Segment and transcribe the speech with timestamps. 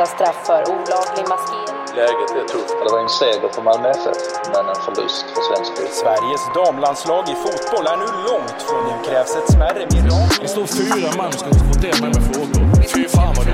[0.00, 1.78] Skärpta straff för olaglig maskering.
[1.96, 2.74] Läget är tufft.
[2.84, 4.18] Det var en seger för Malmö FF,
[4.54, 5.94] men en förlust för svensk fotboll.
[6.02, 10.38] Sveriges damlandslag i fotboll är nu långt från nu krävs ett smärre mirakel.
[10.42, 12.64] Det står fyra man ska konfrontera mig med frågor.
[12.94, 13.46] Fy fan vad.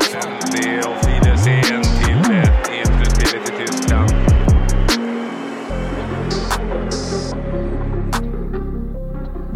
[0.52, 4.10] Det är auf Wiedersehen till ett influsspelet i Tyskland.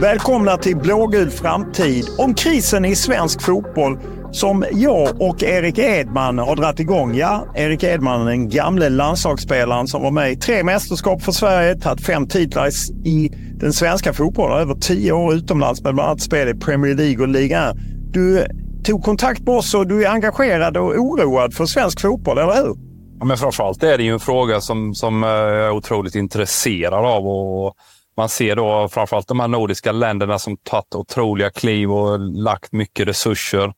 [0.00, 3.98] Välkomna till Blågul framtid om krisen i svensk fotboll
[4.32, 7.14] som jag och Erik Edman har dragit igång.
[7.14, 12.06] Ja, Erik Edman, den gamle landslagsspelaren som var med i tre mästerskap för Sverige, tagit
[12.06, 12.68] fem titlar
[13.04, 17.22] i den svenska fotbollen, över tio år utomlands med bland annat spel i Premier League
[17.22, 17.72] och Liga
[18.12, 18.46] Du
[18.84, 22.74] tog kontakt med oss och du är engagerad och oroad för svensk fotboll, eller hur?
[23.18, 27.04] Ja, men framförallt är det ju en fråga som, som eh, jag är otroligt intresserad
[27.04, 27.26] av.
[27.26, 27.74] Och
[28.16, 33.08] man ser då framförallt de här nordiska länderna som tagit otroliga kliv och lagt mycket
[33.08, 33.72] resurser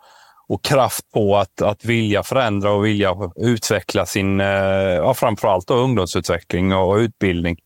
[0.52, 5.74] och kraft på att, att vilja förändra och vilja utveckla sin, eh, ja, framförallt då
[5.74, 7.56] ungdomsutveckling och utbildning.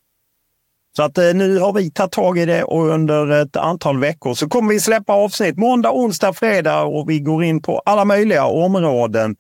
[0.97, 4.35] Så att eh, nu har vi tagit tag i det och under ett antal veckor
[4.35, 8.45] så kommer vi släppa avsnitt måndag, onsdag, fredag och vi går in på alla möjliga
[8.45, 9.37] områden.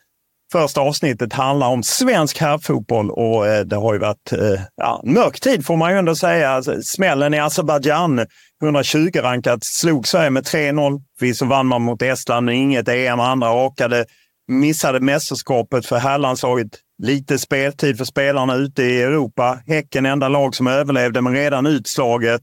[0.53, 4.33] Första avsnittet handlar om svensk herrfotboll och eh, det har ju varit
[4.77, 6.51] ja, mörk tid får man ju ändå säga.
[6.51, 8.27] Alltså, smällen i Azerbajdzjan
[8.62, 11.03] 120 rankat, slog Sverige med 3-0.
[11.21, 13.21] Visst vann man mot Estland, men inget EM.
[13.21, 14.05] Andra rakade,
[14.49, 16.69] missade mästerskapet för herrlandslaget.
[17.03, 19.59] Lite speltid för spelarna ute i Europa.
[19.66, 22.41] Häcken enda lag som överlevde, men redan utslaget.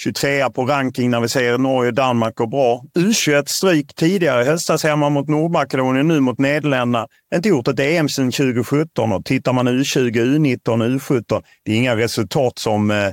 [0.00, 2.84] 23 på ranking när vi ser Norge och Danmark går bra.
[2.94, 7.06] U21 stryk tidigare i höstas hemma mot Nordmakedonien, nu mot Nederländerna.
[7.34, 11.96] Inte gjort ett EM sedan 2017 och tittar man U20, U19 U17, det är inga
[11.96, 13.10] resultat som eh,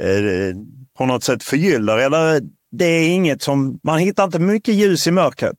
[0.00, 0.56] eh,
[0.98, 1.98] på något sätt förgyller.
[1.98, 2.40] Eller
[2.72, 3.80] det är inget som...
[3.82, 5.56] Man hittar inte mycket ljus i mörkret.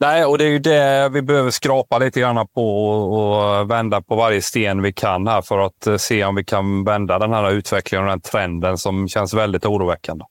[0.00, 4.16] Nej, och det är ju det vi behöver skrapa lite grann på och, vända på
[4.16, 7.50] varje sten vi kan här för att eh, se om vi kan vända den här
[7.50, 10.24] utvecklingen och den trenden som känns väldigt oroväckande.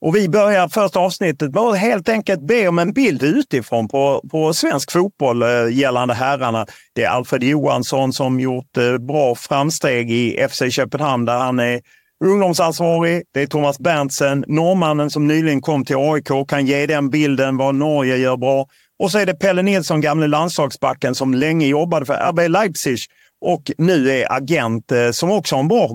[0.00, 4.22] Och vi börjar första avsnittet med att helt enkelt be om en bild utifrån på,
[4.30, 6.66] på svensk fotboll eh, gällande herrarna.
[6.94, 11.80] Det är Alfred Johansson som gjort bra framsteg i FC Köpenhamn där han är
[12.24, 13.22] ungdomsansvarig.
[13.34, 17.74] Det är Thomas Berntsen, norrmannen som nyligen kom till AIK, kan ge den bilden vad
[17.74, 18.66] Norge gör bra.
[18.98, 22.98] Och så är det Pelle Nilsson, gamle landslagsbacken som länge jobbade för RB Leipzig
[23.40, 25.90] och nu är agent eh, som också har en bra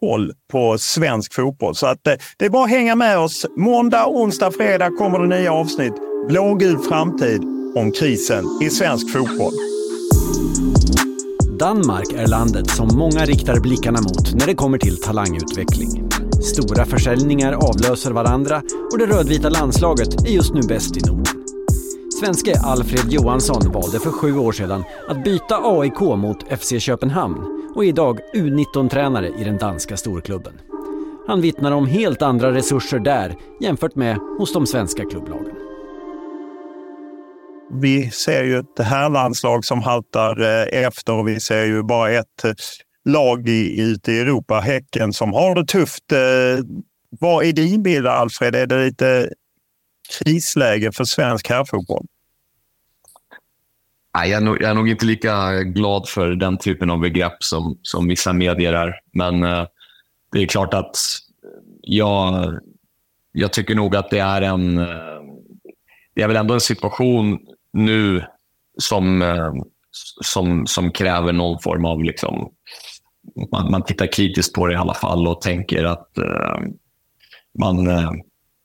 [0.00, 1.74] koll på svensk fotboll.
[1.74, 3.46] Så att, eh, det är bara att hänga med oss.
[3.56, 5.94] Måndag, onsdag, fredag kommer det nya avsnitt.
[6.28, 7.42] Blågul framtid
[7.76, 9.52] om krisen i svensk fotboll.
[11.58, 16.08] Danmark är landet som många riktar blickarna mot när det kommer till talangutveckling.
[16.42, 18.62] Stora försäljningar avlöser varandra
[18.92, 21.44] och det rödvita landslaget är just nu bäst i Norden.
[22.20, 27.84] Svenske Alfred Johansson valde för sju år sedan att byta AIK mot FC Köpenhamn och
[27.84, 30.52] är idag U19-tränare i den danska storklubben.
[31.26, 35.54] Han vittnar om helt andra resurser där jämfört med hos de svenska klubblagen
[37.80, 42.44] vi ser ju ett herrlandslag som haltar eh, efter och vi ser ju bara ett
[42.44, 42.52] eh,
[43.04, 46.12] lag i, ute i Europa, Häcken, som har det tufft.
[46.12, 46.64] Eh,
[47.20, 48.54] vad är din bild, Alfred?
[48.54, 49.30] Är det lite
[50.18, 52.06] krisläge för svensk herrfotboll?
[54.16, 57.42] Nej, jag, är nog, jag är nog inte lika glad för den typen av begrepp
[57.42, 58.94] som, som vissa medier är.
[59.12, 59.66] Men eh,
[60.32, 60.96] det är klart att
[61.82, 62.52] jag,
[63.32, 64.78] jag tycker nog att det är en...
[64.78, 65.24] Eh,
[66.14, 67.38] det är väl ändå en situation
[67.74, 68.24] nu
[68.78, 69.52] som, eh,
[70.22, 72.04] som, som kräver någon form av...
[72.04, 72.50] Liksom,
[73.52, 76.58] man, man tittar kritiskt på det i alla fall och tänker att eh,
[77.58, 78.10] man eh,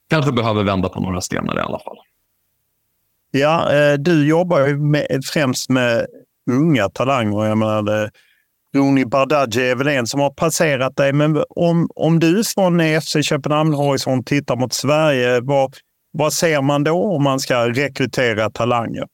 [0.09, 1.97] kanske behöver vända på några stenar i alla fall.
[3.31, 6.05] Ja, eh, du jobbar ju med, främst med
[6.51, 7.45] unga talanger.
[7.45, 8.11] Jag menar,
[8.75, 11.13] Roni Bardghji är väl en som har passerat dig.
[11.13, 15.75] Men om, om du från FC Köpenhamn Horisont tittar mot Sverige, vad,
[16.11, 19.05] vad ser man då om man ska rekrytera talanger?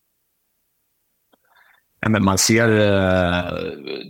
[2.09, 3.53] Man ser eh,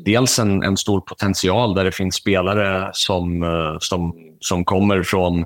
[0.05, 5.39] dels en, en, stor potential där det finns spelare som, eh, som, som kommer från
[5.39, 5.45] eh,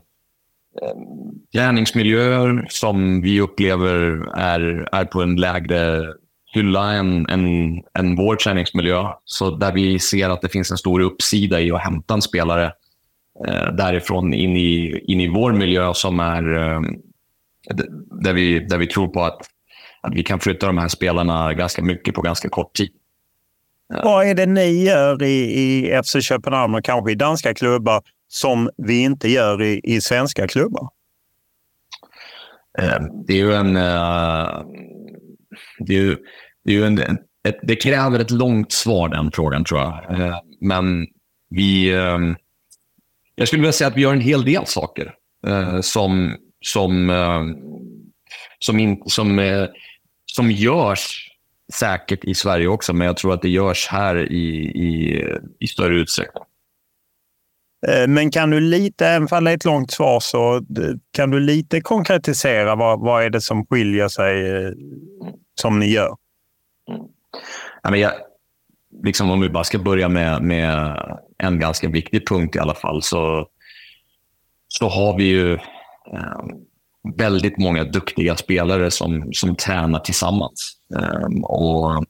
[1.54, 3.92] gärningsmiljöer som vi upplever
[4.38, 6.14] är, är på en lägre
[6.54, 7.46] hylla än, än,
[8.00, 9.08] än vår träningsmiljö.
[9.26, 12.72] Så där vi ser att det finns en stor uppsida i att hämta en spelare
[13.78, 16.44] därifrån in i, in i vår miljö som är
[18.24, 19.42] där, vi, där vi tror på att,
[20.02, 22.90] att vi kan flytta de här spelarna ganska mycket på ganska kort tid.
[24.04, 28.70] Vad är det ni gör i, i FC Köpenhamn och kanske i danska klubbar som
[28.78, 30.90] vi inte gör i, i svenska klubbar?
[32.80, 33.76] Eh, det är ju en...
[33.76, 34.64] Eh,
[35.80, 36.18] det, är ju,
[36.64, 37.00] det, är ju en,
[37.48, 40.20] ett, det kräver ett långt svar, den frågan, tror jag.
[40.20, 41.08] Eh, men
[41.50, 41.90] vi...
[43.36, 45.14] Jag skulle vilja säga att vi gör en hel del saker
[45.82, 47.10] som, som,
[48.60, 49.68] som, in, som,
[50.26, 51.30] som görs
[51.74, 55.24] säkert i Sverige också, men jag tror att det görs här i, i,
[55.60, 56.44] i större utsträckning.
[57.88, 60.62] Eh, men kan du lite, även om det är ett långt svar, så
[61.12, 64.72] kan du lite konkretisera vad, vad är det som skiljer sig eh,
[65.56, 66.16] som ni gör?
[67.84, 68.12] Ja, men jag,
[69.04, 70.98] liksom om vi bara ska börja med, med
[71.38, 73.48] en ganska viktig punkt i alla fall, så,
[74.68, 75.60] så har vi ju eh,
[76.14, 76.50] Ehm,
[77.18, 80.78] väldigt många duktiga spelare som, som tränar tillsammans.
[80.96, 82.06] Eh, och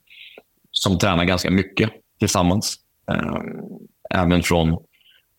[0.71, 1.89] som tränar ganska mycket
[2.19, 2.75] tillsammans.
[3.11, 3.41] Eh,
[4.09, 4.77] även från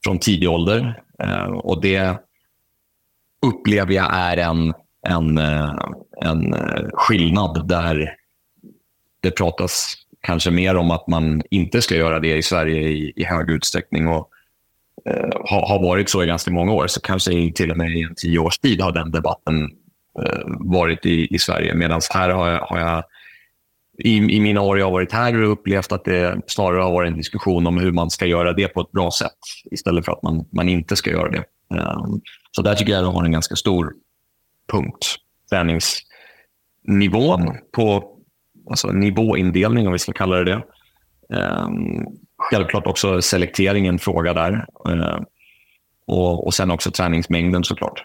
[0.04, 1.02] från tidig ålder.
[1.22, 2.18] Eh, och det
[3.46, 4.74] upplever jag är en,
[5.08, 5.74] en, eh,
[6.22, 8.16] en eh, skillnad där
[9.20, 13.24] det pratas kanske mer om att man inte ska göra det i Sverige i, i
[13.24, 14.08] hög utsträckning.
[14.08, 14.29] Och,
[15.04, 16.86] eh, har, varit så i ganska många år.
[16.86, 19.62] Så kanske till och med i en tio års tid har den debatten
[20.22, 21.74] eh, varit i, i Sverige.
[21.74, 23.04] Medan här har jag, har jag
[24.04, 27.16] i, i mina år jag har varit här upplevt att det snarare har varit en
[27.16, 29.38] diskussion om hur man ska göra det på ett bra sätt
[29.70, 31.44] istället för att man, man inte ska göra det.
[31.74, 32.20] Um,
[32.50, 33.92] så där tycker jag att har en ganska stor
[34.72, 35.16] punkt.
[35.50, 38.16] Träningsnivån på
[38.70, 40.62] alltså nivåindelning, om vi ska kalla det det.
[42.40, 44.66] Självklart också selektering en fråga där.
[44.88, 45.20] Eh,
[46.06, 48.04] och, och sen också träningsmängden såklart.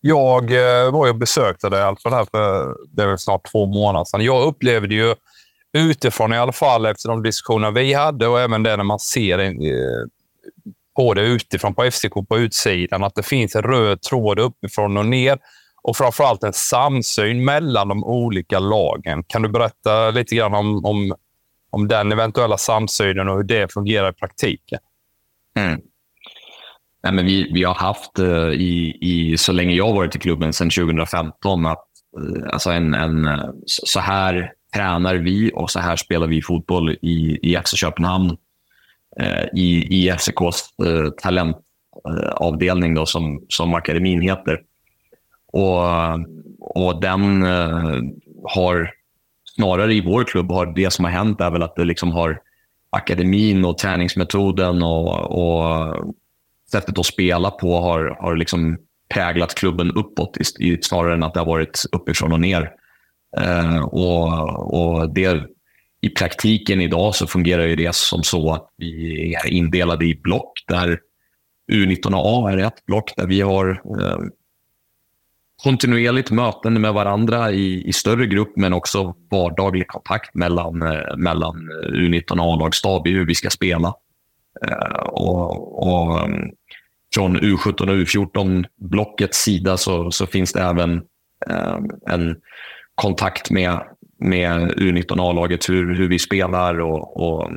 [0.00, 4.24] Jag eh, var och besökte dig alltså här för det är snart två månader sedan.
[4.24, 5.14] Jag upplevde ju
[5.72, 9.38] utifrån i alla fall efter de diskussioner vi hade och även det när man ser
[9.38, 10.06] eh,
[10.96, 15.06] på det utifrån på FCK på utsidan, att det finns en röd tråd uppifrån och
[15.06, 15.38] ner
[15.82, 19.24] och framförallt en samsyn mellan de olika lagen.
[19.26, 21.14] Kan du berätta lite grann om, om,
[21.70, 24.78] om den eventuella samsynen och hur det fungerar i praktiken?
[25.56, 25.80] Mm.
[27.02, 30.18] Nej, men vi, vi har haft eh, i, i, så länge jag har varit i
[30.18, 31.84] klubben, sedan 2015, att
[32.18, 36.90] eh, alltså en, en, eh, så här tränar vi och så här spelar vi fotboll
[36.90, 38.36] i, i FC Köpenhamn.
[39.54, 40.70] I, i FCKs
[41.22, 44.60] talentavdelning då, som, som akademin heter.
[45.52, 45.82] Och,
[46.58, 47.42] och den
[48.44, 48.90] har
[49.54, 52.40] snarare i vår klubb har det som har hänt är väl att det liksom har
[52.90, 55.94] akademin och träningsmetoden och, och
[56.70, 58.78] sättet att spela på har, har liksom
[59.14, 60.36] präglat klubben uppåt
[60.80, 62.70] snarare än att det har varit uppifrån och ner.
[63.36, 65.42] Eh, och, och det,
[66.00, 70.52] I praktiken idag så fungerar ju det som så att vi är indelade i block
[70.68, 70.98] där
[71.72, 74.18] U19A är ett block där vi har eh,
[75.62, 81.56] kontinuerligt möten med varandra i, i, större grupp men också vardaglig kontakt mellan, eh, mellan
[81.56, 83.94] eh, U19 och A-lagsstab i hur vi ska spela.
[84.66, 86.50] Eh, och, och mm,
[87.14, 91.02] från U17 och U14-blockets sida så, så finns det även
[92.10, 92.36] en
[92.94, 93.80] kontakt med,
[94.18, 97.50] med U19A-laget, hur, hur vi spelar och, och,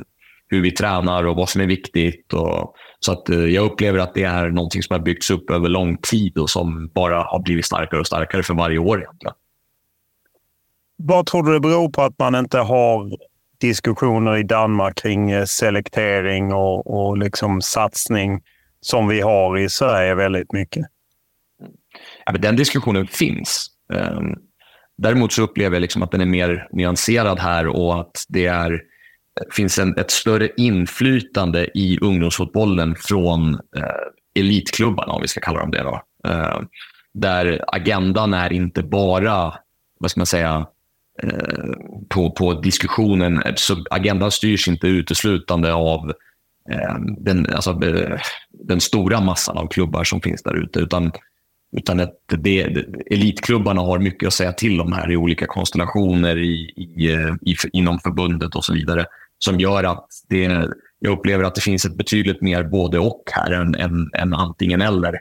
[0.48, 2.32] hur vi tränar och vad som är viktigt.
[2.32, 5.68] Och, så att, eh, jag upplever att det är någonting som har byggts upp över
[5.68, 8.98] lång tid och som bara har blivit starkare och starkare för varje år.
[9.00, 9.34] Egentligen.
[10.96, 13.10] Vad tror du det beror på att man inte har
[13.60, 18.42] diskussioner i Danmark kring eh, selektering och, och liksom satsning
[18.80, 20.86] som vi har i Sverige väldigt mycket?
[22.26, 23.70] Ja, men den diskussionen finns.
[23.92, 24.34] Um,
[24.98, 28.80] däremot så upplever jag liksom att den är mer nyanserad här och att det är,
[29.52, 35.70] finns en, ett större inflytande i ungdomsfotbollen från eh, elitklubbarna, om vi ska kalla dem
[35.70, 35.82] det.
[35.82, 36.02] Då.
[36.28, 36.60] Eh,
[37.14, 39.54] där agendan är inte bara,
[39.98, 40.66] vad ska man säga,
[41.22, 41.64] eh,
[42.08, 43.42] på, på diskussionen.
[43.56, 46.12] Så agendan styrs inte uteslutande av
[46.70, 51.12] eh, den, alltså, eh, den stora massan av klubbar som finns där ute, utan
[51.76, 56.72] utan att det, elitklubbarna har mycket att säga till om här i olika konstellationer i,
[56.76, 59.06] i, eh, i, inom förbundet och så vidare.
[59.38, 63.50] Som gör att det, jag upplever att det finns ett betydligt mer både och här
[63.50, 65.20] än, än, än antingen eller.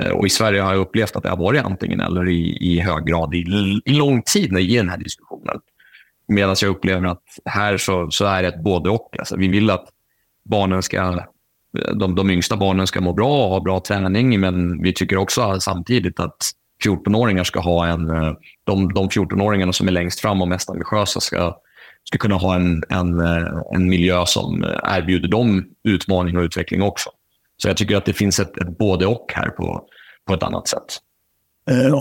[0.00, 2.80] Eh, och I Sverige har jag upplevt att det har varit antingen eller i, i
[2.80, 3.38] hög grad i,
[3.84, 5.60] i lång tid i den här diskussionen.
[6.28, 9.16] Medan jag upplever att här så, så är det ett både och.
[9.18, 9.88] Alltså, vi vill att
[10.44, 11.24] barnen ska
[11.94, 15.60] de, de yngsta barnen ska må bra och ha bra träning, men vi tycker också
[15.60, 16.36] samtidigt att
[16.84, 18.10] 14-åringar ska ha en...
[18.10, 18.32] Eh,
[18.64, 21.56] de, de 14-åringarna som är längst fram och mest ambitiösa ska,
[22.08, 27.10] ska kunna ha en, en, eh, en miljö som erbjuder dem utmaning och utveckling också.
[27.56, 29.84] Så jag tycker att det finns ett, ett både och här på,
[30.26, 31.00] på ett annat sätt.
[31.70, 31.94] Eh,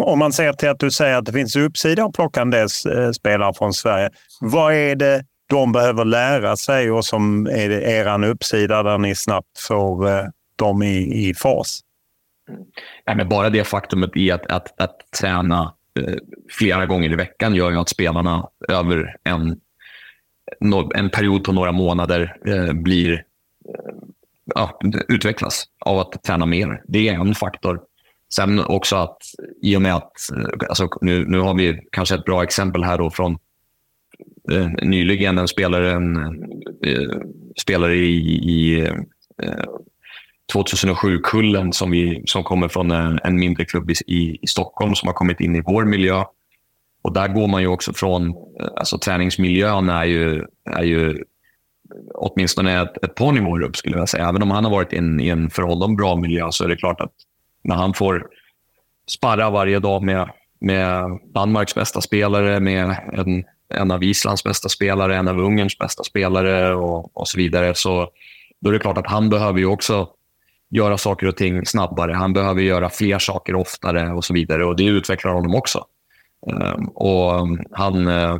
[0.00, 2.68] om man ser till att du säger att det finns uppsida att plocka en del
[3.14, 4.10] spelare från Sverige.
[4.40, 9.58] Vad är det de behöver lära sig och som är er uppsida där ni snabbt
[9.58, 10.24] får eh,
[10.56, 11.80] dem i, i fas?
[13.04, 16.14] Ja, men bara det faktumet i att, att, att träna eh, Eh,
[16.50, 19.60] flera gånger i veckan gör ju att spelarna över en,
[20.94, 23.94] en period på några månader eh, blir, eh,
[24.54, 26.82] ja, utvecklas av att träna mer.
[26.88, 27.80] Det är en faktor.
[28.34, 29.18] Sen också att
[29.62, 30.12] i och med att,
[30.68, 33.38] alltså nu, nu har vi kanske ett bra exempel här då från
[34.50, 36.16] eh, nyligen en spelare, en,
[36.86, 37.20] eh,
[37.60, 38.16] spelare i,
[38.50, 39.64] i eh,
[40.54, 43.94] 2007-kullen som, vi, som kommer från en, en mindre klubb i,
[44.42, 46.24] i, Stockholm som har kommit in i vår miljö.
[47.02, 48.28] Och där går man ju också från...
[48.28, 51.24] Eh, alltså träningsmiljön är ju, är ju
[52.14, 54.28] åtminstone ett, ett par nivåer upp, skulle jag säga.
[54.28, 56.76] Även om han har varit in, i en för honom bra miljö så är det
[56.76, 57.12] klart att
[57.64, 58.26] när han får
[59.06, 60.28] sparra varje dag med,
[60.60, 63.44] med Danmarks bästa spelare, med en
[63.74, 67.74] en av Islands bästa spelare, en av Ungerns bästa spelare och, och så vidare.
[67.74, 68.08] Så
[68.60, 70.08] då är det klart att han behöver ju också
[70.72, 72.12] göra saker och ting snabbare.
[72.12, 74.64] Han behöver göra fler saker oftare och så vidare.
[74.64, 75.84] Och Det utvecklar honom också.
[76.50, 78.38] Ehm, och ehm, Han eh,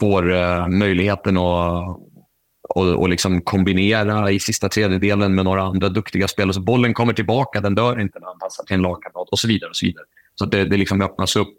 [0.00, 1.98] får eh, möjligheten att
[2.68, 6.54] och, och liksom kombinera i sista tredjedelen med några andra duktiga spelare.
[6.54, 9.48] Så bollen kommer tillbaka, den dör inte när han passar till en lagkamrat och så
[9.48, 9.70] vidare.
[9.70, 10.04] Och så vidare.
[10.34, 11.58] Så det, det liksom öppnas upp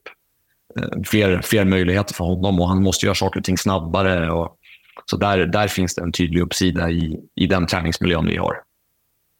[0.80, 4.32] eh, fler, fler möjligheter för honom och han måste göra saker och ting snabbare.
[4.32, 4.58] Och,
[5.06, 8.65] så där, där finns det en tydlig uppsida i, i den träningsmiljön vi har.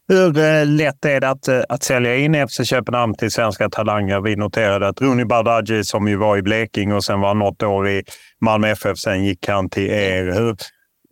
[0.08, 4.20] Hur eh, lätt är det att, eh, att sälja in FC Köpenhamn till svenska talanger?
[4.20, 7.88] Vi noterade att Rooney Bardghji, som ju var i Blekinge och sen var något år
[7.88, 8.02] i
[8.40, 10.24] Malmö FF, sen gick han till er.
[10.24, 10.56] Hur,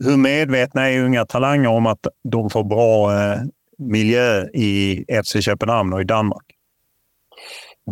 [0.05, 3.41] hur medvetna är unga talanger om att de får bra eh,
[3.79, 6.45] miljö i FC Köpenhamn och i Danmark?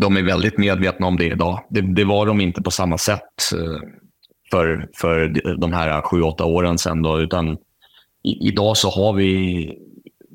[0.01, 1.61] de är väldigt medvetna om det idag.
[1.71, 3.89] Det, det var de inte på samma sätt eh,
[4.51, 7.03] för, för de här sju, åtta åren sedan.
[7.03, 7.53] Då, utan
[8.25, 9.73] i, idag så har vi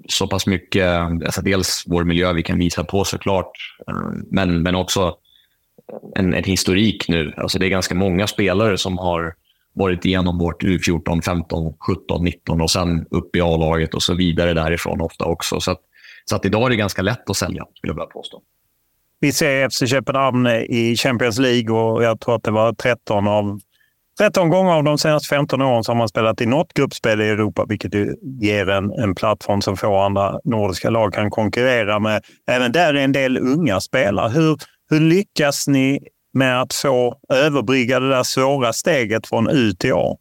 [0.08, 0.88] så pass mycket,
[1.26, 3.52] alltså dels vår miljö vi kan visa på såklart,
[4.32, 5.16] men, men också
[6.16, 7.34] en, en historik nu.
[7.38, 9.34] Alltså det är ganska många spelare som har
[9.74, 14.54] varit igenom vårt U14, 15, 17, 19 och sen upp i A-laget och så vidare
[14.54, 15.60] därifrån ofta också.
[15.60, 15.82] Så, att,
[16.26, 18.42] så att idag är det ganska lätt att sälja, skulle jag vilja påstå.
[19.20, 23.60] Vi ser FC Köpenhamn i Champions League och jag tror att det var 13 av
[24.18, 27.30] 13 gånger av de senaste 15 åren så har man spelat i något gruppspel i
[27.30, 27.94] Europa, vilket
[28.42, 32.24] ger en, en plattform som få andra nordiska lag kan konkurrera med.
[32.48, 34.30] Även där är en del unga spelare.
[34.30, 34.58] Hur,
[34.90, 36.00] hur lyckas ni
[36.34, 40.18] med att få överbrygga det där svåra steget från U till A?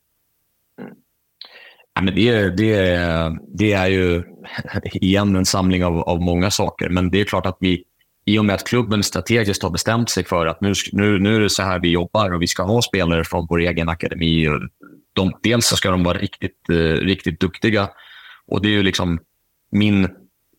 [1.95, 2.99] Ja, men det, det,
[3.59, 4.23] det är ju
[4.85, 7.85] igen en samling av, av många saker, men det är klart att vi
[8.26, 11.40] i och med att klubben strategiskt har bestämt sig för att nu, nu, nu är
[11.40, 14.49] det så här vi jobbar och vi ska ha spelare från vår egen akademi.
[14.49, 14.61] Och
[15.12, 17.88] de, dels så ska de vara riktigt, eh, riktigt duktiga
[18.47, 19.18] och det är ju liksom
[19.71, 20.09] min,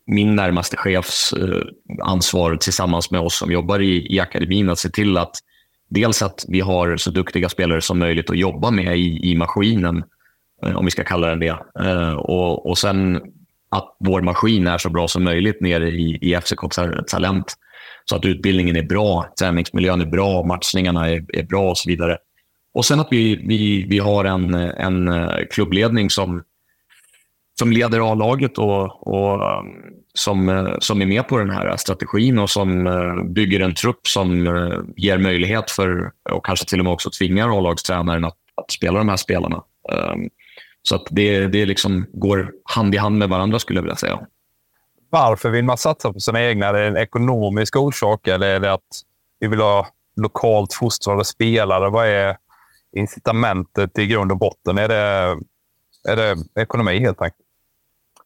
[0.06, 1.62] min närmaste chefs eh,
[2.02, 5.36] ansvar tillsammans med oss som jobbar i, i akademin att se till att
[5.88, 10.04] dels att vi har så duktiga spelare som möjligt att jobba med i, i maskinen
[10.64, 11.58] eh, om vi ska kalla den det.
[11.80, 13.20] Eh, och, och sen
[13.68, 17.54] att vår maskin är så bra som möjligt nere i, i FCKs Talent.
[18.04, 22.18] Så att utbildningen är bra, träningsmiljön är bra, matchningarna är, är bra och så vidare.
[22.72, 26.42] Och sen att vi, vi, vi har en, en eh, klubbledning som,
[27.58, 29.62] som leder A-laget och, och eh,
[30.14, 32.84] som, eh, som är med på den här strategin och som
[33.34, 34.46] bygger en trupp som
[34.96, 39.08] ger möjlighet för, och kanske till och med också tvingar A-lagstränaren att, att spela de
[39.08, 39.62] här spelarna.
[39.92, 40.28] Ehm,
[40.88, 44.20] så att det, det liksom går hand i hand med varandra skulle jag vilja säga.
[45.10, 46.66] Varför vill man satsa på sina egna?
[46.66, 49.02] Är det en ekonomisk orsak eller är det att
[49.40, 51.90] vi vill ha lokalt fostrade spelare?
[51.90, 52.36] Vad är
[52.96, 54.78] incitamentet i grund och botten?
[54.78, 55.38] Är det,
[56.08, 57.44] är det ekonomi helt enkelt?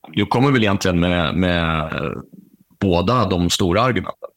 [0.08, 1.90] Du kommer väl egentligen med, med
[2.80, 4.28] båda de stora argumenten.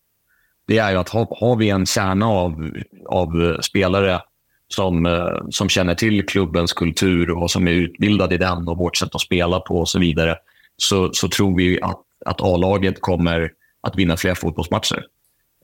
[0.68, 2.72] Det är ju att har, har vi en kärna av,
[3.06, 4.22] av spelare
[4.68, 8.98] som, eh, som känner till klubbens kultur och som är utbildade i den och vårt
[8.98, 10.38] sätt att spela på och så vidare,
[10.78, 15.06] så, så tror vi att, att A-laget kommer att vinna fler fotbollsmatcher.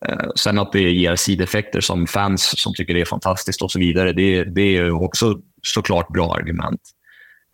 [0.06, 3.80] Eh, sen att det ger sideffekter som fans som tycker det är fantastiskt och så
[3.80, 6.82] vidare, det, det är också såklart bra argument.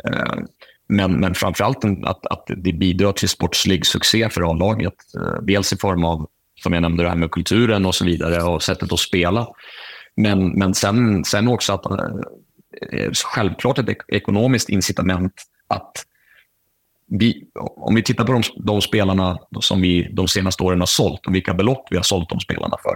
[0.09, 0.35] Eh,
[0.89, 4.93] men, men framförallt att, att det bidrar till sportslig succé för A-laget.
[5.15, 6.27] Eh, dels i form av,
[6.63, 9.47] som jag nämnde, det här med kulturen och så vidare och sättet att spela.
[10.17, 11.99] Men, men sen, sen också att eh,
[12.91, 15.33] eh, självklart ett ekonomiskt incitament
[15.67, 15.91] att
[17.09, 21.25] vi, om vi tittar på de, de spelarna som vi de senaste åren har sålt
[21.27, 22.95] och vilka belopp vi har sålt de spelarna för.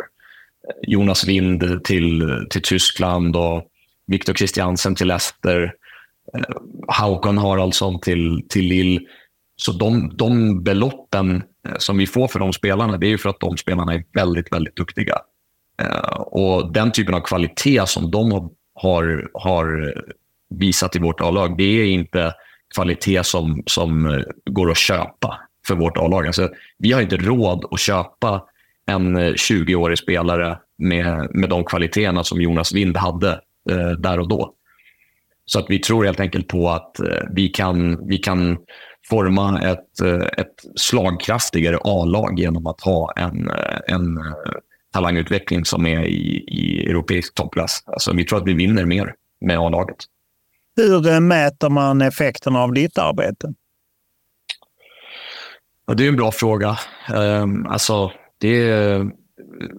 [0.88, 3.68] Jonas Wind till, till Tyskland och
[4.08, 5.74] Victor Christiansen till Leicester.
[6.38, 9.02] Eh, Haraldsson till, till Lille.
[9.56, 13.30] Så de, de beloppen eh, som vi får för de spelarna, det är ju för
[13.30, 15.16] att de spelarna är väldigt, väldigt duktiga.
[15.82, 19.94] Eh, och den typen av kvalitet som de har, har
[20.50, 22.34] visat i vårt A-lag, det är inte
[22.76, 26.28] kvalitet som, som eh, går att köpa för vårt A-lag.
[26.28, 28.44] Alltså, vi har inte råd att köpa
[28.86, 33.32] en eh, 20-årig spelare med, med de kvaliteterna som Jonas Wind hade
[33.70, 34.54] eh, där och då.
[35.46, 38.58] Så att vi tror helt enkelt på att eh, vi, kan, vi kan
[39.10, 44.20] forma ett, eh, ett slagkraftigare A-lag genom att ha en, eh, en
[44.94, 47.84] talangutveckling som är i, i europeisk toppklass.
[47.86, 49.98] Alltså, vi tror att vi vinner mer med A-laget.
[50.76, 53.54] Hur eh, mäter man effekterna av ditt arbete?
[55.88, 56.78] Ja, det är en bra fråga.
[57.14, 59.12] Um, alltså, det är,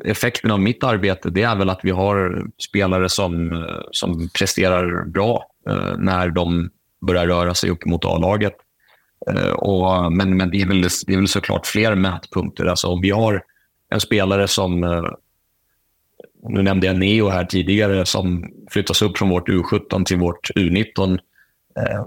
[0.04, 5.46] effekten av mitt arbete det är väl att vi har spelare som, som presterar bra
[5.70, 6.70] uh, när de
[7.06, 8.54] börjar röra sig upp mot A-laget.
[9.30, 12.64] Uh, och, men men det, är väl, det är väl såklart fler mätpunkter.
[12.64, 13.42] Alltså, om vi har
[13.92, 15.04] en spelare som, eh,
[16.48, 21.18] nu nämnde jag Neo här tidigare, som flyttas upp från vårt U17 till vårt U19.
[21.76, 22.04] Eh,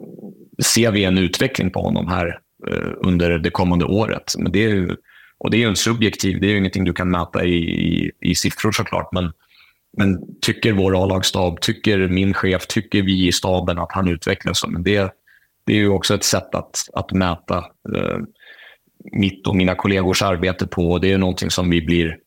[0.64, 4.34] ser vi en utveckling på honom här eh, under det kommande året?
[4.38, 4.96] Men det är ju,
[5.38, 8.36] och det är en subjektiv, det är ju ingenting du kan mäta i, i, i
[8.36, 9.10] siffror såklart.
[9.12, 9.32] Men,
[9.98, 14.68] men tycker vår A-lagsstab, tycker min chef, tycker vi i staben att han utvecklas?
[14.68, 15.14] Men det,
[15.66, 17.58] det är ju också ett sätt att, att mäta
[17.96, 18.18] eh,
[19.12, 20.98] mitt och mina kollegors arbete på.
[20.98, 22.18] Det är någonting som vi blir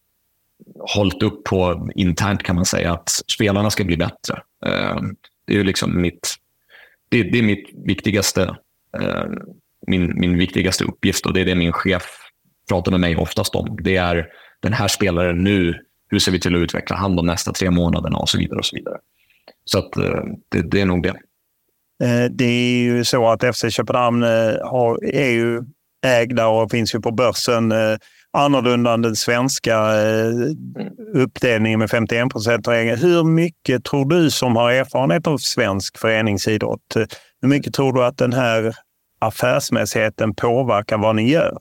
[0.95, 4.43] hållit upp på internt kan man säga, att spelarna ska bli bättre.
[4.67, 4.97] Eh,
[5.47, 6.35] det är liksom mitt,
[7.09, 8.57] det, det är mitt viktigaste,
[9.01, 9.25] eh,
[9.87, 12.05] min, min viktigaste uppgift och det är det min chef
[12.69, 13.79] pratar med mig oftast om.
[13.83, 14.27] Det är
[14.61, 15.75] den här spelaren nu,
[16.11, 18.59] hur ser vi till att utveckla han de nästa tre månaderna och så vidare.
[18.59, 18.99] och Så vidare.
[19.65, 21.15] Så att, eh, det, det är nog det.
[22.31, 24.23] Det är ju så att FC Köpenhamn
[24.63, 25.63] har, är ju
[26.07, 27.73] ägda och finns ju på börsen.
[27.73, 27.97] Eh,
[28.33, 30.33] annorlunda än den svenska eh,
[31.15, 36.95] uppdelningen med 51 procent Hur mycket tror du som har erfarenhet av svensk föreningsidrott,
[37.43, 38.75] hur mycket tror du att den här
[39.19, 41.59] affärsmässigheten påverkar vad ni gör?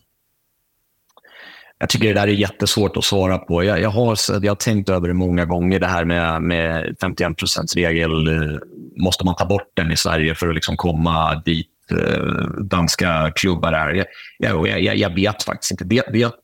[1.80, 3.64] Jag tycker det där är jättesvårt att svara på.
[3.64, 7.76] Jag, jag, har, jag har tänkt över det många gånger, det här med, med 51%
[7.76, 8.28] regel.
[8.28, 8.58] Eh,
[9.04, 13.74] måste man ta bort den i Sverige för att liksom komma dit Eh, danska klubbar
[13.74, 14.06] är.
[14.38, 15.84] Jag, jag, jag, vet faktiskt inte.
[15.84, 16.36] Det, det,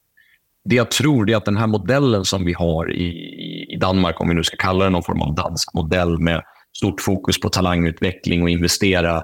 [0.66, 3.08] det jag tror är att den här modellen som vi har i,
[3.74, 6.42] i Danmark, om vi nu ska kalla det någon form av dansk modell med
[6.78, 9.24] stort fokus på talangutveckling och investera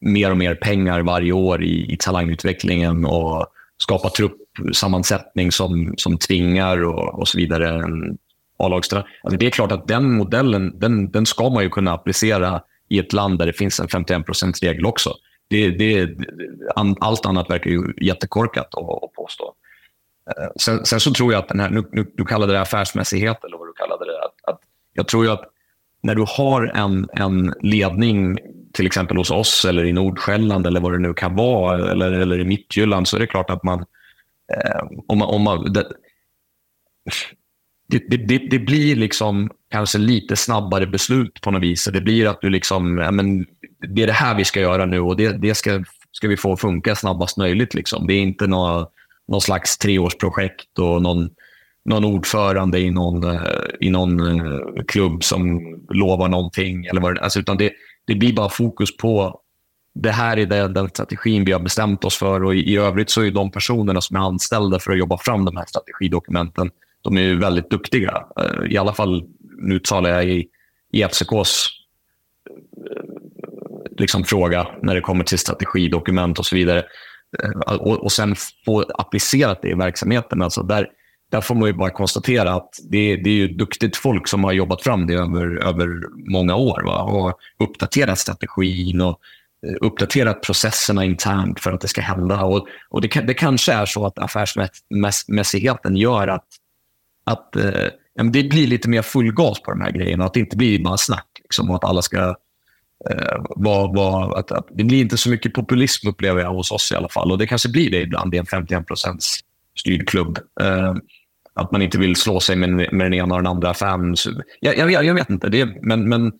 [0.00, 3.46] mer och mer pengar varje år i, i talangutvecklingen och
[3.82, 8.18] skapa truppsammansättning som, som tvingar och, och så vidare en
[8.62, 12.98] Alltså det är klart att den modellen den, den ska man ju kunna applicera i
[12.98, 15.14] ett land där det finns en 51 regel också.
[15.50, 16.10] Det, det,
[17.00, 19.54] allt annat verkar ju jättekorkat att, att påstå.
[20.26, 23.44] Eh, sen, sen, så tror jag att den här, nu, nu, du kallade det affärsmässighet
[23.44, 24.24] eller vad du kallade det.
[24.24, 24.60] Att, att
[24.92, 25.44] jag tror ju att
[26.02, 28.38] när du har en, en ledning
[28.72, 32.40] till exempel hos oss eller i Nordsjälland eller vad det nu kan vara, eller, eller
[32.40, 33.84] i Mittjylland, så är det klart att man...
[34.52, 35.86] Eh, om man, om man det,
[38.08, 41.88] det, det, det, blir liksom kanske lite snabbare beslut på något vis.
[41.92, 43.46] Det blir att du liksom, ja, men,
[43.94, 46.56] det är det här vi ska göra nu och det, det ska, ska vi få
[46.56, 47.74] funka snabbast möjligt.
[47.74, 48.06] Liksom.
[48.06, 48.86] Det är inte någon,
[49.28, 51.30] någon slags treårsprojekt och någon,
[51.84, 53.40] någon ordförande i någon, eh,
[53.80, 56.84] i någon eh, klubb som lovar någonting.
[56.84, 57.72] Eller vad, alltså, utan det,
[58.06, 59.40] det blir bara fokus på
[59.94, 63.10] det här är den, den strategin vi har bestämt oss för och i, i övrigt
[63.10, 66.70] så är de personerna som är anställda för att jobba fram de här strategidokumenten
[67.02, 68.24] de är väldigt duktiga.
[68.40, 69.24] Eh, I alla fall,
[69.60, 70.48] nu talar jag i,
[70.92, 71.66] i FCKs
[73.98, 76.84] liksom, fråga när det kommer till strategidokument och så vidare.
[77.42, 80.42] Eh, och, och sen få applicerat det i verksamheten.
[80.42, 80.88] Alltså där,
[81.30, 84.52] där får man ju bara konstatera att det, det är ju duktigt folk som har
[84.52, 85.88] jobbat fram det över, över
[86.30, 86.82] många år.
[86.84, 87.02] Va?
[87.02, 89.20] Och uppdaterat strategin och
[89.66, 92.44] eh, uppdaterat processerna internt för att det ska hända.
[92.44, 96.46] Och, och det, det kanske är så att affärsmässigheten gör att
[97.24, 100.24] att eh, det blir lite mer full gas på de här grejerna.
[100.24, 101.26] Att det inte blir bara snack.
[101.42, 102.18] Liksom, och att alla ska
[103.10, 103.92] eh, vara...
[103.92, 107.08] Var, att, att, det blir inte så mycket populism upplever jag hos oss i alla
[107.08, 107.32] fall.
[107.32, 108.84] Och det kanske blir det ibland i en 51
[109.78, 110.38] styrd klubb.
[110.60, 110.94] Eh,
[111.54, 114.14] att man inte vill slå sig med, med den ena och den andra affären.
[114.60, 115.48] Jag, jag, jag vet inte.
[115.48, 116.32] Det, men, men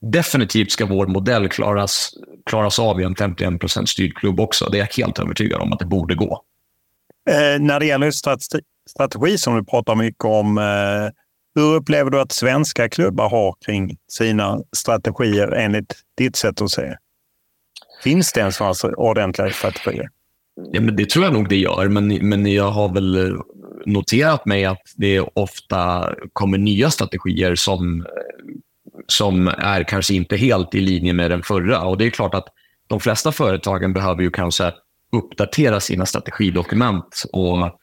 [0.00, 2.10] definitivt ska vår modell klaras,
[2.46, 3.52] klaras av i en 51
[3.86, 4.68] styrd klubb också.
[4.70, 6.44] Det är jag helt övertygad om att det borde gå.
[7.30, 10.58] Eh, när det gäller strategi Strategi som du pratar mycket om.
[10.58, 11.10] Eh,
[11.54, 16.96] hur upplever du att svenska klubbar har kring sina strategier enligt ditt sätt att se?
[18.02, 20.08] Finns det ens några ordentliga strategier?
[20.72, 23.36] Ja, men det tror jag nog det gör, men, men jag har väl
[23.86, 28.06] noterat mig att det ofta kommer nya strategier som,
[29.06, 31.82] som är kanske inte helt i linje med den förra.
[31.82, 32.46] Och Det är klart att
[32.86, 34.72] de flesta företagen behöver ju kanske
[35.12, 37.81] uppdatera sina strategidokument och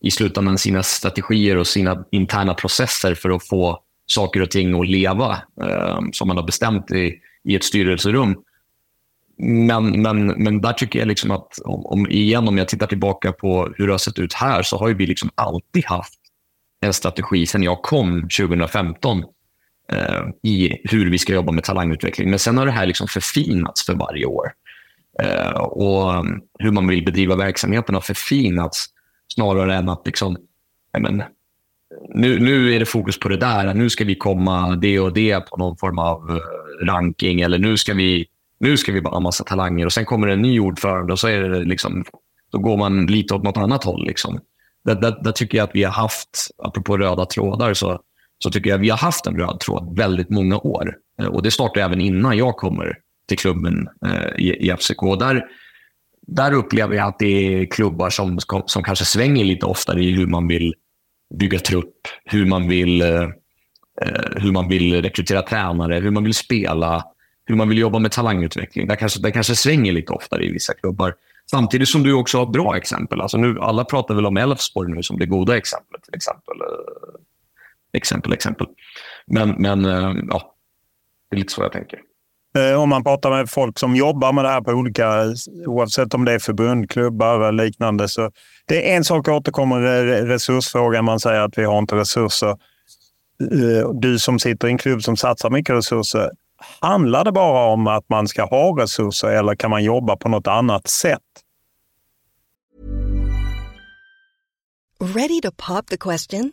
[0.00, 4.88] i slutändan sina strategier och sina interna processer för att få saker och ting att
[4.88, 8.36] leva eh, som man har bestämt i, i ett styrelserum.
[9.38, 13.32] Men, men, men där tycker jag liksom att, om, om, igen om jag tittar tillbaka
[13.32, 16.20] på hur det har sett ut här, så har vi liksom alltid haft
[16.80, 19.24] en strategi sedan jag kom 2015
[19.92, 22.30] eh, i hur vi ska jobba med talangutveckling.
[22.30, 24.52] Men sen har det här liksom förfinats för varje år.
[25.22, 28.86] Eh, och ehm, hur man vill bedriva verksamheten har förfinats
[29.34, 30.36] Snarare än att liksom,
[30.98, 31.22] men,
[32.14, 33.74] nu, nu är det fokus på det där.
[33.74, 37.40] Nu ska vi komma det och det på någon form av eh, ranking.
[37.40, 38.26] Eller nu ska vi,
[38.60, 39.86] nu ska vi bara ha massa talanger.
[39.86, 42.04] Och Sen kommer det en ny ordförande och så är det liksom,
[42.52, 44.06] då går man lite åt något annat håll.
[44.06, 44.40] Liksom.
[44.84, 48.00] Där, där, där tycker jag att vi har haft, apropå röda trådar, så,
[48.38, 50.94] så tycker jag att vi har haft en röd tråd väldigt många år.
[51.20, 52.96] Eh, och Det startade även innan jag kommer
[53.28, 55.18] till klubben eh, i, i FCK.
[55.18, 55.44] Där,
[56.26, 60.26] där upplever jag att det är klubbar som, som kanske svänger lite oftare i hur
[60.26, 60.74] man vill
[61.34, 63.22] bygga trupp, hur man vill, eh,
[64.02, 67.04] eh, hur man vill rekrytera tränare, hur man vill spela,
[67.44, 68.86] hur man vill jobba med talangutveckling.
[68.86, 71.14] Det kanske, det kanske svänger lite oftare i vissa klubbar.
[71.50, 73.20] Samtidigt som du också har bra exempel.
[73.20, 76.02] Alltså nu, alla pratar väl om Elfsborg nu som det goda exemplet.
[76.02, 76.60] Till exempel.
[76.60, 77.20] Eh,
[77.92, 78.66] exempel, exempel.
[79.26, 80.54] Men, men eh, ja,
[81.30, 82.00] det är lite så jag tänker.
[82.58, 85.24] Eh, om man pratar med folk som jobbar med det här på olika,
[85.66, 88.08] oavsett om det är förbund, klubbar eller liknande.
[88.08, 88.30] Så
[88.66, 89.80] det är en sak återkommer,
[90.26, 91.04] resursfrågan.
[91.04, 92.50] Man säger att vi har inte resurser.
[92.50, 96.30] Eh, du som sitter i en klubb som satsar mycket resurser.
[96.80, 100.46] Handlar det bara om att man ska ha resurser eller kan man jobba på något
[100.46, 101.20] annat sätt?
[105.00, 106.52] Ready to pop the question?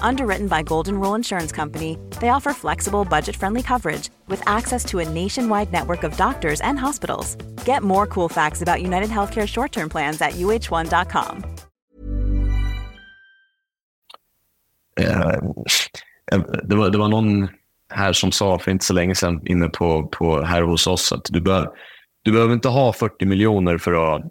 [0.00, 4.98] Underwritten by Golden Rule Insurance Company, they offer flexible, budget friendly coverage with access to
[4.98, 7.36] a nationwide network of doctors and hospitals.
[7.66, 11.44] Get more cool facts about United Healthcare short term plans at uh1.com.
[15.00, 15.38] Eh,
[16.62, 17.48] det, var, det var någon
[17.90, 21.24] här som sa för inte så länge sedan inne på, på här hos oss att
[21.30, 21.70] du, bör,
[22.22, 24.22] du behöver inte ha 40 miljoner för att,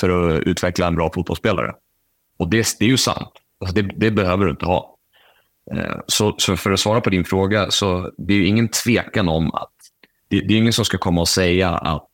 [0.00, 1.72] för att utveckla en bra fotbollsspelare.
[2.38, 3.32] Och det, det är ju sant.
[3.60, 4.98] Alltså det, det, behöver du inte ha.
[5.72, 9.54] Eh, så, så, för att svara på din fråga, så det är ingen tvekan om
[9.54, 9.72] att
[10.28, 12.06] det, det, är ingen som ska komma och säga att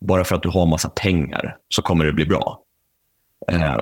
[0.00, 2.62] bara för att du har massa pengar så kommer det bli bra.
[3.52, 3.78] Eh,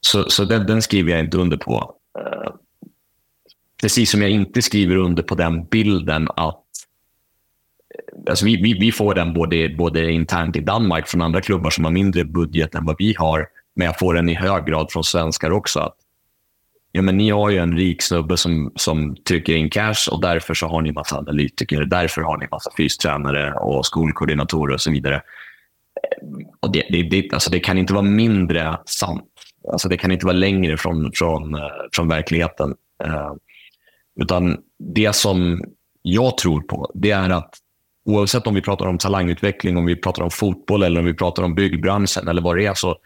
[0.00, 1.94] så så den, den skriver jag inte under på.
[2.18, 2.52] Eh,
[3.80, 6.62] precis som jag inte skriver under på den bilden att
[8.28, 11.84] Alltså vi, vi, vi får den både, både internt i Danmark från andra klubbar som
[11.84, 13.48] har mindre budget än vad vi har.
[13.76, 15.80] Men jag får den i hög grad från svenskar också.
[15.80, 15.96] Att,
[16.92, 20.54] ja, men ni har ju en rik snubbe som, som trycker in cash och därför
[20.54, 21.84] så har ni massa analytiker.
[21.84, 25.22] Därför har ni massa fystränare och skolkoordinatorer och så vidare.
[26.60, 29.24] Och det, det, det, alltså det kan inte vara mindre sant.
[29.72, 31.60] Alltså det kan inte vara längre från, från, eh,
[31.92, 32.74] från verkligheten.
[33.04, 33.32] Eh,
[34.20, 35.64] utan det som
[36.02, 37.54] jag tror på, det är att
[38.04, 41.42] oavsett om vi pratar om talangutveckling, om vi pratar om fotboll eller om vi pratar
[41.42, 42.96] om byggbranschen eller vad det är, så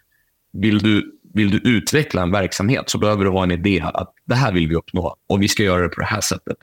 [0.52, 4.34] vill du, vill du utveckla en verksamhet så behöver du ha en idé att det
[4.34, 6.56] här vill vi uppnå och vi ska göra det på det här sättet.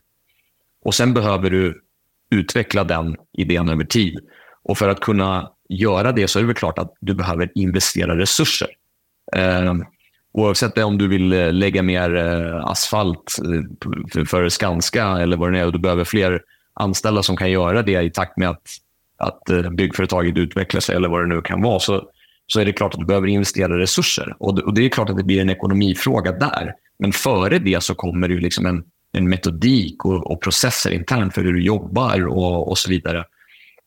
[0.86, 1.82] Och Sen behöver du
[2.32, 4.20] utveckla den idén över tid.
[4.64, 8.18] Och För att kunna göra det så är det väl klart att du behöver investera
[8.18, 8.70] resurser.
[9.36, 9.74] Eh,
[10.34, 15.60] oavsett om du vill eh, lägga mer eh, asfalt eh, för Skanska eller vad det
[15.60, 16.42] är och du behöver fler
[16.74, 18.62] anställda som kan göra det i takt med att,
[19.18, 22.10] att eh, byggföretaget utvecklar sig eller vad det nu kan vara, så,
[22.48, 24.36] så är det klart att du behöver investera resurser.
[24.40, 26.74] Och det, är klart att det blir en ekonomifråga där.
[27.00, 31.44] Men före det så kommer det liksom en, en metodik och, och, processer internt för
[31.44, 33.24] hur du jobbar och, och så vidare.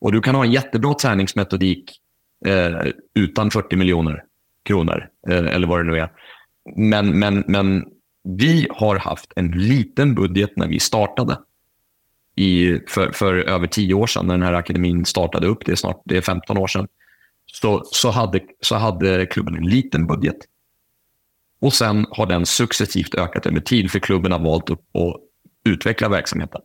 [0.01, 1.91] Och Du kan ha en jättebra träningsmetodik
[2.47, 4.23] eh, utan 40 miljoner
[4.65, 6.11] kronor, eh, eller vad det nu är.
[6.77, 7.85] Men, men, men
[8.25, 11.39] vi har haft en liten budget när vi startade.
[12.37, 15.77] I, för, för över tio år sedan när den här akademin startade upp, det är
[15.77, 16.89] snart det är 15 år sedan,
[17.53, 20.37] så, så, hade, så hade klubben en liten budget.
[21.61, 24.81] Och sen har den successivt ökat över tid för klubben har valt att
[25.65, 26.61] utveckla verksamheten.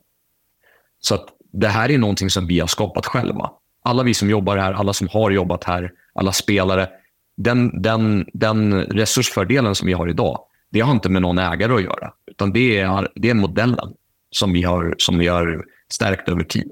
[0.99, 3.51] Så att det här är någonting som vi har skapat själva.
[3.83, 6.89] Alla vi som jobbar här, alla som har jobbat här, alla spelare,
[7.37, 11.83] den, den, den resursfördelen som vi har idag, det har inte med någon ägare att
[11.83, 12.13] göra.
[12.27, 13.93] Utan det är, det är modellen
[14.31, 16.71] som vi, har, som vi har stärkt över tid.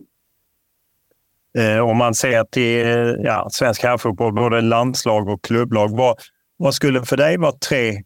[1.58, 6.18] Eh, om man ser till eh, ja, svensk herrfotboll, både landslag och klubblag, vad,
[6.58, 8.04] vad skulle för dig vara tre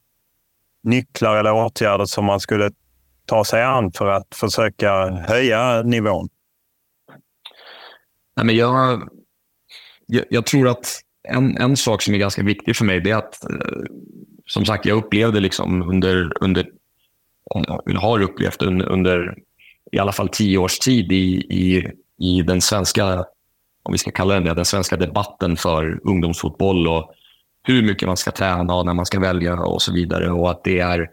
[0.84, 2.72] nycklar eller åtgärder som man skulle
[3.26, 6.30] ta sig an för att försöka höja nivån?
[8.36, 9.10] Nej, men jag,
[10.06, 13.16] jag, jag tror att en, en sak som är ganska viktig för mig det är
[13.16, 13.84] att, eh,
[14.46, 16.68] som sagt, jag upplevde liksom under, under
[17.96, 19.38] har upplevt under, under
[19.92, 23.26] i alla fall tio års tid i, i, i den svenska,
[23.88, 27.12] om vi ska kalla den det, den svenska debatten för ungdomsfotboll och
[27.63, 30.32] hur mycket man ska träna och när man ska välja och så vidare.
[30.32, 31.10] Och att det är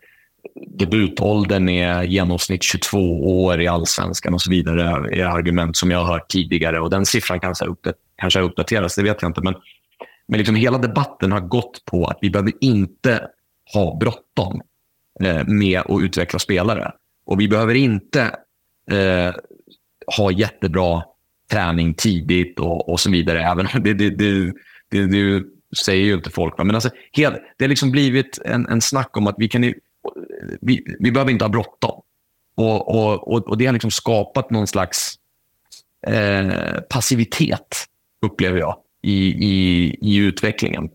[0.78, 2.98] debutåldern är genomsnitt 22
[3.44, 4.82] år i allsvenskan och så vidare
[5.20, 6.80] är argument som jag har hört tidigare.
[6.80, 7.76] Och Den siffran kanske har,
[8.16, 9.40] kanske har uppdaterats, det vet jag inte.
[9.40, 9.54] Men
[10.26, 13.28] men liksom hela debatten har gått på att vi behöver inte
[13.74, 14.62] ha bråttom
[15.20, 16.92] eh, med att utveckla spelare.
[17.26, 18.22] Och vi behöver inte
[18.90, 19.34] eh,
[20.16, 21.02] ha jättebra
[21.50, 23.42] träning tidigt och, och så vidare.
[23.42, 24.52] Även det, det, det,
[24.88, 25.44] det, det
[25.76, 26.59] säger ju inte folk.
[26.59, 29.62] Men alltså, helt, det har liksom blivit en, en snack om att vi, kan,
[30.61, 32.00] vi, vi behöver inte ha bråttom.
[32.57, 35.14] Och, och, och, och, det har liksom skapat någon slags
[36.07, 37.85] eh, passivitet,
[38.22, 40.88] upplever jag i, i, i utvecklingen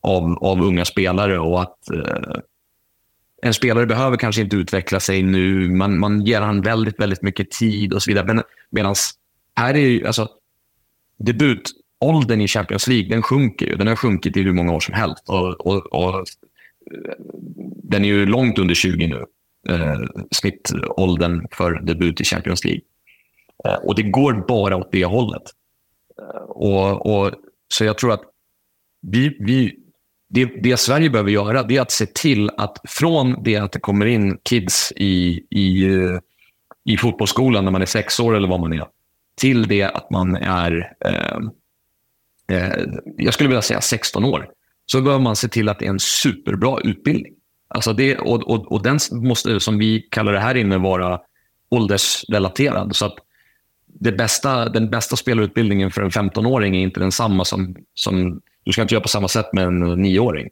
[0.00, 2.40] av, av unga spelare och att eh,
[3.42, 5.70] en spelare behöver kanske inte utveckla sig nu.
[5.70, 8.26] Man, man ger han väldigt, väldigt mycket tid och så vidare.
[8.26, 8.94] Men medan
[9.56, 10.28] här är ju, alltså,
[11.18, 13.76] debutåldern i Champions League, den sjunker ju.
[13.76, 15.28] Den har sjunkit i hur många år som helst.
[15.28, 16.26] Och, och, och
[17.82, 19.24] den är ju långt under 20 nu.
[19.68, 22.82] eh, snittåldern för debut i Champions League.
[23.64, 25.42] Eh, och det går bara åt det hållet.
[26.22, 27.32] Eh, och, och,
[27.68, 28.22] så jag tror att
[29.02, 29.78] vi, vi,
[30.28, 33.80] det, det Sverige behöver göra det är att se till att från det att det
[33.80, 36.18] kommer in kids i, i, eh,
[36.84, 38.86] i fotbollsskolan när man är sex år eller vad man är,
[39.36, 41.38] till det att man är, eh,
[42.56, 42.84] eh,
[43.16, 44.48] jag skulle vilja säga 16 år,
[44.86, 47.32] så behöver man se till att det är en superbra utbildning.
[47.68, 51.20] Alltså det, och, och, och den måste, som vi kallar det här inne, vara
[51.68, 52.96] åldersrelaterad.
[52.96, 53.14] Så att
[53.86, 58.40] det bästa, den bästa spelarutbildningen för en 15-åring är inte densamma som, som...
[58.64, 60.48] Du ska inte göra på samma sätt med en 9-åring.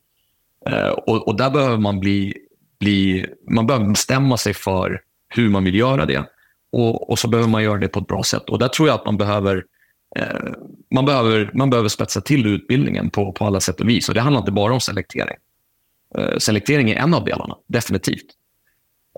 [0.70, 2.34] Eh, och, och, där behöver man bli,
[2.80, 3.26] bli...
[3.50, 6.24] Man behöver bestämma sig för hur man vill göra det.
[6.74, 8.50] Och, och så behöver man göra det på ett bra sätt.
[8.50, 9.64] Och där tror jag att man behöver
[10.16, 10.52] eh,
[10.94, 14.08] man behöver, man behöver spetsa till utbildningen på, på alla sätt och vis.
[14.08, 15.36] Och det handlar inte bara om selektering.
[16.18, 18.26] Eh, selektering är en av delarna, definitivt.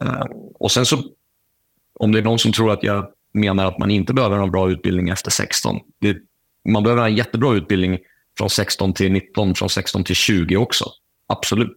[0.03, 0.99] Eh, och sen så,
[1.95, 4.71] om det är någon som tror att jag menar att man inte behöver en bra
[4.71, 5.81] utbildning efter 16.
[6.01, 6.17] Det,
[6.69, 7.99] man behöver en jättebra utbildning
[8.39, 10.85] från 16 till 19, från 16 till 20 också.
[11.27, 11.77] Absolut.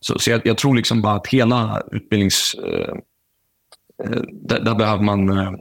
[0.00, 2.54] Så, så jag, jag, tror liksom bara att hela utbildnings...
[2.54, 2.94] Eh,
[4.32, 5.38] där, där, behöver man...
[5.38, 5.52] Eh,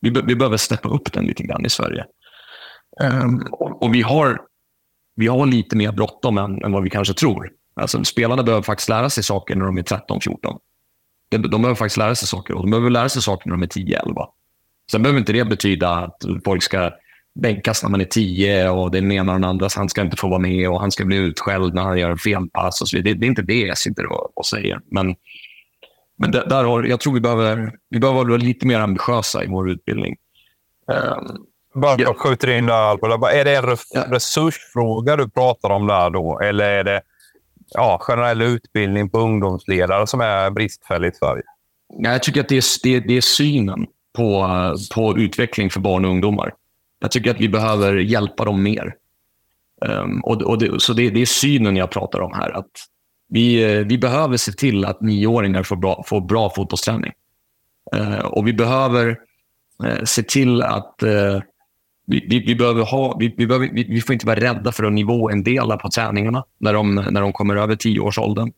[0.00, 2.04] vi, vi, behöver steppa upp den lite grann i Sverige.
[3.00, 4.40] Um, och, och, vi har,
[5.16, 7.50] vi har lite mer bråttom än, än vad vi kanske tror.
[7.76, 10.58] Alltså, spelarna behöver faktiskt lära sig saker när de är 13-14.
[11.28, 13.62] De, de behöver faktiskt lära sig saker och de behöver lära sig saker när de
[13.62, 14.26] är 10-11.
[14.90, 16.92] Sen behöver inte det betyda att folk ska
[17.40, 20.28] bänkas när man är tio och den ena och den andra, han ska inte få
[20.28, 22.80] vara med och han ska bli utskälld när han gör en felpass.
[22.80, 23.14] Och så vidare.
[23.14, 24.80] Det, det är inte det jag sitter och, och säger.
[24.90, 25.14] Men,
[26.16, 29.46] men där, där har, jag tror vi behöver, vi behöver vara lite mer ambitiösa i
[29.46, 30.16] vår utbildning.
[30.86, 33.32] Um, bara jag skjuter in där, Albert.
[33.32, 36.40] Är det en resursfråga du pratar om där då?
[36.40, 37.02] Eller är det
[37.70, 41.42] ja, generell utbildning på ungdomsledare som är bristfällig i Sverige?
[41.98, 44.48] Jag tycker att det är, det, det är synen på,
[44.94, 46.54] på utveckling för barn och ungdomar.
[47.00, 48.94] Jag tycker att vi behöver hjälpa dem mer.
[49.80, 52.50] Um, och, och det, så det, det, är synen jag pratar om här.
[52.50, 52.70] Att
[53.28, 57.12] vi, eh, vi behöver se till att nioåringar får bra, får bra fotbollsträning.
[57.96, 59.18] Eh, och vi behöver
[59.84, 60.94] eh, se till att
[62.06, 64.84] vi, vi, vi, behöver ha, vi, vi, behöver, vi, vi, får inte vara rädda för
[64.84, 68.52] att nivå en del på träningarna när de, när de kommer över tioårsåldern.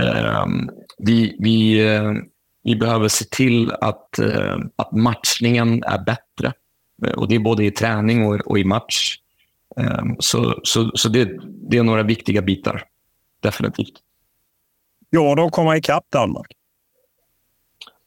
[0.00, 0.46] Eh,
[0.98, 1.80] vi, vi,
[2.64, 6.52] vi behöver se till att, eh, att matchningen är bättre.
[7.16, 9.16] Och Det är både i träning och, och i match.
[9.80, 11.30] Eh, så så, så det,
[11.70, 12.84] det är några viktiga bitar.
[13.48, 13.94] Definitivt.
[15.10, 16.52] Ja, de kommer ikapp Danmark?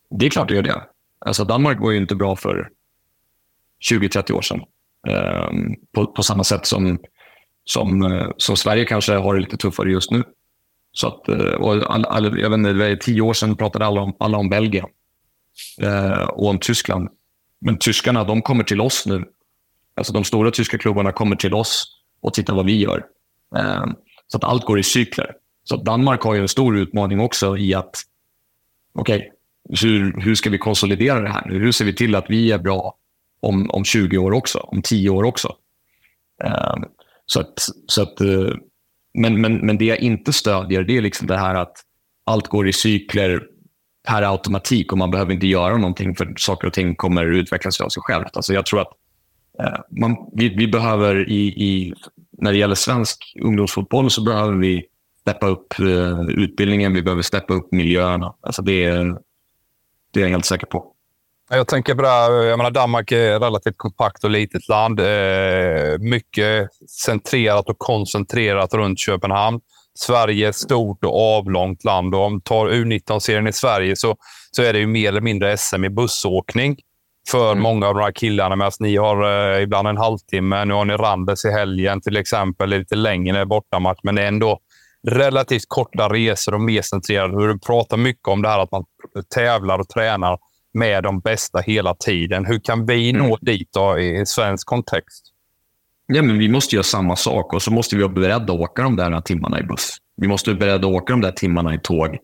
[0.10, 0.84] Det är klart det gör det.
[1.25, 2.69] Alltså Danmark var ju inte bra för
[3.91, 4.62] 20-30 år sedan.
[5.91, 6.99] På, på samma sätt som,
[7.63, 10.23] som, som Sverige kanske har det lite tuffare just nu.
[10.91, 13.86] Så att, eh, och all, all, jag vet inte, det var tio år sedan pratade
[13.86, 14.86] alla om, alla om Belgien
[15.82, 17.10] eh, och om Tyskland.
[17.62, 19.25] Men tyskarna de kommer till oss nu.
[19.95, 21.86] Alltså De stora tyska klubbarna kommer till oss
[22.21, 23.06] och tittar vad vi gör.
[23.58, 23.86] Eh,
[24.31, 25.31] så att allt går i cykler.
[25.63, 28.01] Så Danmark har ju en stor utmaning också i att
[28.93, 29.29] okej, okay,
[29.81, 31.49] hur, hur ska vi konsolidera det här?
[31.49, 32.95] Hur ser vi till att vi är bra
[33.39, 35.55] om, om 20 år också, om 10 år också?
[36.43, 36.85] Um,
[37.25, 37.53] så att,
[37.87, 38.53] så att eh,
[39.13, 41.77] men, men, men det jag inte stödjer det är liksom det här att
[42.23, 43.47] allt går i cykler
[44.07, 47.89] per automatik och man behöver inte göra någonting för saker och ting kommer utvecklas av
[47.89, 48.29] sig självt.
[48.37, 48.91] Alltså jag tror att
[49.59, 51.93] eh, man, vi, vi, behöver i, i,
[52.41, 54.86] när det gäller svensk ungdomsfotboll så behöver vi
[55.21, 58.36] steppa upp eh, utbildningen, vi behöver steppa upp miljöerna.
[58.41, 59.17] Alltså det, är,
[60.13, 60.86] det är jag helt säker på.
[61.49, 64.99] Jag tänker på det här, jag menar Danmark är ett relativt kompakt och litet land.
[64.99, 69.60] Eh, mycket centrerat och koncentrerat runt Köpenhamn.
[69.93, 74.15] Sverige är ett stort och avlångt land och om vi tar U19-serien i Sverige så,
[74.51, 76.77] så är det ju mer eller mindre SM i bussåkning
[77.29, 77.63] för mm.
[77.63, 78.55] många av de här killarna.
[78.55, 80.65] Medan ni har eh, ibland en halvtimme.
[80.65, 82.69] Nu har ni Randers i helgen till exempel.
[82.69, 84.60] Lite längre bortamatch, men det är ändå
[85.07, 87.47] relativt korta resor och mer centrerade.
[87.47, 88.84] Du pratar mycket om det här att man
[89.36, 90.38] tävlar och tränar
[90.73, 92.45] med de bästa hela tiden.
[92.45, 93.38] Hur kan vi nå mm.
[93.41, 95.25] dit då, i svensk kontext?
[96.13, 98.84] Ja, men vi måste göra samma sak och så måste vi vara beredda att åka
[98.84, 99.97] de där timmarna i buss.
[100.17, 102.17] Vi måste vara beredda att åka de där timmarna i tåg,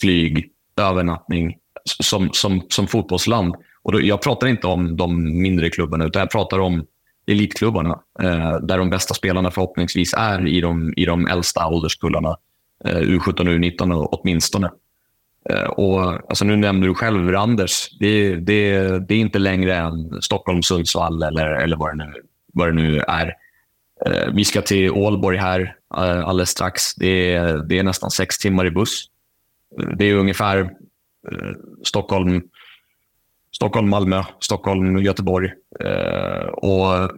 [0.00, 3.54] flyg, övernattning som, som, som fotbollsland.
[3.84, 6.86] Och då, jag pratar inte om de mindre klubbarna, utan jag pratar om
[7.26, 12.36] elitklubbarna eh, där de bästa spelarna förhoppningsvis är i de, i de äldsta ålderskullarna.
[12.84, 14.70] Eh, U17 och U19 åtminstone.
[15.50, 17.88] Eh, och, alltså nu nämnde du själv Randers.
[17.98, 18.78] Det, det,
[19.08, 22.12] det är inte längre än Stockholm, Sundsvall eller, eller vad, det nu,
[22.52, 23.34] vad det nu är.
[24.06, 26.94] Eh, vi ska till Ålborg här eh, alldeles strax.
[26.94, 29.04] Det är, det är nästan sex timmar i buss.
[29.96, 31.52] Det är ungefär eh,
[31.84, 32.42] Stockholm,
[33.56, 35.50] Stockholm, Malmö, Stockholm, Göteborg.
[35.80, 37.10] Eh, och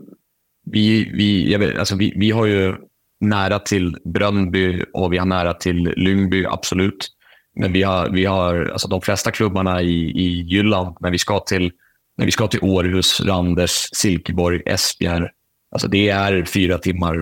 [0.71, 2.75] vi, vi, vet, alltså vi, vi har ju
[3.21, 7.09] nära till Brönnby och vi har nära till Lyngby, absolut.
[7.55, 11.41] Men vi har, vi har alltså de flesta klubbarna i, i Jylland, när vi ska
[11.41, 11.73] till,
[12.17, 15.29] när vi ska till Århus, Randers, Silkeborg, Esbjerg.
[15.71, 17.17] Alltså det är fyra timmar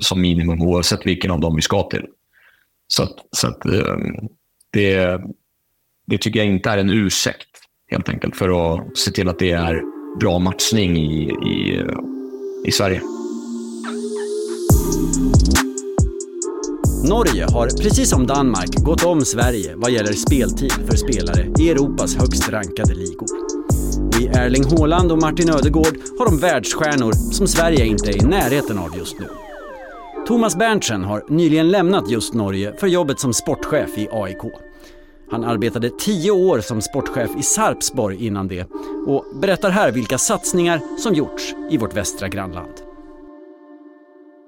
[0.00, 2.06] som minimum oavsett vilken av dem vi ska till.
[2.88, 4.28] Så, att, så att, ehm,
[4.72, 5.20] det,
[6.06, 7.55] det tycker jag inte är en ursäkt
[7.90, 9.82] helt enkelt för att se till att det är
[10.20, 11.84] bra matchning i, i,
[12.64, 13.02] i Sverige.
[17.08, 22.16] Norge har, precis som Danmark, gått om Sverige vad gäller speltid för spelare i Europas
[22.16, 23.26] högst rankade ligor.
[24.06, 28.26] Och i Erling Haaland och Martin Ödegård har de världsstjärnor som Sverige inte är i
[28.26, 29.26] närheten av just nu.
[30.26, 34.65] Thomas Berntsen har nyligen lämnat just Norge för jobbet som sportchef i AIK.
[35.30, 38.66] Han arbetade tio år som sportchef i Sarpsborg innan det
[39.06, 42.72] och berättar här vilka satsningar som gjorts i vårt västra grannland.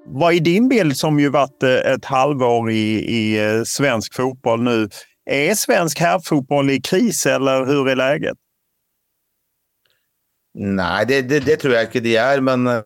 [0.05, 4.63] Vad är din bild som ju varit eh, ett halvår i, i eh, svensk fotboll
[4.63, 4.89] nu?
[5.25, 8.37] Är svensk herrfotboll i kris eller hur är läget?
[10.53, 12.83] Nej, det, det, det tror jag inte de är, men eh,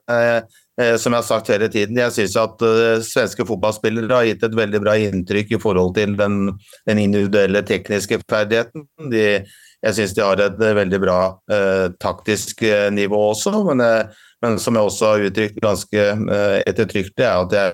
[0.81, 4.43] Eh, som jag har sagt hela tiden, jag syns att eh, svenska fotbollsspelare har gett
[4.43, 8.81] ett väldigt bra intryck i förhållande till den, den individuella tekniska färdigheten.
[9.11, 9.45] De,
[9.81, 14.05] jag syns de har ett eh, väldigt bra eh, taktisk eh, nivå också, men
[14.43, 17.73] men som jag också har uttryckt ganska eh, ettertrykkelig, är att jag,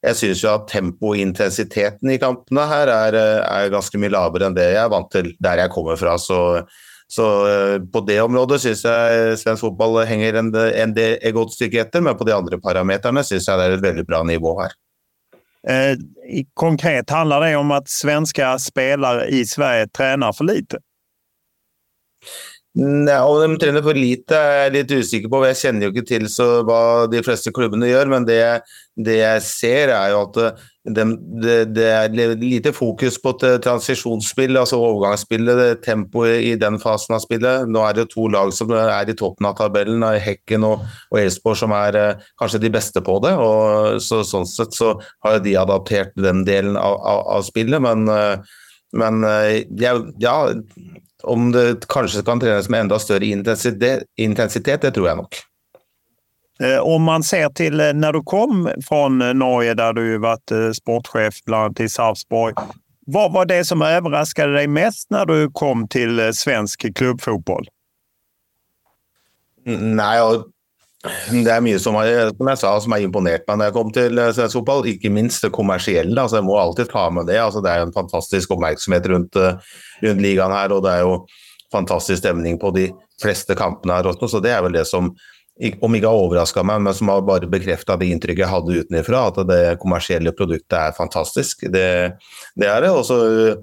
[0.00, 4.46] jag syns ju att tempo och intensiteten i kamperna här är, är ganska mycket lavere
[4.46, 6.18] än det jag är vant till där jag kommer ifrån.
[6.18, 6.68] Så,
[7.06, 11.34] så eh, på det området syns jag eh, svensk fotboll hänger en, en del, et
[11.34, 14.22] godt stycke efter, men på de andra parametrarna syns jag det är et väldigt bra
[14.22, 14.72] nivå här.
[15.68, 15.96] Eh,
[16.54, 20.78] konkret handlar det om att svenska spelare i Sverige tränar för lite?
[22.78, 25.46] Mm, Nej, om de tränar för lite är jag lite osäker på.
[25.46, 28.62] Jag känner ju inte till så vad de flesta klubbarna gör, men det,
[28.96, 31.04] det jag ser är ju att det,
[31.42, 37.68] det, det, är lite fokus på transitionsspel, alltså övergångsspel, tempoet i den fasen av spelet.
[37.68, 41.56] Nu är det två lag som är i toppen av tabellen, Häcken och, og Elfsborg,
[41.56, 43.36] som är eh, de bästa på det.
[43.36, 48.08] og så, Sånn sätt så har de adaptert den delen av, av, av spelet, men
[48.08, 48.38] eh,
[48.94, 50.50] men eh, ja, ja,
[51.24, 55.28] om det kanske kan tränas med ända större intensitet, intensitet det tror jag nog.
[56.60, 60.76] Eh, om man ser till eh, när du kom från eh, Norge där du varit
[60.76, 62.54] sportchef bland annat i Sarpsborg.
[63.06, 67.68] Vad var det som överraskade dig mest när du kom till svensk klubbfotboll?
[69.66, 70.20] Nej,
[71.04, 73.90] det er mye som, har, som jeg sa, som har imponert meg når jeg kom
[73.92, 74.86] til eh, svensk fotball.
[74.88, 76.16] Ikke minst det kommersielle.
[76.16, 77.36] altså Jeg må alltid ta med det.
[77.42, 79.74] altså det er jo en fantastisk oppmerksomhet rundt, eh,
[80.06, 80.72] rundt ligaen her.
[80.72, 81.18] Og det er jo
[81.74, 82.88] fantastisk stemning på de
[83.20, 85.12] fleste kampene her også, Så det er vel det som,
[85.80, 89.14] om inte har överraskat mig, men som har bare bekräftat det intryck jag hade utifrån,
[89.14, 91.60] att det kommersiella produktet är fantastisk.
[91.72, 92.12] Det,
[92.54, 92.90] det er det.
[92.90, 93.54] Og så eh,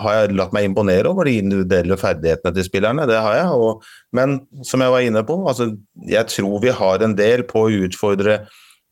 [0.00, 3.60] har jag låtit mig imponera över de individuella färdigheterna til spelarna, det har jag.
[3.60, 7.66] Og, men som jag var inne på, altså, jag tror vi har en del på
[7.66, 8.34] att utfordre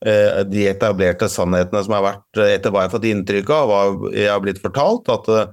[0.07, 4.15] eh, de etablerade sannhetene som har varit, eh, efter vad jag fått intryck av, vad
[4.15, 5.45] jag har blivit fortalt, at eh,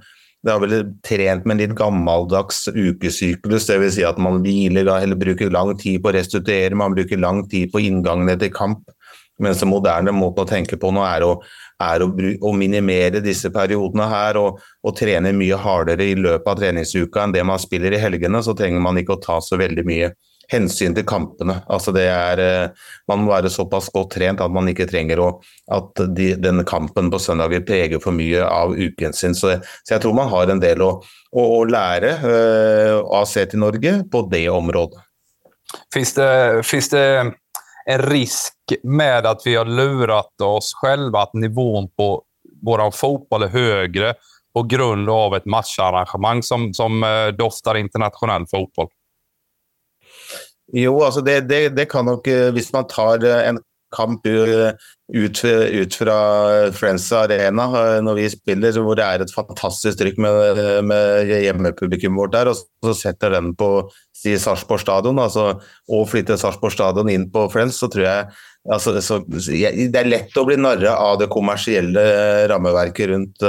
[0.46, 3.96] det har väl trent med en litt gammeldags ukesyklus, dvs.
[3.96, 7.72] Si at man hviler eller bruker lang tid på å restituere, man bruker lang tid
[7.72, 8.84] på inngangene til kamp.
[9.42, 11.32] Mens den moderne måten å tenke på nå er å,
[11.82, 12.08] er å,
[12.46, 17.34] å minimere disse periodene her og, og, trene mye hardere i løpet av treningsuka enn
[17.34, 18.40] det man spiller i helgene.
[18.40, 20.14] Så trenger man ikke å ta så veldig mye
[20.52, 21.58] hensyn til kampene.
[21.72, 25.30] Altså det er, eh, man må være såpass godt trent at man ikke trenger å,
[25.74, 29.34] at de, den kampen på søndag vil prege for mye av uken sin.
[29.34, 30.92] Så, så jeg tror man har en del å,
[31.32, 35.02] å, å lære eh, uh, av C til Norge på det området.
[35.94, 36.30] Finns det,
[36.66, 37.06] finns det
[37.86, 42.22] en risk med att vi har lurat oss själva att nivån på
[42.62, 44.14] vår fotboll är högre
[44.54, 48.88] på grund av ett matcharrangemang som, som eh, doftar internationell fotboll?
[50.74, 53.60] Jo, altså det, det, det, kan nok eh, Hvis man tar eh, en
[53.94, 54.72] kamp eh,
[55.14, 56.16] ut, ut fra
[56.74, 62.24] Friends Arena eh, når vi spiller, hvor det er et fantastisk trykk med, med hjemmepublikummet
[62.24, 63.70] vårt der, og så setter den på
[64.16, 65.52] si Sarpsborg stadion, altså,
[65.92, 68.26] og flytter Sarpsborg stadion inn på Friends, så tror jeg
[68.72, 72.06] altså, så, Det er lett å bli narra av det kommersielle
[72.50, 73.48] rammeverket rundt,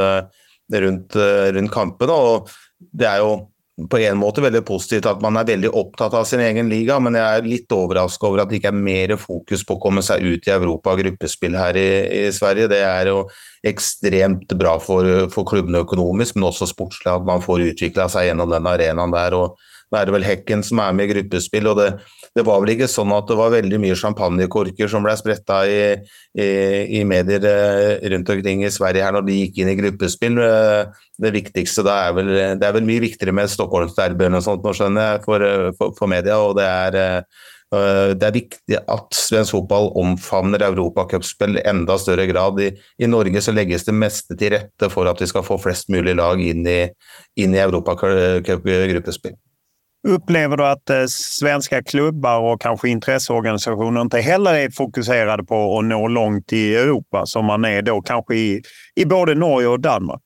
[0.86, 1.22] rundt,
[1.58, 2.14] rundt kampene.
[2.14, 2.58] og
[2.94, 3.38] det er jo
[3.78, 7.14] på en måte veldig positivt at man er veldig opptatt av sin egen liga, men
[7.14, 10.26] jeg er litt överraskad over at det ikke er mer fokus på å komme seg
[10.26, 11.90] ut i Europa gruppespill her i,
[12.24, 12.72] i Sverige.
[12.74, 13.20] Det er jo
[13.68, 18.50] ekstremt bra for, for klubbene økonomisk, men også sportslig at man får utvikla seg gjennom
[18.56, 19.38] den arenaen der.
[19.38, 19.62] og
[19.92, 21.92] Nå er det vel Hekken som er med i gruppespill, og det,
[22.38, 25.80] det var vel ikke sånn at det var veldig mye champagnekorker som ble spretta i,
[26.38, 26.48] i,
[27.00, 30.38] i, medier eh, rundt omkring i Sverige her når de gikk inn i gruppespill.
[30.46, 32.30] Eh, det viktigste da er vel
[32.62, 35.96] Det er vel mye viktigere med Stockholmsderbyen og sånt nå, skjønner jeg, for, eh, for,
[35.98, 36.38] for media.
[36.38, 37.26] og det er
[37.68, 42.62] det er viktig at svensk fotball omfavner europacupspill i enda større grad.
[42.64, 45.92] I, I, Norge så legges det meste til rette for at vi skal få flest
[45.92, 46.78] mulig lag inn i,
[47.44, 49.36] inn i europacupgruppespill.
[50.08, 55.86] Upplever du att eh, svenska klubbar och kanske intresseorganisationer inte heller är fokuserade på att
[55.86, 58.62] nå långt i Europa som man är då kanske i,
[58.96, 60.22] i både Norge och Danmark?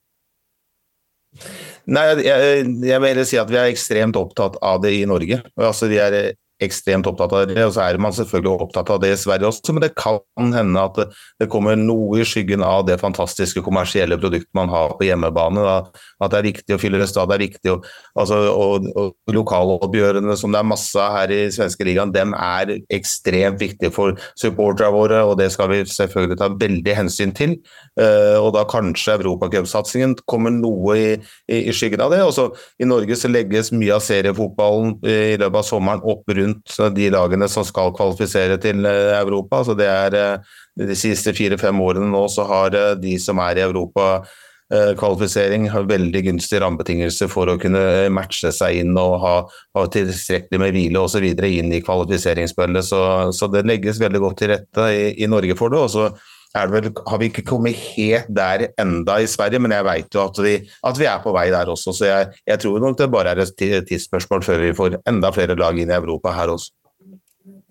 [1.84, 5.40] Nej, jeg, jeg vil si at vi er ekstremt opptatt av det i Norge.
[5.56, 9.12] Altså, vi er ekstremt opptatt av det, og så er man selvfølgelig opptatt av det
[9.14, 11.00] i Sverige også, men det kan hende at
[11.40, 15.62] det kommer noe i skyggen av det fantastiske kommersielle produktet man har på hjemmebane.
[15.62, 16.04] Da.
[16.22, 17.78] At det er viktig å fylle restaurant, det er viktig å,
[18.18, 22.76] altså, og, og Lokaloppgjørene som det er masse av her i svenske ligaen, dem er
[22.92, 27.56] ekstremt viktige for supporterne våre, og det skal vi selvfølgelig ta veldig hensyn til.
[27.98, 31.08] Uh, og da kanskje europacupsatsingen kommer noe i,
[31.48, 32.22] i, i, skyggen av det.
[32.24, 32.48] Også,
[32.80, 36.96] I Norge så legges mye av seriefotballen eh, i løpet av sommeren opp rundt rundt
[36.96, 39.64] de lagene som skal kvalifisere til eh, Europa.
[39.64, 40.38] Så det er eh,
[40.72, 44.24] De siste fire-fem årene nå så har eh, de som er i Europa
[44.72, 49.32] kvalifisering har veldig gunstige rammebetingelser for å kunne matche seg inn og ha,
[49.76, 51.26] ha tilstrekkelig med hvile osv.
[51.28, 52.86] inn i kvalifiseringsspillet.
[52.86, 53.02] Så,
[53.36, 55.82] så, det legges veldig godt til rette i, i Norge for det.
[55.82, 56.06] og så
[56.54, 60.42] vel, har vi ikke kommet helt der enda i Sverige, men jeg vet jo at
[60.44, 61.94] vi, at vi er på vei der også.
[61.96, 65.56] Så jeg, jeg, tror nok det bare er et tidsspørsmål før vi får enda flere
[65.56, 66.72] lag inn i Europa her også.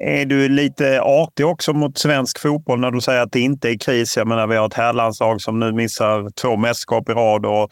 [0.03, 3.77] Är du lite artig också mot svensk fotboll när du säger att det inte är
[3.77, 4.17] kris?
[4.17, 7.71] Jag menar, vi har ett herrlandslag som nu missar två mästerskap i rad och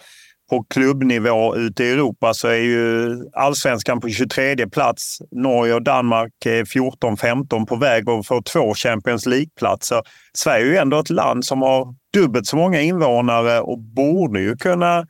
[0.49, 5.21] på klubbnivå ute i Europa så är ju allsvenskan på 23 plats.
[5.31, 10.01] Norge och Danmark är 14-15 på väg att få två Champions League-platser.
[10.33, 14.57] Sverige är ju ändå ett land som har dubbelt så många invånare och borde ju
[14.57, 15.05] kunna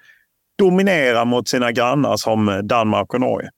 [0.57, 3.49] dominera mot sina grannar som Danmark och Norge.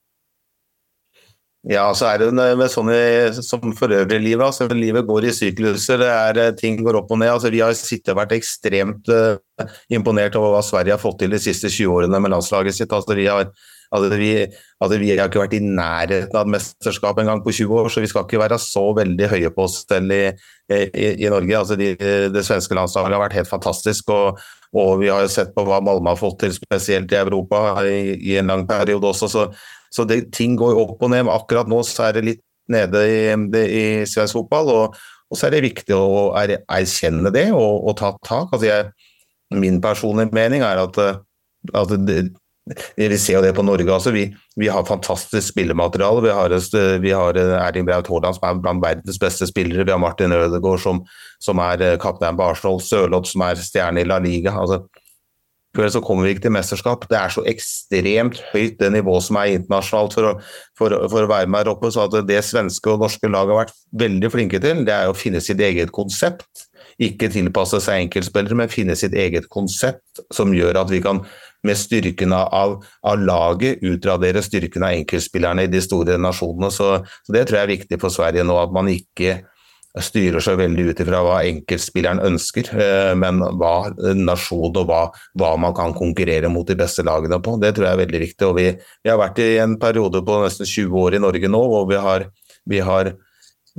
[1.70, 2.96] Ja, så er det med sånne
[3.38, 4.42] som for øvrig livet.
[4.42, 7.30] Altså, livet går i sykluser, det er, eh, ting går opp og ned.
[7.30, 11.30] Altså, vi har sittet og vært ekstremt uh, imponert over hva Sverige har fått til
[11.30, 12.90] de siste 20 årene med landslaget sitt.
[12.90, 13.46] Altså, vi, har,
[13.94, 14.32] altså, vi,
[14.82, 18.02] altså, vi har ikke vært i nærheten av et mesterskap engang på 20 år, så
[18.02, 20.24] vi skal ikke være så veldig høye på oss selv i,
[20.66, 21.60] i, i Norge.
[21.60, 21.92] Altså, de,
[22.34, 24.10] det svenske landslaget har vært helt fantastisk.
[24.10, 24.42] og
[24.72, 28.14] og vi har jo sett på hva Malmö har fått til, spesielt i Europa, i,
[28.32, 29.28] i en lang periode også.
[29.28, 29.42] Så,
[29.92, 31.30] så det, ting går opp og ned.
[31.30, 33.18] Akkurat nå så er det litt nede i,
[33.68, 34.70] i svensk fotball.
[34.72, 38.52] Og, og, så er det viktig å er, erkjenne det og, og ta tak.
[38.52, 39.10] Altså jeg,
[39.52, 41.02] min personlige mening er at,
[41.76, 42.22] at det,
[42.94, 44.12] vi ser jo det på Norge også.
[44.14, 46.22] Vi, vi har fantastisk spillemateriale.
[46.22, 46.56] Vi har,
[47.02, 49.84] vi har Erling Braut Haaland som er blant verdens beste spillere.
[49.84, 51.02] Vi har Martin Ødegaard som,
[51.42, 52.80] som er kaptein på Arsenal.
[52.80, 54.54] Sørloth som er stjerne i La Liga.
[54.62, 54.84] Altså,
[55.76, 57.06] før så kommer vi ikke til mesterskap.
[57.10, 60.34] Det er så ekstremt høyt det nivået som er internasjonalt for å,
[60.78, 61.92] for, for å være med her oppe.
[61.92, 65.16] Så at det svenske og norske lag har vært veldig flinke til, det er å
[65.16, 66.68] finne sitt eget konsept.
[67.02, 71.22] Ikke tilpasse seg enkeltspillere, men finne sitt eget konsept som gjør at vi kan
[71.62, 76.72] med styrken av, av laget utradere styrken av enkeltspillerne i de store nasjonene.
[76.74, 79.38] Så, så det tror jeg er viktig for Sverige nå, at man ikke
[80.00, 85.02] styrer seg veldig ut ifra hva enkeltspilleren ønsker, eh, men hva nasjon og hva,
[85.36, 87.58] hva, man kan konkurrere mot de beste lagene på.
[87.60, 88.46] Det tror jeg er veldig viktig.
[88.48, 88.70] og Vi,
[89.04, 92.00] vi har vært i en periode på nesten 20 år i Norge nå hvor vi
[92.00, 92.24] har,
[92.64, 93.12] vi har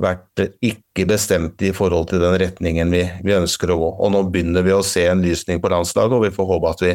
[0.00, 3.90] vært ikke bestemt i forhold til den retningen vi, vi, ønsker å gå.
[4.06, 6.86] Og Nå begynner vi å se en lysning på landslaget, og vi får håpe at
[6.86, 6.94] vi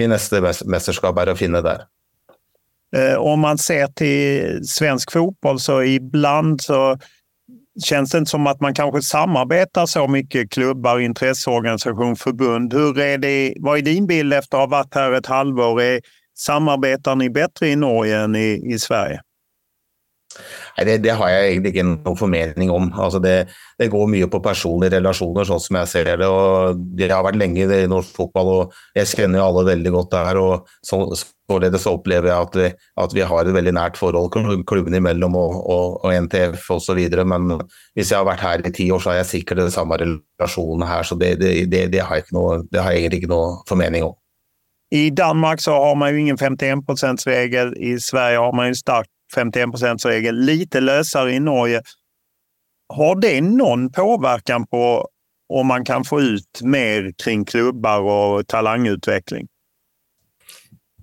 [0.00, 1.86] i neste mesterskap er å finne der.
[2.96, 6.96] Eh, om man ser til svensk fotball, så iblant så
[7.82, 12.72] känns det inte som att man kanske samarbetar så mycket, klubbar, intresseorganisation, förbund.
[12.72, 15.82] Hur är det, vad är din bild efter att ha varit här ett halvår?
[15.82, 16.00] Är,
[16.34, 19.20] samarbetar ni bättre i Norge än i, i Sverige?
[20.86, 22.86] Det, det, har jeg egentlig ikke noen formening om.
[22.96, 23.34] Altså det,
[23.80, 26.28] det, går mye på personlige relasjoner, sånn som jeg ser det.
[26.28, 30.16] og Det har vært lenge i norsk fotball, og jeg kjenner jo alle veldig godt
[30.16, 30.40] der.
[30.40, 31.02] og så,
[31.50, 32.66] Således opplever jeg at vi,
[33.02, 34.30] at vi, har et veldig nært forhold
[34.70, 37.00] klubbene imellom og, og, og NTF osv.
[37.26, 37.56] Men
[37.98, 40.86] hvis jeg har vært her i ti år, så har jeg sikkert den samme relasjonen
[40.86, 41.02] her.
[41.02, 44.14] Så det, det, det har, jeg noe, det har jeg egentlig ikke noe formening om.
[44.94, 47.74] I Danmark så har man ju ingen 51 regel.
[47.78, 50.36] I Sverige har man ju en stark 51 procents regel.
[50.36, 51.82] Lite lösare i Norge.
[52.88, 55.08] Har det någon påverkan på
[55.48, 59.48] om man kan få ut mer kring klubbar och talangutveckling?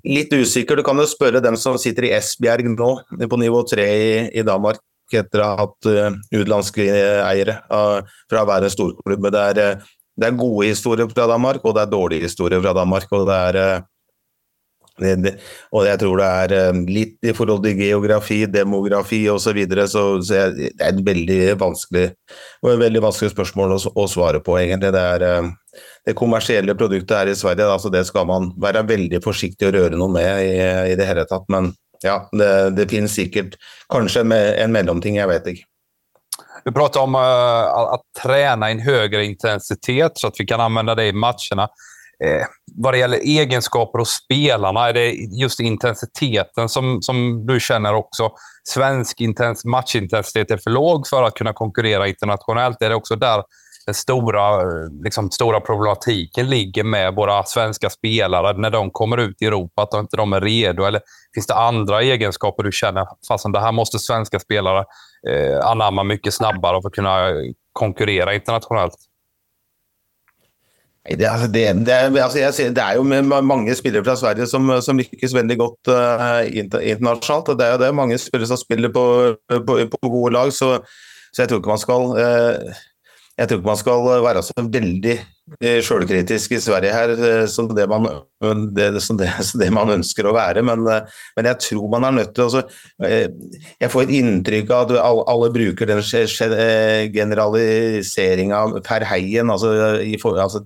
[0.04, 0.76] Lite usikker.
[0.76, 2.92] Du kan jo spørre dem som sitter i Esbjerg nå,
[3.30, 4.80] på nivå tre i, i Danmark,
[5.12, 9.28] etter å ha hatt utländska utenlandske eh, eiere att fra å være en storklubb.
[9.32, 9.84] Det er,
[10.16, 13.12] det er gode historier fra Danmark, og det er dårlige historier fra Danmark.
[13.12, 13.84] og det er
[14.98, 15.34] det, det,
[15.76, 19.44] og jeg tror det er eh, litt i forhold til geografi, demografi osv.
[19.48, 24.08] Så, videre, så, så det er et veldig vanskelig, et veldig vanskelig spørsmål å, å,
[24.12, 24.92] svare på, egentlig.
[24.96, 25.50] Det er eh,
[26.10, 30.00] det kommersielle produktet her i Sverige, altså det skal man være veldig forsiktig å røre
[30.00, 30.54] noe med i,
[30.94, 31.46] i det hele tatt.
[31.54, 31.72] Men
[32.04, 33.58] ja, det, det finnes sikkert
[33.94, 35.68] kanskje en, en mellomting, jeg vet ikke.
[36.68, 37.22] Du pratar om uh,
[37.94, 41.70] att träna i en högre intensitet så att vi kan använda det i matcherna.
[42.24, 42.46] Eh,
[42.76, 45.12] vad det gäller egenskaper hos spelarna, är det
[45.42, 48.32] just intensiteten som, som du känner också?
[48.64, 52.82] Svensk intens matchintensitet är för låg för att kunna konkurrera internationellt.
[52.82, 53.44] Är det också där
[53.86, 54.64] den stora,
[55.04, 59.92] liksom, stora problematiken ligger med våra svenska spelare när de kommer ut i Europa, att
[59.92, 60.84] de inte de är redo?
[60.84, 61.02] Eller
[61.34, 64.86] finns det andra egenskaper du känner, fastän det här måste svenska spelare
[65.30, 67.30] eh, anamma mycket snabbare för att kunna
[67.74, 68.96] konkurrera internationellt?
[71.08, 73.04] Det, altså det, det, altså jeg ser, det, er jo
[73.42, 77.50] mange spillere fra Sverige som, som lykkes veldig godt uh, internasjonalt.
[77.50, 79.06] og Det er jo det mange spillere som spiller på,
[79.48, 80.82] på, på gode lag, så,
[81.32, 82.82] så, jeg tror ikke man skal uh,
[83.38, 85.14] jeg tror ikke man skal eh, være så veldig
[85.62, 88.08] eh, sjølkritisk i Sverige her eh, som det, man,
[88.74, 92.16] det, som, det, som det, man, ønsker å være, men, men, jeg tror man er
[92.18, 92.64] nødt til å
[92.98, 96.02] Jeg får et inntrykk av at alle, alle bruker den
[97.14, 99.54] generaliseringa per heien.
[99.54, 100.66] Altså, i, altså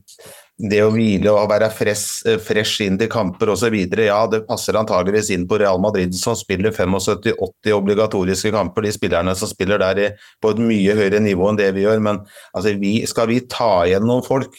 [0.70, 3.76] det å hvile og være fresh, fresh inn til kamper osv.
[3.97, 8.86] Ja, det passer antageligvis inn på Real Madrid, som spiller 75-80 obligatoriske kamper.
[8.86, 12.03] De spillerne som spiller der på et mye høyere nivå enn det vi gjør.
[12.03, 14.53] Men altså, vi, skal vi ta igjen noen folk,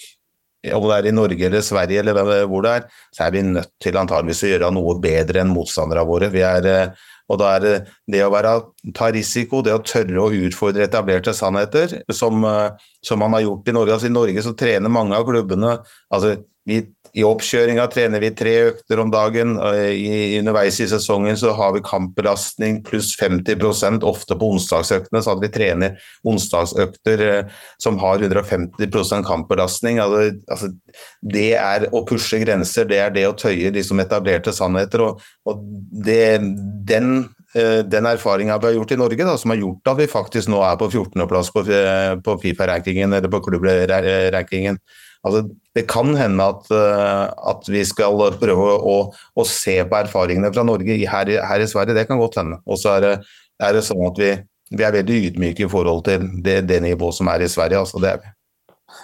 [0.73, 2.85] om det er i Norge eller Sverige eller hvor det er,
[3.15, 6.29] så er vi nødt til antageligvis å gjøre noe bedre enn motstanderne våre.
[6.31, 7.75] Vi er eh, og da er det
[8.11, 8.55] det å være,
[8.97, 13.69] ta risiko, det å tørre å utfordre etablerte sannheter, som, eh, som man har gjort
[13.69, 13.95] i Norge.
[13.97, 15.79] Altså I Norge så trener mange av klubbene
[16.13, 16.37] altså
[16.69, 16.83] vi,
[17.13, 19.59] i oppkjøringa trener vi tre økter om dagen.
[19.93, 25.21] I, underveis i sesongen så har vi kampbelastning pluss 50% ofte på onsdagsøktene.
[25.21, 25.99] Så at vi trener
[26.29, 27.53] onsdagsøkter eh,
[27.83, 30.01] som har 150 kampbelastning.
[30.01, 30.73] Altså,
[31.21, 35.05] det er å pushe grenser, det er det å tøye liksom etablerte sannheter.
[35.05, 36.41] Og, og det,
[36.89, 40.09] den Eh, den erfaringa vi har gjort i Norge, da, som har gjort at vi
[40.09, 44.79] faktisk nå er på 14.-plass på, eh, på Fifa-rankingen, eller på klubbrankingen.
[45.23, 45.43] Altså,
[45.75, 50.65] det kan hende at, eh, at, vi skal prøve å, å, se på erfaringene fra
[50.65, 51.95] Norge her, her, i Sverige.
[51.95, 52.63] Det kan godt hende.
[52.65, 53.13] Og så er det,
[53.61, 54.33] er det sånn at vi,
[54.73, 57.85] vi, er veldig ydmyke i forhold til det, det nivået som er i Sverige.
[57.85, 58.33] Altså, det er vi.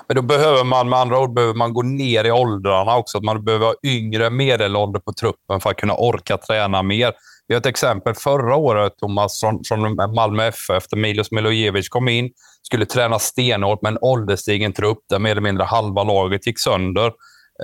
[0.08, 3.18] Men då behöver man med andra ord behöver man gå ner i åldrarna också.
[3.18, 7.12] Att man behöver ha yngre medelålder på truppen för att kunna orka träna mer.
[7.48, 12.08] Vi har ett exempel förra året, Thomas, från, från Malmö FF, efter Milos Milojevic kom
[12.08, 12.30] in.
[12.62, 17.06] Skulle träna stenhårt med en ålderstigen trupp där mer eller mindre halva laget gick sönder.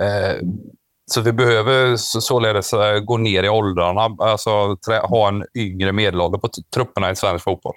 [0.01, 0.37] Eh,
[1.11, 4.49] så vi behöver således eh, gå ner i åldrarna, alltså
[5.09, 7.75] ha en yngre medelålder på trupperna i svensk fotboll.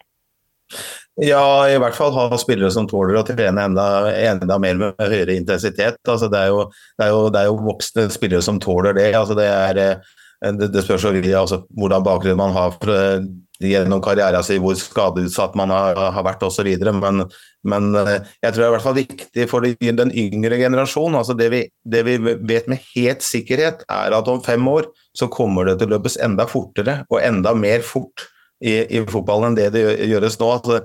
[1.20, 5.34] Ja, i hvert fall ha spillere som tåler å trene enda, enda mer med høyere
[5.34, 5.98] intensitet.
[6.08, 6.60] Altså, det, er jo,
[6.98, 9.10] det, er jo, det, er jo, voksne spillere som tåler det.
[9.18, 9.98] Altså, det, er,
[10.38, 13.26] det, det spørs altså, hvordan bakgrunn man har for, eh,
[13.58, 16.68] gjennom karrieren sin, alltså hvor skadeutsatt man har, har vært osv.
[16.86, 17.24] Men,
[17.66, 18.14] men eh,
[18.44, 21.18] jeg tror det er i hvert fall viktig for den yngre generasjonen.
[21.18, 25.30] Altså det, vi, det vi vet med helt sikkerhet, er at om fem år så
[25.32, 28.28] kommer det til å løpes enda fortere og enda mer fort
[28.58, 30.48] i, i, fotballen enn det det gjøres nå.
[30.54, 30.80] Altså,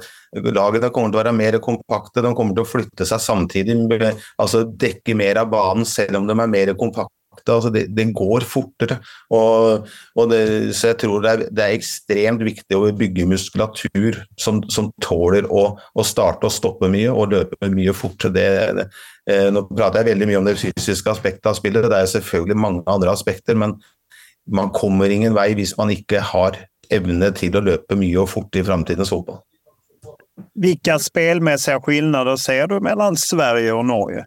[0.54, 3.78] lagene kommer til å være mer kompakte, de kommer til å flytte seg samtidig.
[4.42, 7.14] altså Dekke mer av banen selv om de er mer kompakte.
[7.52, 9.00] Altså, det, går fortere.
[9.34, 10.44] Og, og det,
[10.78, 15.48] så jeg tror det er, det er, ekstremt viktig å bygge muskulatur som, som tåler
[15.52, 18.34] å, å, starte og stoppe mye og løpe mye fortere.
[18.36, 18.88] Det,
[19.30, 22.60] eh, nå prater jeg veldig mye om det fysiske aspektet av spillet, det er selvfølgelig
[22.60, 23.76] mange andre aspekter, men
[24.52, 26.60] man kommer ingen vei hvis man ikke har
[26.94, 29.42] evne til å løpe mye og fort i framtidens fotball.
[30.58, 34.26] Vilka spelmässiga skillnader ser du mellom Sverige og Norge?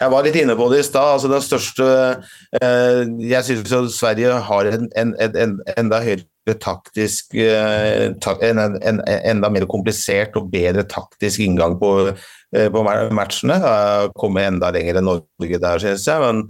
[0.00, 1.16] Jeg var litt inne på det i stad.
[1.16, 1.90] Altså den største
[2.60, 8.60] eh, Jeg syns Sverige har en, en, en, en, enda høyere taktisk eh, ta, en,
[9.02, 11.92] enda mer komplisert og bedre taktisk inngang på,
[12.54, 13.60] eh, på matchene.
[14.18, 16.22] Kommer enda lenger enn Norge der, syns jeg.
[16.22, 16.44] Men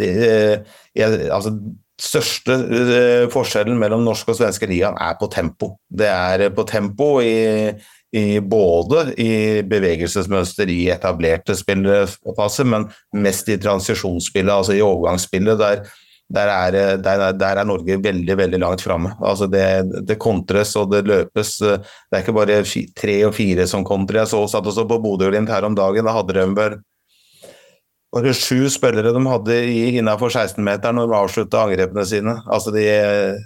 [0.00, 1.56] det, eh, jeg, altså,
[2.00, 5.74] største uh, forskjellen mellom norsk og svenske ligaen er på tempo.
[5.88, 7.34] Det er eh, på tempo i
[8.42, 15.60] både i bevegelsesmønster i etablerte spillefase, men mest i transisjonsspillet, altså i overgangsspillet.
[15.60, 15.84] Der,
[16.34, 19.14] der, er, der, der er, Norge veldig veldig langt framme.
[19.22, 19.64] Altså det,
[20.08, 21.56] det, kontres og det løpes.
[21.62, 21.78] Det
[22.12, 22.62] er ikke bare
[22.98, 24.24] tre og fire som kontrer.
[24.24, 26.06] Jeg så, satt også på Bodø-Glimt her om dagen.
[26.06, 26.78] Da hadde de vel
[28.10, 29.56] var det sju spillere de hadde
[30.00, 32.34] innafor 16-meteren når de avslutta angrepene sine.
[32.50, 32.86] Altså de,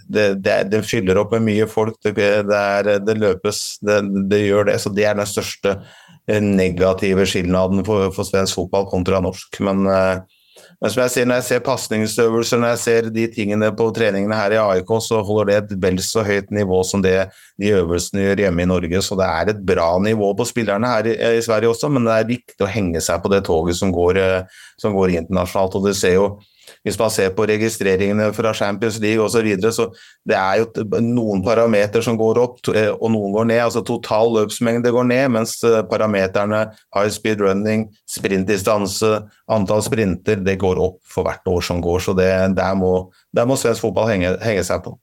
[0.08, 4.78] de, de, de, fyller opp med mye folk, det, er, det løpes, det, gjør det.
[4.80, 9.60] Så det er den største eh, negative skilnaden for, for svensk fotball kontra norsk.
[9.68, 10.24] Men uh,
[10.84, 14.36] men som jeg sier, når jeg ser pasningsøvelser, når jeg ser de tingene på treningene
[14.36, 17.14] her i AIK, så holder det et vel så høyt nivå som det
[17.56, 19.00] de øvelsene gjør hjemme i Norge.
[19.06, 22.18] Så det er et bra nivå på spillerne her i, i Sverige også, men det
[22.18, 25.78] er viktig å henge seg på det toget som går, eh, som går internasjonalt.
[25.80, 26.26] og du ser jo
[26.84, 29.88] hvis man ser på registreringene fra Champions League osv., så, videre, så
[30.28, 33.62] det er jo noen parametere som går opp, eh, og noen går ned.
[33.66, 36.64] altså Total løpsmengde går ned, mens eh, parameterne
[36.96, 39.14] high speed running, sprintdistanse,
[39.52, 42.04] antall sprinter, det går opp for hvert år som går.
[42.04, 42.94] Så det, der, må,
[43.34, 44.96] der må svensk fotball henge, henge seg på.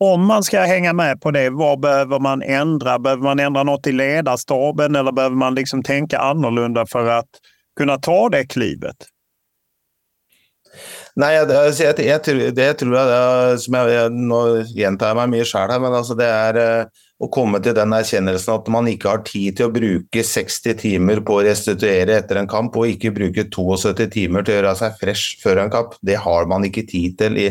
[0.00, 2.98] Om man ska hänga med på det, vad behöver man ändra?
[2.98, 7.28] Behöver man ändra något i ledarstaben eller behöver man liksom tänka annorlunda för att
[7.78, 8.96] kunna ta det klivet?
[11.18, 11.48] Nei, jeg,
[11.80, 14.40] jeg, jeg, det tror jeg, som jeg Nå
[14.76, 17.94] gjentar jeg meg mye sjøl her, men altså det er eh, å komme til den
[17.96, 22.38] erkjennelsen at man ikke har tid til å bruke 60 timer på å restituere etter
[22.38, 25.98] en kamp, og ikke bruke 72 timer til å gjøre seg fresh før en kamp.
[26.06, 27.48] Det har man ikke tid til i,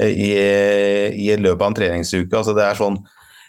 [0.00, 2.32] eh, i, eh, i løpet av en treningsuke.
[2.32, 3.02] Altså det er sånn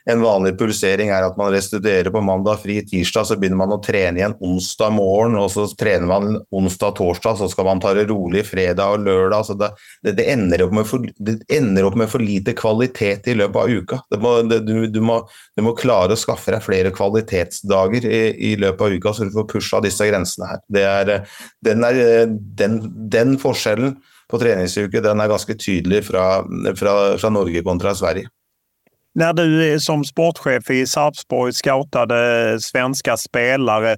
[0.09, 3.79] en vanlig pulsering er at man restituerer på mandag, fri tirsdag, så begynner man å
[3.83, 8.43] trene igjen onsdag morgen, og så trener man onsdag-torsdag, så skal man ta det rolig
[8.47, 9.45] fredag og lørdag.
[9.45, 9.71] Så det,
[10.01, 14.01] det, det, ender for, det, ender opp med for, lite kvalitet i løpet av uka.
[14.21, 14.57] Må, du,
[14.89, 15.21] du, må,
[15.57, 19.35] du, må, klare å skaffe deg flere kvalitetsdager i, i, løpet av uka, så du
[19.37, 20.65] får pusha disse grensene her.
[20.81, 21.15] Er,
[21.65, 22.27] den, er,
[22.57, 22.81] den,
[23.11, 23.99] den, forskjellen
[24.31, 26.41] på treningsuke den er ganske tydelig fra,
[26.79, 28.31] fra, fra Norge kontra Sverige.
[29.13, 33.97] När du som sportchef i Sarpsborg scoutade svenska spelare,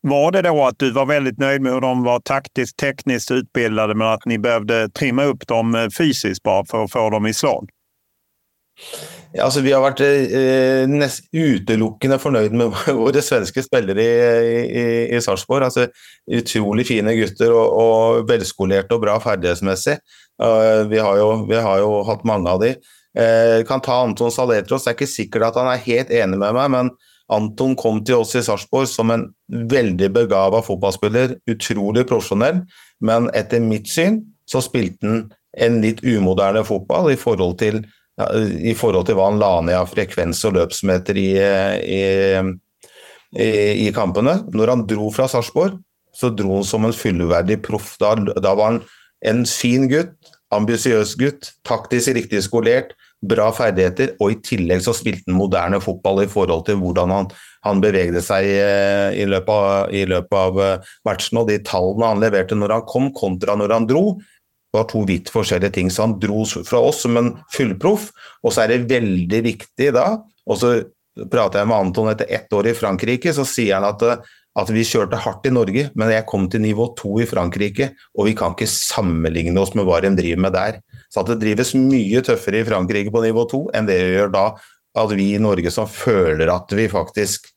[0.00, 3.94] var det då att du var väldigt nöjd med hur de var taktiskt, tekniskt utbildade
[3.94, 7.34] men att ni behövde trimma upp dem eh, fysiskt bara för att få dem i
[7.34, 7.68] slag?
[9.42, 15.16] Alltså, vi har varit eh, eh näst utelukkande förnöjda med våra svenska spelare i, i,
[15.16, 15.64] i Sarpsborg.
[15.64, 15.86] Alltså,
[16.32, 20.00] otroligt fina gutter och, och välskolerade och bra färdighetsmässigt.
[20.42, 22.74] Uh, vi, har ju vi har jo av dem.
[23.16, 24.84] Eh, kan ta Anton Saletros.
[24.84, 26.90] Det er ikke sikkert at han er helt enig med meg, men
[27.32, 31.38] Anton kom til oss i Sarpsborg som en veldig begava fotballspiller.
[31.50, 32.60] Utrolig profesjonell,
[33.00, 35.24] men etter mitt syn så spilte han
[35.56, 37.80] en litt umoderne fotball i forhold til,
[38.20, 41.30] ja, i forhold til hva han la ned av frekvens og løpsmeter i,
[41.96, 42.02] i,
[43.32, 43.48] i,
[43.88, 44.42] i kampene.
[44.52, 45.80] Når han dro fra Sarpsborg,
[46.16, 47.94] så dro han som en fullverdig proff.
[48.00, 48.80] Da, da var han
[49.26, 50.14] en fin gutt,
[50.54, 52.92] ambisiøs gutt, taktisk riktig skolert,
[53.24, 57.28] bra ferdigheter, og i tillegg så spilte han moderne fotball i forhold til hvordan han,
[57.64, 61.40] han bevegde seg eh, i løpet, av, i løpet av eh, matchen.
[61.40, 64.06] Og de tallene han leverte når han kom, kontra når han dro,
[64.76, 65.90] var to vidt forskjellige ting.
[65.90, 68.10] Så han dro fra oss som en fullproff,
[68.44, 70.10] og så er det veldig viktig da
[70.46, 70.72] og så
[71.32, 74.70] prater jeg med Anton etter ett år i Frankrike, så sier han at eh, at
[74.72, 78.32] vi kjørte hardt i Norge, men jeg kom til nivå to i Frankrike, og vi
[78.38, 80.78] kan ikke sammenligne oss med hva de driver med der.
[81.12, 84.46] Så at det drives mye tøffere i Frankrike på nivå to enn det gjør da
[84.96, 87.50] at vi i Norge som føler at vi faktisk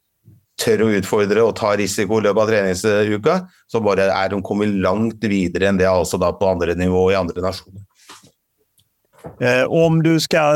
[0.59, 3.35] tør å utfordre og ta risiko i løpet av treningsuka,
[3.71, 7.19] så bare er de kommet langt videre enn det altså da på andre nivå i
[7.19, 7.85] andre nasjoner.
[9.39, 10.55] Eh, om du ska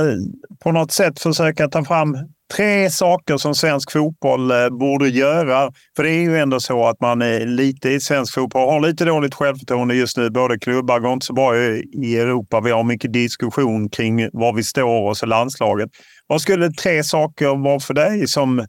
[0.63, 2.17] på något sätt försöka ta fram
[2.55, 5.71] tre saker som svensk fotboll eh, borde göra.
[5.95, 9.05] För det är ju ändå så att man är lite i svensk fotboll har lite
[9.05, 10.29] dåligt självförtroende just nu.
[10.29, 12.61] Både klubbar går inte så bra i Europa.
[12.61, 15.89] Vi har mycket diskussion kring var vi står och så landslaget.
[16.27, 18.65] Vad skulle tre saker vara för dig som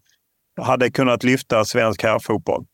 [0.61, 2.65] hade kunnat lyfta svensk herrfotboll?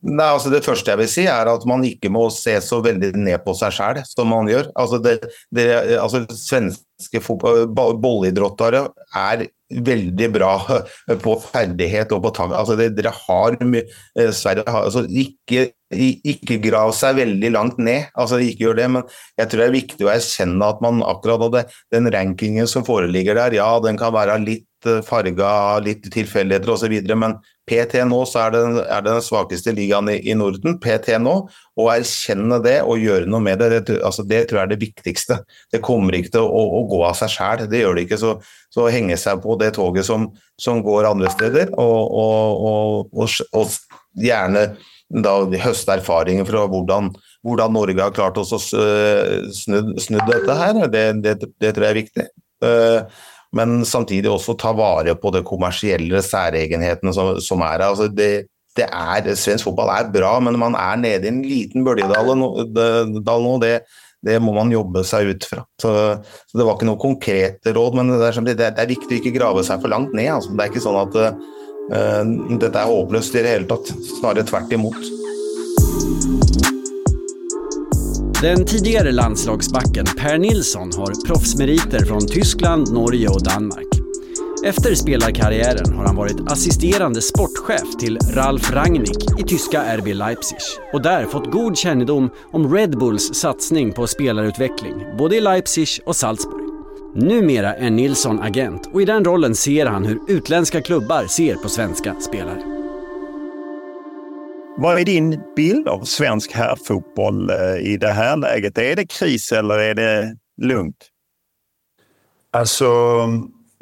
[0.00, 3.12] Nei, altså Det første jeg vil si, er at man ikke må se så veldig
[3.20, 4.70] ned på seg sjøl som man gjør.
[4.78, 5.18] Altså, det,
[5.52, 5.66] det,
[6.00, 8.86] altså Svenske bolleidrottere
[9.16, 10.54] er veldig bra
[11.24, 12.54] på ferdighet og på tang.
[12.56, 17.78] Altså, det, dere har mye eh, Sverige har, altså, ikke, ikke grav seg veldig langt
[17.82, 21.04] ned, altså ikke gjør det, men jeg tror det er viktig å erkjenne at man
[21.04, 25.46] akkurat hadde den rankingen som foreligger der, ja, den kan være litt litt eh, farga
[25.46, 26.92] av litt tilfeldigheter osv.
[27.14, 30.78] Men PT nå så er det, er det den svakeste ligaen i, i, Norden.
[30.80, 31.48] PT nå.
[31.76, 34.80] Å erkjenne det og gjøre noe med det, det, altså det tror jeg er det
[34.80, 35.40] viktigste.
[35.72, 37.66] Det kommer ikke til å, å gå av seg sjæl.
[37.70, 38.20] Det gjør det ikke.
[38.20, 38.36] Så,
[38.70, 44.20] så henge seg på det toget som, som går andre steder, og, og, og, og
[44.20, 44.70] gjerne
[45.10, 47.08] da høste erfaringer fra hvordan,
[47.42, 49.40] hvordan Norge har klart å snu, eh,
[49.98, 50.84] snu dette her.
[50.86, 52.26] Det, det, det, tror jeg er viktig.
[52.60, 53.08] Uh,
[53.56, 57.86] men samtidig også ta vare på det kommersielle særegenhetene som, som er her.
[57.88, 58.30] Altså det,
[58.78, 62.50] det er, svensk fotball er bra, men man er nede i en liten bølgedal nå.
[62.70, 63.80] Det,
[64.26, 65.64] det, må man jobbe seg ut fra.
[65.82, 65.94] Så,
[66.46, 69.38] så, Det var ikke noe konkrete råd, men det er, det er, viktig å ikke
[69.38, 70.30] grave seg for langt ned.
[70.36, 70.54] Altså.
[70.54, 73.90] Det er ikke sånn at uh, dette er håpløst i det hele tatt.
[74.20, 75.10] Snarere tvert imot.
[78.42, 83.86] Den tidigare landslagsbacken Per Nilsson har proffsmeriter från Tyskland, Norge och Danmark.
[84.64, 90.58] Efter spelarkarriären har han varit assisterande sportchef till Ralf Rangnick i tyska RB Leipzig
[90.92, 96.16] och där fått god kännedom om Red Bulls satsning på spelarutveckling, både i Leipzig och
[96.16, 96.64] Salzburg.
[97.14, 101.68] Numera är Nilsson agent och i den rollen ser han hur utländska klubbar ser på
[101.68, 102.79] svenska spelare.
[104.82, 108.78] Vad är din bild av svensk herrfotboll eh, i det här läget?
[108.78, 110.96] Är det kris eller är det lugnt?
[112.52, 112.86] Alltså,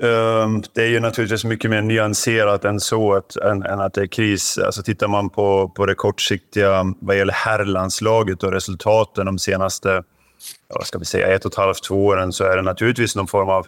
[0.03, 4.07] ehm, det är ju naturligtvis mycket mer nyanserat än så, än, än att det är
[4.07, 4.59] kris.
[4.59, 10.03] Alltså, tittar man på, på det kortsiktiga vad gäller herrlandslaget och resultaten de senaste
[10.69, 13.27] vad ska vi säga, ett och ett halvt, två åren så är det naturligtvis någon
[13.27, 13.67] form av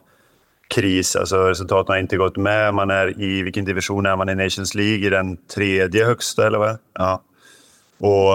[0.75, 1.17] kris.
[1.17, 2.75] Alltså resultaten har inte gått med.
[2.75, 5.07] Man är i, vilken division är man i Nations League?
[5.07, 6.79] I den tredje högsta eller vad?
[6.95, 7.23] Ja.
[7.99, 8.33] Och,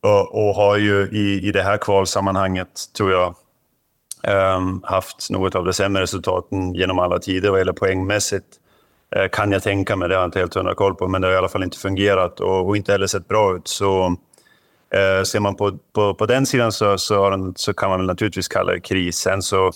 [0.00, 3.34] och, och, har ju i, i det här kvalsammanhanget, tror jag,
[4.56, 8.46] um, haft något av de sämre resultaten genom alla tider vad gäller poängmässigt.
[9.16, 11.26] Uh, kan jag tänka mig, det har jag inte helt hundra koll på, men det
[11.26, 13.68] har i alla fall inte fungerat och, och inte heller sett bra ut.
[13.68, 18.48] Så uh, ser man på, på, på den sidan så, så, så kan man naturligtvis
[18.48, 19.16] kalla det kris.
[19.16, 19.72] Sen så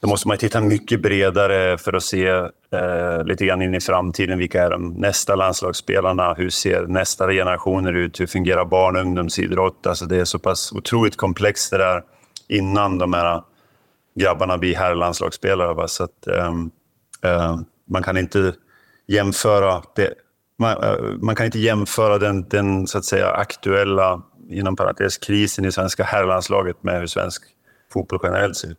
[0.00, 4.38] då måste man titta mycket bredare för att se eh, lite grann in i framtiden.
[4.38, 6.34] Vilka är de nästa landslagsspelarna?
[6.34, 8.20] Hur ser nästa generationer ut?
[8.20, 9.86] Hur fungerar barn och ungdomsidrott?
[9.86, 12.02] Alltså det är så pass otroligt komplext det där
[12.48, 13.42] innan de här
[14.20, 15.74] grabbarna blir herrlandslagsspelare.
[15.74, 15.88] Va?
[15.88, 16.54] Så att, eh,
[17.22, 18.54] eh, man kan inte
[19.06, 20.14] jämföra det.
[20.58, 25.64] Man, eh, man, kan inte jämföra den, den så att säga aktuella, inom parentes, krisen
[25.64, 27.42] i svenska herrlandslaget med hur svensk
[27.92, 28.78] fotboll generellt ser ut.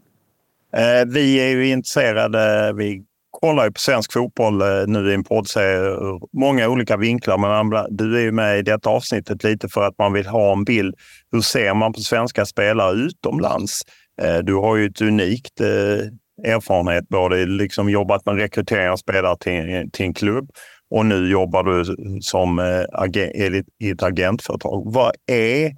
[0.73, 2.73] Eh, vi är ju intresserade.
[2.75, 7.37] Vi kollar ju på svensk fotboll eh, nu i en poddserie ur många olika vinklar.
[7.37, 10.63] Men du är ju med i detta avsnittet lite för att man vill ha en
[10.63, 10.95] bild.
[11.31, 13.81] Hur ser man på svenska spelare utomlands?
[14.21, 19.37] Eh, du har ju ett unikt eh, erfarenhet, både liksom jobbat med rekrytering av spelare
[19.37, 20.49] till, till en klubb
[20.89, 24.83] och nu jobbar du som eh, i ett agentföretag.
[24.85, 25.71] Vad är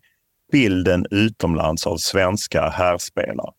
[0.52, 3.52] bilden utomlands av svenska herrspelare?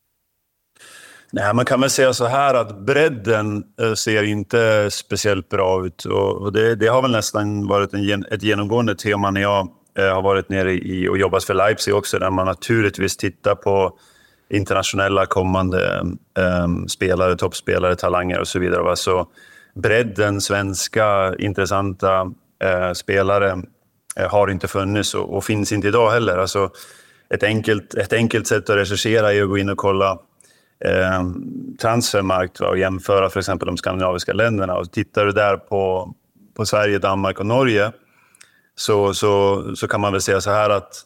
[1.36, 6.04] Nej, man kan väl säga så här att bredden eh, ser inte speciellt bra ut.
[6.04, 9.68] Och det, det har väl nästan varit en, ett genomgående tema när jag
[9.98, 13.98] eh, har varit nere i och jobbat för Leipzig också, där man naturligtvis tittar på
[14.50, 16.04] internationella kommande
[16.64, 18.96] um, spelare, toppspelare, talanger och så vidare.
[18.96, 19.26] Så
[19.74, 22.22] bredden, svenska, intressanta
[22.64, 23.52] uh, spelare
[24.20, 26.38] uh, har inte funnits och, och, finns inte idag heller.
[26.38, 26.70] Alltså,
[27.34, 30.18] ett, enkelt, ett enkelt sätt att recensera är att gå in och kolla
[30.84, 31.24] eh,
[31.80, 34.76] transfermarkt och jämföra för exempel de skandinaviska länderna.
[34.76, 36.14] Och tittar du där på,
[36.56, 37.92] på Sverige, Danmark och Norge
[38.76, 41.04] så, så, så kan man väl säga så här att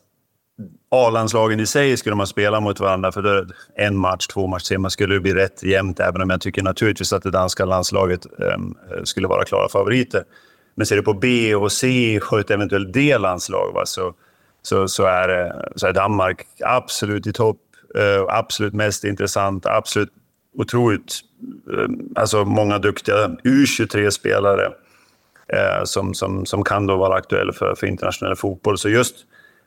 [0.91, 3.47] A-landslagen i sig skulle man spela mot varandra för
[3.77, 7.23] en match, två matcher man skulle bli rätt jämnt, även om jag tycker naturligtvis att
[7.23, 8.59] det danska landslaget eh,
[9.05, 10.25] skulle vara klara favoriter.
[10.75, 14.15] Men ser du på B och C och ett eventuellt D-landslag så,
[14.63, 17.59] så, så, är, så är Danmark absolut i topp.
[17.97, 20.13] Uh, absolut mest intressant, absolut
[20.59, 21.21] otroligt,
[21.73, 27.87] uh, alltså många duktiga U23-spelare uh, som, som, som kan då vara aktuella för, för
[27.87, 28.79] internationell fotboll.
[28.79, 29.15] Så just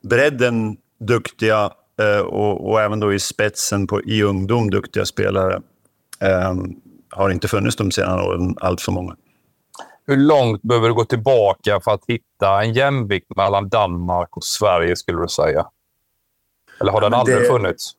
[0.01, 1.71] bredden duktiga
[2.25, 5.61] och, och, även då i spetsen på, i ungdom duktiga spelare
[7.09, 9.15] har inte funnits de senaste åren allt för många.
[10.07, 14.95] Hur långt behöver du gå tillbaka för att hitta en jämvikt mellan Danmark och Sverige,
[14.95, 15.65] skulle du säga?
[16.81, 17.91] Eller har den aldrig det, funnits?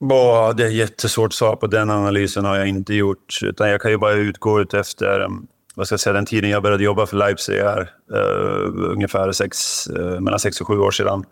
[0.00, 1.66] Bah, det är jättesvårt att svara på.
[1.66, 3.38] Den analysen har jag inte gjort.
[3.42, 5.28] Utan jag kan ju bara utgå ut efter eh,
[5.74, 9.88] vad ska jag säga, den tiden jag började jobba för Leipzig här, uh, ungefär sex,
[9.88, 11.24] uh, mellan sex och sju år sedan.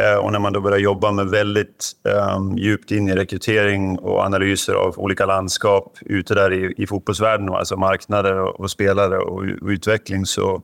[0.00, 1.92] Uh, och när man då börjar jobba med väldigt
[2.36, 7.48] um, djupt in i rekrytering och analyser av olika landskap ute där i, i fotbollsvärlden,
[7.48, 10.62] alltså marknader och, och spelare och, och, utveckling, så,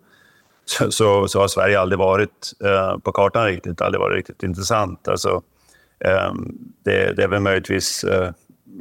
[0.64, 3.80] så, så, så, har Sverige aldrig varit uh, på kartan riktigt.
[3.80, 5.08] aldrig varit riktigt intressant.
[5.08, 5.42] Alltså,
[6.04, 8.30] Ehm, det, det, är väl möjligtvis eh,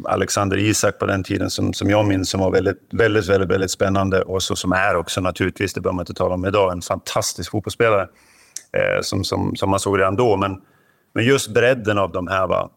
[0.03, 3.72] Alexander Isak på den tiden som, som jag minns som var väldigt, väldigt, väldigt, väldigt
[3.72, 6.82] spännande och så, som är också naturligtvis, det behöver man inte tala om idag, en
[6.82, 8.07] fantastisk fotbollsspelare
[8.72, 10.38] eh, som, som, som man såg redan då.
[10.38, 10.61] Men,
[11.13, 12.70] men just bredden av de här, va,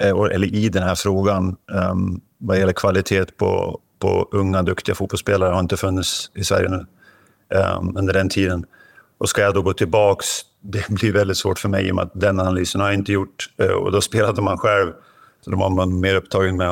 [0.00, 5.52] eh, eller i den här frågan, ehm, vad gäller kvalitet på, på unga, duktiga fotbollsspelare
[5.52, 6.86] har inte funnits i Sverige nu
[7.58, 8.64] ehm, under den tiden.
[9.18, 10.26] Och ska jag då gå tillbaks,
[10.60, 13.12] det blir väldigt svårt för mig i och med att den analysen har jag inte
[13.12, 13.50] gjort.
[13.58, 14.92] Eh, och då spelade man själv,
[15.40, 16.70] så då var man mer upptagen med,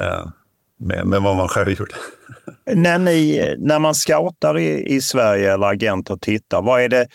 [0.00, 0.26] eh,
[0.78, 1.94] med, med vad man själv gjorde.
[2.74, 7.06] när, ni, när man scoutar i, i Sverige eller agenter tittar, vad är det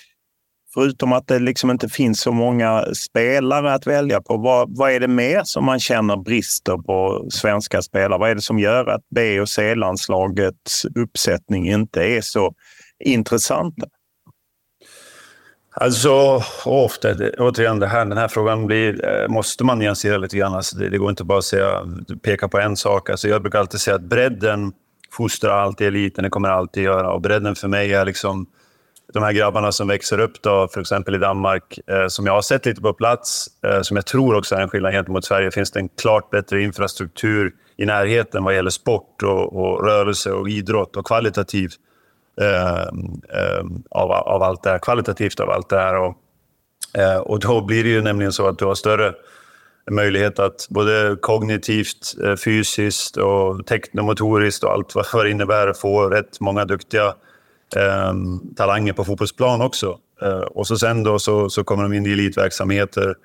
[0.73, 4.99] Förutom att det liksom inte finns så många spelare att välja på, vad, vad är
[4.99, 8.19] det mer som man känner brister på svenska spelare?
[8.19, 12.53] Vad är det som gör att B och C-landslagets uppsättning inte är så
[13.05, 13.87] intressanta?
[15.79, 20.53] Alltså, ofta, återigen, det här, den här frågan blir, eh, måste man nyansera lite grann.
[20.53, 21.81] Alltså, det, det, går inte bara att säga,
[22.21, 23.09] peka på en sak.
[23.09, 24.71] Alltså, jag brukar alltid säga att bredden
[25.11, 27.11] fostrar alltid eliten, det kommer alltid göra.
[27.11, 28.47] Och bredden för mig är liksom
[29.13, 32.41] de här grabbarna som växer upp, då, för exempel i Danmark, eh, som jag har
[32.41, 35.71] sett lite på plats, eh, som jag tror också är en skillnad gentemot Sverige, finns
[35.71, 40.95] det en klart bättre infrastruktur i närheten vad gäller sport och, och rörelse och idrott
[40.95, 41.75] och kvalitativt.
[42.41, 42.81] Eh,
[43.39, 45.95] eh, av, av allt det här, kvalitativt av allt det här.
[45.95, 46.15] Och,
[46.93, 49.13] eh, och då blir det ju nämligen så att du har större
[49.91, 56.39] möjlighet att både kognitivt, eh, fysiskt och teknomotoriskt och allt vad det innebär få rätt
[56.39, 57.15] många duktiga
[57.75, 58.13] eh,
[58.55, 59.97] talanger på fotbollsplan också.
[60.21, 63.15] Eh, och så sen då så, så kommer de in i elitverksamheter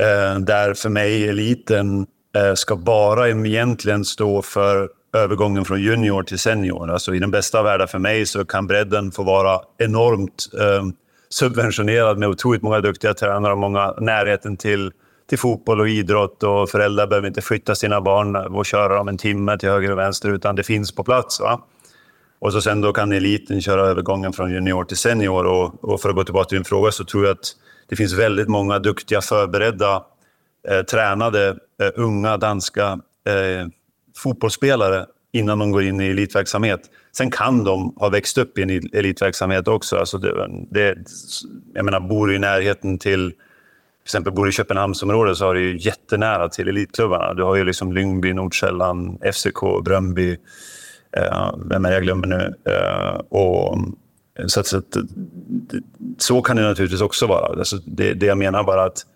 [0.00, 6.38] eh, där för mig eliten eh, ska bara egentligen stå för övergången från junior till
[6.38, 6.90] senior.
[6.90, 10.84] Alltså I den bästa av världar för mig så kan bredden få vara enormt eh,
[11.28, 14.92] subventionerad med otroligt många duktiga tränare och många närheten till,
[15.28, 16.42] till fotboll och idrott.
[16.42, 19.98] och Föräldrar behöver inte flytta sina barn och köra dem en timme till höger och
[19.98, 21.40] vänster, utan det finns på plats.
[21.40, 21.60] Va?
[22.38, 25.46] Och så sen då kan eliten köra övergången från junior till senior.
[25.46, 27.52] Och, och för att gå tillbaka till din fråga så tror jag att
[27.88, 30.02] det finns väldigt många duktiga, förberedda,
[30.68, 31.48] eh, tränade,
[31.82, 33.66] eh, unga danska eh,
[34.16, 36.80] fotbollsspelare innan de går in i elitverksamhet.
[37.16, 39.96] Sen kan de ha växt upp i en elitverksamhet också.
[39.96, 40.96] Alltså det, det,
[41.74, 45.78] jag menar, bor i närheten till till exempel bor i Köpenhamnsområdet så har du ju
[45.78, 47.34] jättenära till elitklubbarna.
[47.34, 50.36] Du har ju liksom Lyngby, Nordkällan, FCK, Bröndby,
[51.16, 52.54] Eh, vem är det jag glömmer nu?
[52.64, 53.78] Eh, och,
[54.46, 54.96] så, att, så, att,
[56.18, 57.58] så kan det naturligtvis också vara.
[57.58, 59.06] Alltså det, det jag menar bara att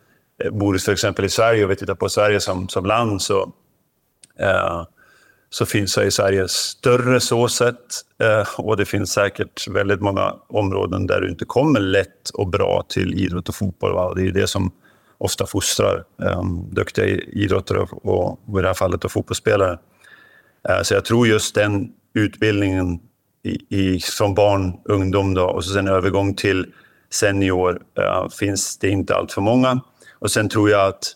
[0.45, 3.23] eh, bor du till exempel i Sverige och vi tittar på Sverige som, som land
[3.23, 3.53] så,
[4.41, 4.85] Eh,
[5.51, 7.77] så finns så Sverige större så sett
[8.23, 12.85] eh, och det finns säkert väldigt många områden där du inte kommer lätt och bra
[12.89, 13.93] till idrott och fotboll.
[13.93, 14.15] Va?
[14.15, 14.73] Det är det som
[15.19, 19.79] ofta fostrar eh, duktiga idrottare och, och, i det här fallet och fotbollsspelare.
[20.83, 23.01] Så jag tror just den utbildningen
[23.43, 26.67] i, i, från barn, ungdom då, och så sen övergång till
[27.11, 29.81] senior uh, finns det inte allt för många.
[30.19, 31.13] Och sen tror jag att,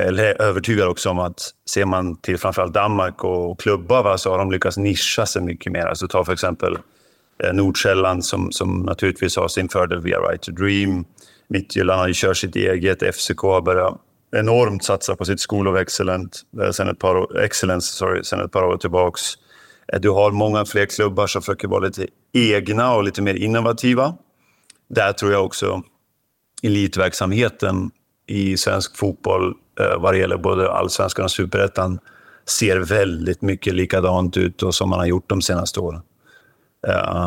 [0.00, 4.30] eller är övertygad också om att ser man till framförallt Danmark och klubbar va, så
[4.30, 5.86] har de lyckats nischa sig mycket mer.
[5.86, 6.78] Alltså ta för exempel
[7.44, 11.04] eh, Nordsjälland som, som naturligtvis har sin fördel via Right to Dream.
[11.48, 14.00] Midtjylland har ju kört sitt eget, FCK har börjat
[14.36, 18.40] enormt satsa på sitt School of Excellence eh, sen ett par år, Excellence, sorry, sen
[18.40, 19.22] ett par år tillbaks.
[19.92, 24.14] Eh, du har många fler klubbar som försöker vara lite egna och lite mer innovativa.
[24.88, 25.82] Där tror jag också
[26.62, 27.90] elitverksamheten
[28.26, 31.98] i svensk fotboll Eh, vad det gäller både allsvenskan och superettan
[32.46, 36.02] ser väldigt mycket likadant ut och som man har gjort de senaste åren.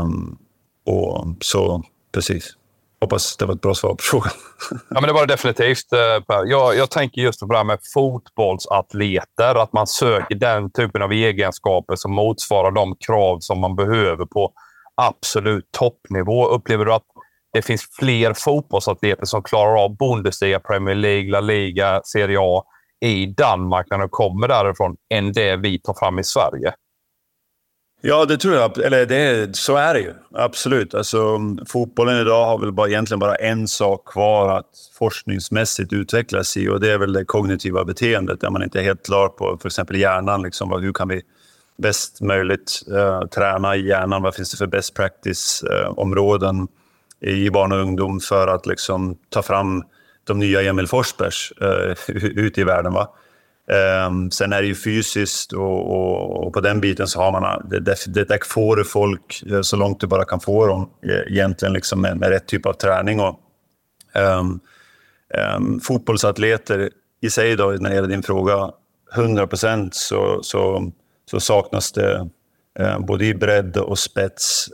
[0.01, 0.37] Um,
[0.85, 1.83] och så,
[2.13, 2.53] precis.
[3.01, 4.31] Hoppas det var ett bra svar på frågan.
[4.89, 5.93] Ja, men det var det definitivt.
[5.93, 6.45] Eh, per.
[6.45, 9.61] jag, jag tänker just på det här med fotbollsatleter.
[9.63, 14.51] Att man söker den typen av egenskaper som motsvarar de krav som man behöver på
[14.95, 16.47] absolut toppnivå.
[16.47, 17.05] Upplever du att
[17.57, 22.63] det finns fler fotbollsatleter som klarar av Bundesliga, Premier League, La Liga, Serie A
[23.01, 26.73] i Danmark när de kommer därifrån än det vi tar fram i Sverige?
[28.01, 28.77] Ja, det tror jag.
[28.77, 30.13] Eller det, så är det ju.
[30.33, 30.93] Absolut.
[30.93, 36.69] Alltså, fotbollen idag har väl bara, egentligen bara en sak kvar att forskningsmässigt utvecklas i
[36.69, 39.67] och det är väl det kognitiva beteendet där man inte är helt klar på för
[39.67, 40.41] exempel hjärnan.
[40.41, 41.21] Liksom, hur kan vi
[41.77, 44.21] bäst möjligt uh, träna i hjärnan?
[44.21, 46.67] Vad finns det för best practice-områden eh, uh,
[47.21, 49.83] i barn och ungdom för att liksom, ta fram
[50.27, 52.93] de nya Emil Forsbergs eh, uh, ute i världen.
[52.93, 53.09] Va?
[54.07, 57.43] Um, sen är det ju fysiskt och, och, och, på den biten så har man...
[57.43, 60.67] Eh, det, det, det där får du folk eh, så långt du bara kan få
[60.67, 60.89] dem
[61.27, 63.19] egentligen liksom med, med rätt typ av träning.
[63.19, 63.39] Och,
[64.15, 64.59] um,
[65.57, 66.89] um, fotbollsatleter
[67.21, 68.71] i sig då, när det gäller din fråga,
[69.15, 70.91] 100 procent så, så,
[71.31, 72.29] så, saknas det
[72.79, 74.69] uh, både i bredd och spets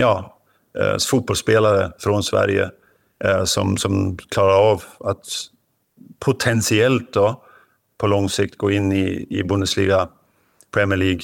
[0.00, 0.38] ja,
[0.78, 2.70] eh, fotbollsspelare från Sverige
[3.24, 5.26] eh, som, som klarar av att
[6.18, 7.42] potentiellt då,
[7.98, 10.08] på lång sikt gå in i, i Bundesliga,
[10.74, 11.20] Premier League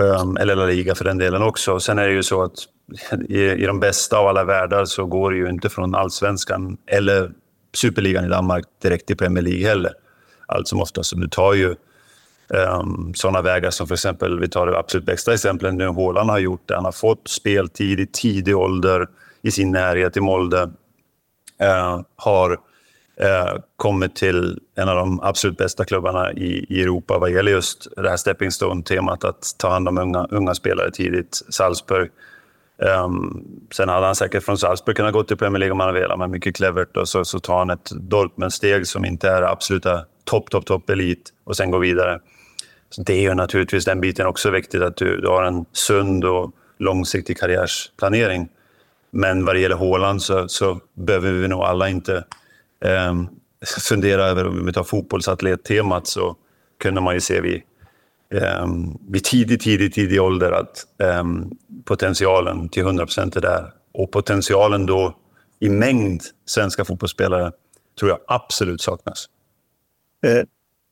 [0.00, 1.80] ehm, eller La Liga för den delen också.
[1.80, 2.54] Sen är det ju så att
[3.28, 7.32] i, i de bästa av alla världar så går det ju inte från allsvenskan eller
[7.74, 9.92] superligan i Danmark direkt till Premier League heller.
[10.46, 11.12] Allt som oftast.
[11.16, 11.74] Du tar ju
[12.54, 16.30] Ehm, um, sådana vägar som för exempel, vi tar det absolut bästa exemplet nu, Håland
[16.30, 16.74] har gjort det.
[16.74, 19.08] Han har fått speltid i tidig ålder
[19.42, 20.70] i sin närhet i Molde.
[21.62, 27.30] Uh, har uh, kommit till en av de absolut bästa klubbarna i, i Europa vad
[27.30, 31.42] gäller just det här stepping stone-temat, att ta hand om unga, unga spelare tidigt.
[31.48, 32.10] Salzburg.
[33.04, 36.00] Um, sen hade han säkert från Salzburg kunnat gå till Premier League om han hade
[36.00, 36.96] velat, men mycket clevert.
[36.96, 41.32] Och så, så tar han ett Dortmund-steg som inte är absoluta topp, topp, topp elit
[41.44, 42.20] och sen går vidare.
[42.90, 46.24] Så det är ju naturligtvis den biten också viktigt, att du, du har en sund
[46.24, 48.48] och långsiktig karriärsplanering.
[49.10, 52.24] Men vad det gäller Håland så, så behöver vi nog alla inte
[52.84, 53.14] eh,
[53.88, 56.36] fundera över, om vi tar fotbollsatlet-temat, så
[56.78, 57.62] kunde man ju se vid,
[58.34, 58.66] eh,
[59.08, 61.24] vid tidig, tidig, tidig ålder att eh,
[61.84, 63.72] potentialen till 100 procent är där.
[63.92, 65.16] Och potentialen då
[65.58, 67.52] i mängd svenska fotbollsspelare
[67.98, 69.28] tror jag absolut saknas.
[70.26, 70.44] Eh,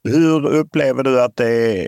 [0.09, 1.86] hur upplever du att det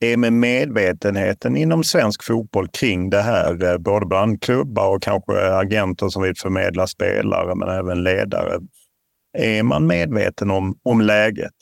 [0.00, 3.64] är med medvetenheten inom svensk fotboll kring det här?
[3.64, 8.60] Eh, både bland klubbar och kanske agenter som vill förmedla spelare, men även ledare.
[9.38, 11.52] Är man medveten om, om läget?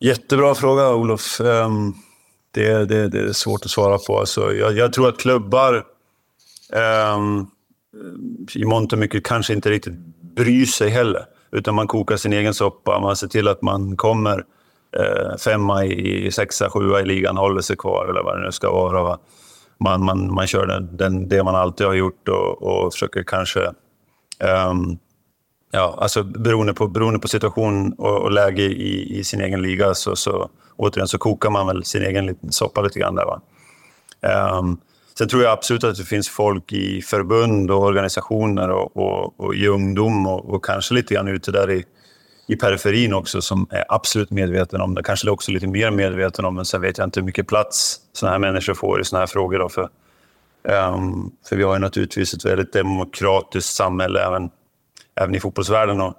[0.00, 1.40] Jättebra fråga, Olof.
[1.40, 1.94] Ehm,
[2.50, 4.18] det, det, det, är svårt att svara på.
[4.18, 5.84] Alltså, jag, jag tror att klubbar
[7.14, 7.50] um,
[8.54, 9.94] i mångt och mycket kanske inte riktigt
[10.36, 11.24] bryr sig heller.
[11.52, 13.00] Utan man kokar sin egen soppa.
[13.00, 14.44] Man ser till att man kommer
[14.96, 18.70] eh, femma i sexa, sjua i ligan, håller sig kvar eller vad det nu ska
[18.70, 19.02] vara.
[19.02, 19.18] Va?
[19.78, 23.60] Man, man, man kör den, den, det man alltid har gjort och, och försöker kanske
[24.70, 24.98] um,
[25.72, 29.94] Ja, alltså beroende på, beroende på situation och, och läge i, i, sin egen liga
[29.94, 33.24] så, så återigen så kokar man väl sin egen liten soppa lite grann där.
[33.24, 33.40] Va?
[34.58, 34.80] Um,
[35.18, 39.54] sen tror jag absolut att det finns folk i förbund och organisationer och, och, och
[39.54, 41.84] i ungdom och, och, kanske lite grann ute där i,
[42.48, 45.02] i periferin också som är absolut medveten om det.
[45.02, 48.32] Kanske också lite mer medveten om men sen vet jag inte hur mycket plats sådana
[48.32, 49.58] här människor får i sådana här frågor.
[49.58, 49.88] Då för,
[50.62, 54.50] um, för vi har ju naturligtvis ett väldigt demokratiskt samhälle även
[55.20, 56.00] även i fotbollsvärlden.
[56.00, 56.14] Och,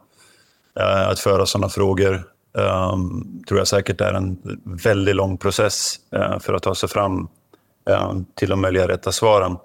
[0.79, 2.23] uh, att föra sådana frågor
[2.53, 7.27] um, tror jag säkert är en väldigt lång process uh, för att ta sig fram
[7.89, 9.57] Ehm, till de möjliga rätta svaren.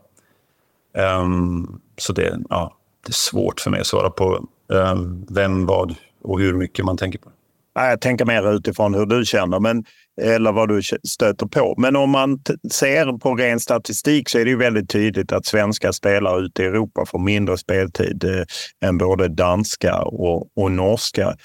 [0.97, 5.95] Ehm, så det, ja, det är svårt för mig att svara på ehm, vem, vad
[6.23, 7.31] och hur mycket man tänker på.
[7.75, 9.61] Jag tänker mer utifrån hur du känner.
[9.61, 9.85] Men
[10.23, 11.75] eller vad du stöter på.
[11.79, 12.41] Men om man
[12.73, 16.67] ser på ren statistik så är det ju väldigt tydligt att svenska spelare ute i
[16.67, 21.37] Europa får mindre speltid eh, än både danska och, och norska.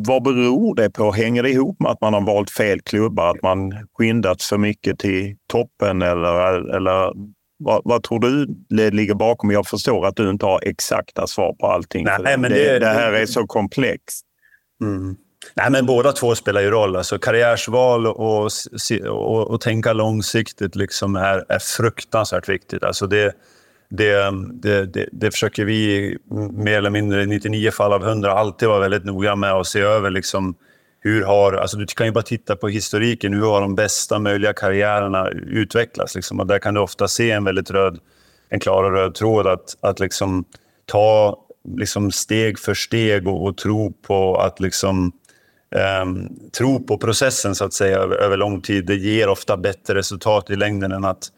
[0.00, 1.12] Vad beror det på?
[1.12, 3.30] Hänger det ihop med att man har valt fel klubbar?
[3.30, 6.02] Att man skyndats för mycket till toppen?
[6.02, 7.12] Eller, eller
[7.58, 8.46] vad, vad, tror du
[8.90, 9.50] ligger bakom?
[9.50, 12.04] Jag förstår att du inte har exakta svar på allting.
[12.04, 14.24] Nej, men det, det, det här är så komplext.
[14.82, 15.16] Mm.
[15.54, 16.96] Nej, men båda två spelar ju roll.
[16.96, 18.50] Alltså, karriärsval och,
[19.06, 22.82] och, och tänka långsiktigt liksom är, är fruktansvärt viktigt.
[22.82, 23.32] Alltså, det,
[23.90, 26.16] det, det, det, det, försöker vi
[26.52, 29.80] mer eller mindre i 99 fall av 100 alltid vara väldigt noga med att se
[29.80, 30.10] över.
[30.10, 30.54] Liksom,
[31.00, 33.34] hur har, alltså du kan ju bara titta på historiken.
[33.34, 36.14] Hur har de bästa möjliga karriärerna utvecklats?
[36.14, 37.98] Liksom, och där kan du ofta se en väldigt röd,
[38.48, 39.46] en klar och röd tråd.
[39.46, 40.44] Att, att liksom
[40.86, 41.38] ta
[41.76, 45.12] liksom steg för steg och, och tro på att liksom,
[46.02, 46.28] um,
[46.58, 48.86] tro på processen så att säga över, över, lång tid.
[48.86, 51.28] Det ger ofta bättre resultat i längden än att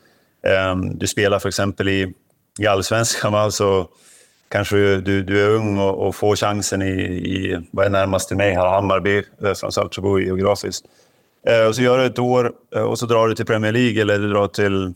[0.72, 2.14] um, du spelar för exempel i,
[2.60, 3.34] i allsvenskan.
[3.34, 3.88] Alltså,
[4.48, 8.36] kanske du, du är ung och, och får chansen i, i, vad är närmast till
[8.36, 10.84] mig, här, Hammarby eh, framförallt så Saltsjöbo geografiskt.
[11.46, 14.02] Eh, och så gör du ett år eh, och så drar du till Premier League
[14.02, 14.94] eller du drar till,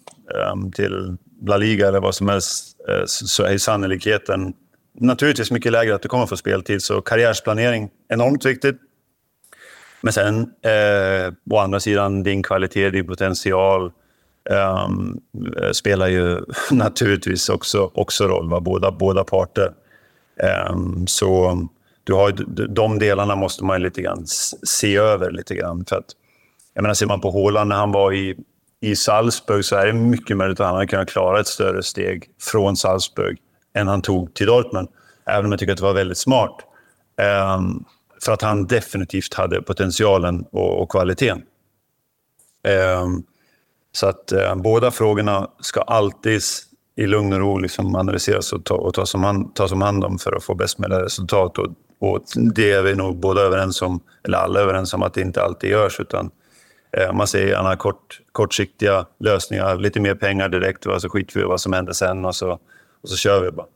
[0.52, 1.16] um, till
[1.46, 2.76] La Liga eller vad som helst.
[2.88, 4.54] Eh, så är sannolikheten
[5.00, 6.82] naturligtvis mycket lägre att du kommer få speltid.
[6.82, 8.76] Så karriärsplanering, enormt viktigt.
[10.00, 13.92] Men sen, eh, å andra sidan, din kvalitet, din potential,
[14.50, 15.20] um,
[15.72, 16.40] spelar ju
[16.70, 18.60] naturligtvis också, också roll, va?
[18.60, 19.72] Båda, båda parter.
[20.70, 21.58] Um, så
[22.04, 22.32] du har,
[22.68, 24.26] de delarna måste man lite grann
[24.66, 25.84] se över lite grann.
[25.84, 26.06] För att,
[26.74, 28.36] jag menar, ser man på Håland när han var i,
[28.80, 32.24] i Salzburg så är det mycket möjligt att han hade kunnat klara ett större steg
[32.40, 33.38] från Salzburg
[33.74, 34.88] än han tog till Dortmund.
[35.26, 36.56] Även om jag tycker att det var väldigt smart.
[37.56, 37.84] Um,
[38.24, 41.42] för att han definitivt hade potentialen och, och kvaliteten.
[43.02, 43.24] Um,
[43.96, 46.40] så att uh, båda frågorna ska alltid
[46.96, 50.04] i lugn och ro liksom analyseras och, ta, och tas, om hand, tas om hand
[50.04, 51.58] om för att få bäst möjliga resultat.
[51.58, 51.66] Och,
[51.98, 55.42] och det är vi nog båda överens om, eller alla överens om, att det inte
[55.42, 56.00] alltid görs.
[56.00, 56.30] Utan
[57.00, 61.40] uh, man ser gärna kort, kortsiktiga lösningar, lite mer pengar direkt, och så skiter vi
[61.40, 62.50] i vad som händer sen och så,
[63.02, 63.66] och så kör vi bara.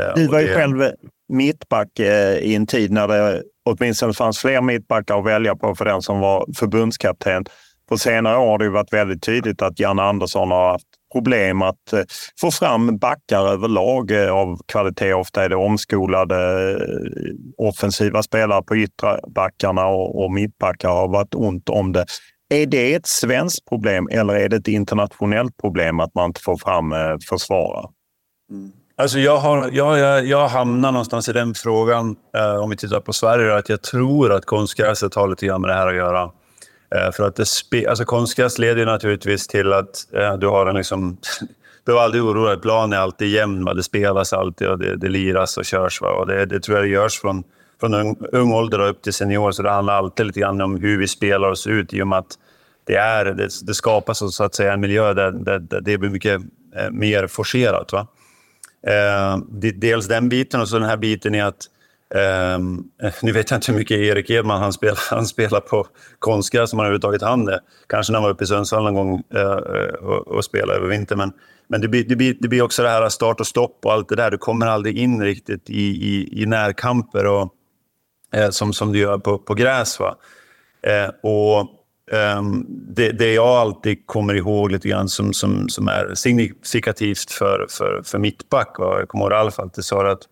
[0.00, 0.54] Uh, du var ju det...
[0.54, 0.90] själv
[1.28, 2.00] mittback
[2.40, 6.20] i en tid när det åtminstone fanns fler mittbackar att välja på för den som
[6.20, 7.44] var förbundskapten.
[7.88, 11.92] På senare år har det varit väldigt tydligt att Jan Andersson har haft problem att
[11.92, 12.00] eh,
[12.40, 15.12] få fram backar överlag eh, av kvalitet.
[15.12, 21.34] Ofta är det omskolade eh, offensiva spelare på yttre backarna och, och mittbackar har varit
[21.34, 22.06] ont om det.
[22.54, 26.56] Är det ett svenskt problem eller är det ett internationellt problem att man inte får
[26.56, 26.94] fram
[27.28, 27.86] försvarare?
[28.50, 28.72] Mm.
[28.98, 33.00] Alltså jag, har, jag, jag, jag hamnar någonstans i den frågan, eh, om vi tittar
[33.00, 36.30] på Sverige, att jag tror att konstgräset har lite grann med det här att göra.
[36.96, 41.16] Eh, för att det alltså konstgräs leder naturligtvis till att eh, du har en liksom...
[41.84, 42.60] Du behöver aldrig oroa dig.
[42.60, 43.64] Planen är alltid jämn.
[43.64, 43.74] Va?
[43.74, 46.00] Det spelas alltid och det, det liras och körs.
[46.00, 46.08] Va?
[46.08, 47.44] Och det, det tror jag det görs från,
[47.80, 49.50] från ung, ung ålder upp till senior.
[49.50, 52.18] Så det handlar alltid lite grann om hur vi spelar oss ut i och med
[52.18, 52.38] att
[52.84, 56.10] det, är, det, det skapas så att säga en miljö där, där, där det blir
[56.10, 56.40] mycket
[56.76, 57.92] eh, mer forcerat.
[57.92, 58.06] Va?
[58.86, 59.38] Eh,
[59.74, 61.66] dels den biten och så den här biten i att
[62.14, 62.90] Um,
[63.22, 65.86] nu vet jag inte hur mycket Erik Edman han spelar, han spelar på
[66.18, 67.60] konstgräs som han överhuvudtaget hann det.
[67.86, 69.42] Kanske när han var uppe i Sundsvall någon gång uh,
[70.00, 71.18] och, och spelade över vintern.
[71.18, 71.32] Men,
[71.68, 74.08] men det, blir, det, blir, det blir också det här start och stopp och allt
[74.08, 74.30] det där.
[74.30, 77.52] Du kommer aldrig in riktigt i, i, i närkamper och,
[78.36, 80.00] uh, som, som du gör på, på gräs.
[80.00, 80.16] Va?
[80.86, 81.72] Uh, och
[82.38, 87.66] Um, det, det, jag alltid kommer ihåg lite grann som, som, som är signifikativt för,
[87.70, 90.22] för, för mittback, jag kommer ihåg Ralf alltid sa att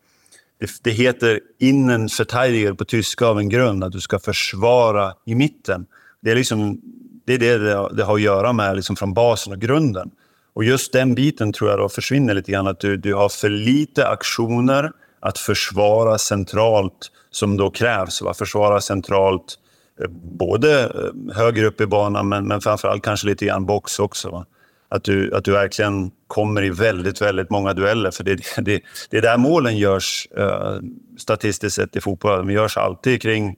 [0.61, 5.87] det, det heter innenverteidiger på tyska av en grund, att du ska försvara i mitten.
[6.23, 6.81] Det är, liksom,
[7.27, 10.11] det, är det, det har att göra med liksom från basen och grunden.
[10.55, 13.49] Och just den biten tror jag då försvinner lite grann, att du, du har för
[13.51, 18.23] lite aktioner att försvara centralt som då krävs.
[18.23, 18.35] Va?
[18.35, 19.59] Försvara centralt
[20.01, 24.31] eh, både eh, högre upp i banan men, men framförallt kanske lite grann box också.
[24.31, 24.47] Va?
[24.95, 28.11] Att, du, att du verkligen kommer i väldigt, väldigt många dueller.
[28.11, 30.79] För det, det, det är där målen görs uh,
[31.19, 32.39] statistiskt sett i fotboll.
[32.39, 33.57] De görs alltid kring,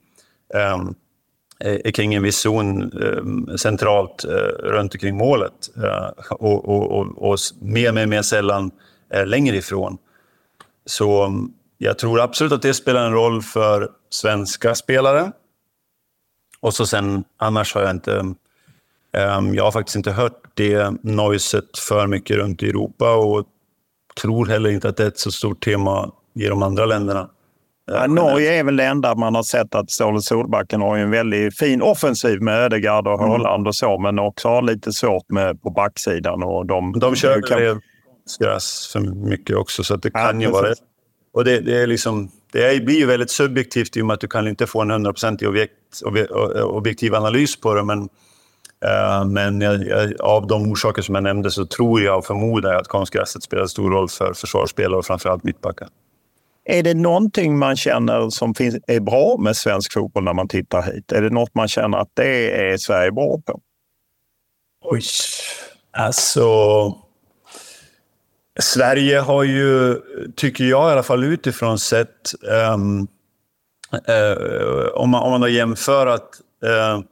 [0.53, 0.95] um,
[1.93, 4.31] kring en viss zon um, centralt uh,
[4.63, 5.69] runt omkring målet.
[5.77, 8.71] Uh, och, och, och, och, mer, mer, mer sällan
[9.25, 9.97] längre ifrån.
[10.85, 15.31] Så um, jag tror absolut att det spelar en roll för svenska spelare.
[16.59, 18.35] Och så sen, annars har jag inte...
[19.17, 23.45] Um, jag har faktiskt inte hört det noiset för mycket runt i Europa och
[24.21, 27.29] tror heller inte att det är ett så stort tema i de andra länderna.
[27.91, 31.57] Ja, Norge är väl det enda man har sett att Ståle Solbacken har en väldigt
[31.57, 33.67] fin offensiv med Ödegaard och Haaland mm.
[33.67, 36.43] och så, men också har lite svårt med på backsidan.
[36.43, 37.81] Och de, de kör kan...
[38.39, 40.73] gräs för mycket också, så det ja, kan ju vara...
[41.33, 44.27] Och det, det, är liksom, det blir ju väldigt subjektivt i och med att du
[44.27, 45.73] kan inte få en hundraprocentig objekt,
[46.63, 47.83] objektiv analys på det.
[47.83, 48.09] Men,
[49.25, 52.81] men jag, jag, av de orsaker som jag nämnde så tror jag och förmodar jag
[52.81, 55.87] att konstgräset spelar stor roll för försvarsspelare och framförallt mittbackar.
[56.65, 60.81] Är det någonting man känner som finns, är bra med svensk fotboll när man tittar
[60.81, 61.11] hit?
[61.11, 63.59] Är det något man känner att det är Sverige bra på?
[64.85, 65.01] Oj,
[65.97, 66.93] alltså...
[68.59, 69.95] Sverige har ju,
[70.35, 72.33] tycker jag i alla fall utifrån sett,
[72.73, 73.07] um,
[74.09, 76.29] uh, om, man, om man då jämför att
[76.65, 77.03] uh,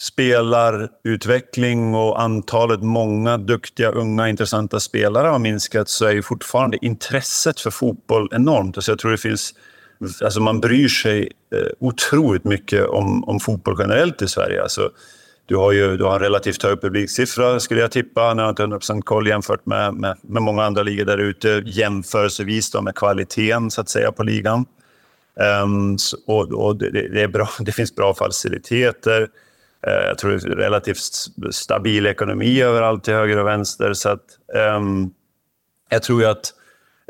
[0.00, 7.60] spelarutveckling och antalet många duktiga, unga, intressanta spelare har minskat så är ju fortfarande intresset
[7.60, 8.76] för fotboll enormt.
[8.76, 9.54] Alltså jag tror det finns...
[10.24, 14.62] Alltså man bryr sig eh, otroligt mycket om, om fotboll generellt i Sverige.
[14.62, 14.90] Alltså,
[15.46, 18.34] du har ju du har en relativt hög publiksiffra skulle jag tippa.
[18.34, 21.62] Nu har inte 100% koll jämfört med, med, med många andra ligor där ute.
[21.66, 24.64] Jämförelsevis då med kvaliteten så att säga på ligan.
[25.62, 25.96] Um,
[26.26, 29.28] och, och det, det, är bra, det finns bra faciliteter.
[29.86, 31.02] Eh, jag tror det är relativt
[31.50, 33.92] stabil ekonomi överallt till höger och vänster.
[33.92, 34.24] Så att,
[34.76, 35.10] um,
[35.88, 36.52] jag tror ju att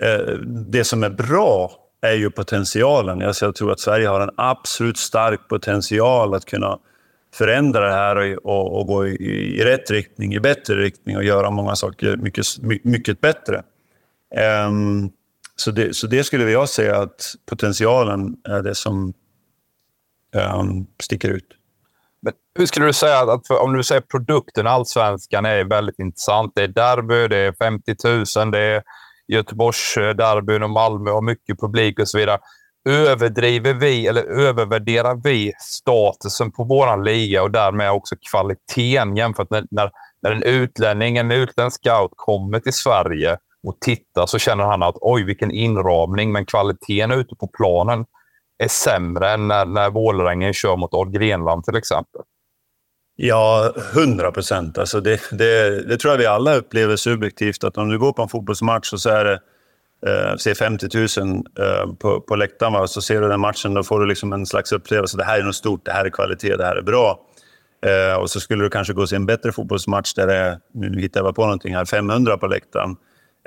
[0.03, 3.23] uh, det som är bra är ju potentialen.
[3.23, 6.79] Alltså jag tror att Sverige har en absolut stark potential att kunna
[7.35, 9.15] förändra det här och, och, och gå i,
[9.61, 12.47] i, rätt riktning, i bättre riktning och göra många saker mycket,
[12.83, 13.63] mycket bättre.
[14.67, 15.11] Um,
[15.57, 19.15] så, det, så det skulle jag säga att potentialen är det som
[20.35, 21.58] um, sticker ut.
[22.59, 26.53] Hur skulle du säga att, för, om du säger produkten allsvenskan är väldigt intressant.
[26.55, 27.95] Det är derby, det är 50
[28.39, 28.83] 000, det är
[29.29, 32.39] Göteborgs eh, derbyn och Malmö och mycket publik och så vidare.
[32.89, 39.67] Överdriver vi eller övervärderar vi statusen på vår liga och därmed också kvaliteten jämfört med
[39.71, 39.91] när,
[40.23, 44.97] när en utlänning, en utländsk scout kommer till Sverige och tittar så känner han att
[45.01, 48.05] oj, vilken inramning, men kvaliteten ute på planen
[48.59, 52.23] är sämre än när, när Vålerengen kör mot Odd Grenland till exempel.
[53.21, 54.79] Ja, hundra procent.
[54.79, 57.65] Alltså det, det, det, tror jag vi alla upplever subjektivt.
[57.65, 59.41] Att om du går på en fotbollsmatch och så är det
[60.07, 62.87] eh, ser 50 000 eh, på, på läktaren, va?
[62.87, 65.17] så ser du den matchen, då får du liksom en slags upplevelse.
[65.17, 67.21] Det här är något stort, det här är kvalitet, det här är bra.
[67.87, 70.59] Eh, och så skulle du kanske gå och se en bättre fotbollsmatch där det är,
[70.75, 72.97] nu hittar jag på någonting här, 500 på läktaren.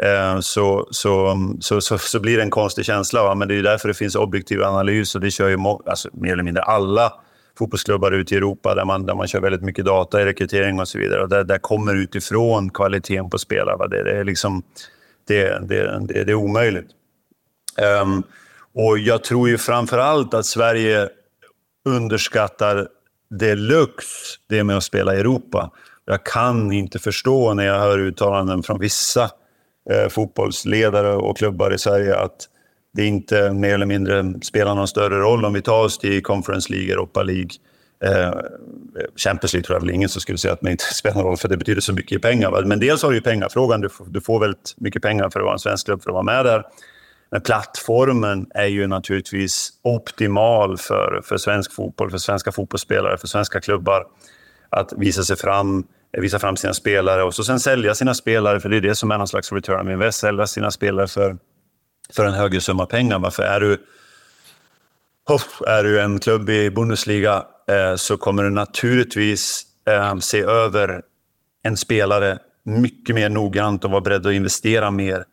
[0.02, 3.24] Eh, så, så, så, så, så, blir det en konstig känsla.
[3.24, 3.36] Va?
[3.36, 6.44] Men det är därför det finns objektiv analys och det kör ju alltså, mer eller
[6.44, 7.14] mindre alla
[7.62, 10.88] fotbollsklubbar ute i Europa där man, där man kör väldigt mycket data i rekrytering och
[10.88, 11.22] så vidare.
[11.22, 13.78] Och där, där kommer utifrån kvaliteten på spelare.
[13.78, 13.88] Va?
[13.88, 14.64] Det, det, är liksom,
[15.28, 16.88] det, det, det, det är omöjligt.
[18.02, 18.24] Um,
[18.74, 21.10] och jag tror ju framför allt att Sverige
[21.86, 22.88] underskattar
[23.30, 25.72] deluxe, det med att spela i Europa.
[26.06, 29.30] Jag kan inte förstå när jag hör uttalanden från vissa
[29.90, 32.48] eh, fotbollsledare och klubbar i Sverige att
[32.94, 36.74] det inte mer eller mindre spelar någon större roll om vi tar oss till Conference
[36.74, 37.50] League, Europa League.
[38.04, 38.32] Eh,
[39.16, 41.38] Champions League tror jag väl ingen som skulle säga att det inte spelar någon roll
[41.38, 42.64] för det betyder så mycket i pengar.
[42.66, 45.44] Men dels har du ju pengafrågan, du får, du får väldigt mycket pengar för att
[45.44, 46.64] vara en svensk klubb för att vara med där.
[47.32, 53.62] Men plattformen är ju naturligtvis optimal för, för svensk fotboll, för svenska fotbollsspelare, för svenska
[53.62, 54.06] klubbar
[54.70, 55.84] att visa sig fram,
[56.18, 59.12] visa fram sina spelare och så sen sälja sina spelare, för det är det som
[59.12, 61.38] är någon slags return of invest, sälja sina spelare för
[62.16, 63.20] för en högre summa pengar.
[63.20, 63.78] Varför är du,
[65.30, 71.02] oh, är du en klubb i Bundesliga eh, så kommer du naturligtvis eh, se över
[71.64, 75.26] en spelare mycket mer noggrant och vara beredd att investera mer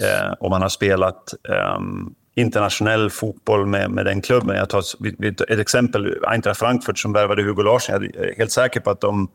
[0.00, 1.78] eh, om man har spelat eh,
[2.34, 4.56] internationell fotboll med, med den klubben.
[4.56, 4.78] Jag tar
[5.24, 7.94] ett, ett exempel, Eintracht Frankfurt som värvade Hugo Larsson.
[7.94, 9.28] Jag är helt säker på att de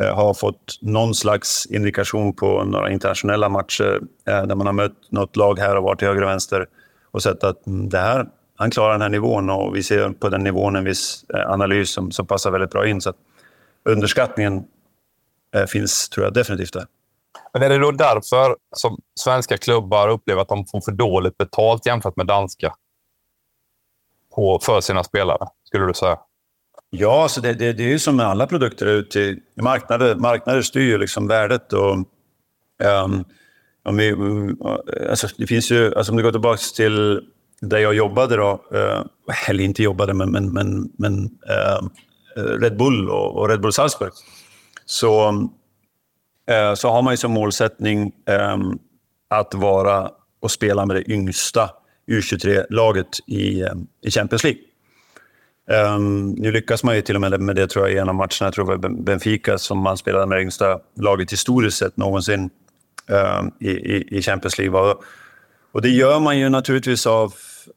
[0.00, 5.10] Eh, har fått någon slags indikation på några internationella matcher eh, där man har mött
[5.10, 6.66] något lag här och var till höger och vänster
[7.10, 10.28] och sett att mm, det här, han klarar den här nivån och vi ser på
[10.28, 13.00] den nivån en viss eh, analys som, som passar väldigt bra in.
[13.00, 13.16] Så att
[13.84, 14.64] underskattningen
[15.68, 16.86] finns, tror jag, definitivt där.
[17.52, 21.86] Men är det då därför som svenska klubbar upplever att de får för dåligt betalt
[21.86, 22.74] jämfört med danska
[24.34, 26.18] på, för sina spelare, skulle du säga?
[26.94, 30.14] Ja, så det, det, det är ju som med alla produkter ute i marknader.
[30.14, 31.72] Marknader styr ju liksom värdet.
[31.72, 31.94] Och,
[33.04, 33.24] um,
[33.84, 34.14] om vi,
[35.10, 37.20] alltså det finns ju, alltså om du går tillbaka till
[37.60, 39.02] där jag jobbade då, uh,
[39.48, 41.88] eller inte jobbade, men, men, men, men uh,
[42.36, 44.12] Red Bull och, och, Red Bull Salzburg,
[44.84, 48.12] så, uh, så har man ju som målsättning
[48.54, 48.78] um,
[49.30, 50.10] att vara
[50.40, 51.70] och spela med det yngsta
[52.10, 53.64] U23-laget i,
[54.02, 54.60] i Champions League.
[55.72, 58.14] Um, nu lyckas man ju till och med med det tror jag i en av
[58.14, 58.28] matcherna.
[58.40, 62.50] Jag tror det var Benfica som man spelade med det yngsta laget historiskt sett någonsin
[63.08, 64.94] um, i, i, i, Champions League.
[65.72, 67.34] Och det gör man ju naturligtvis av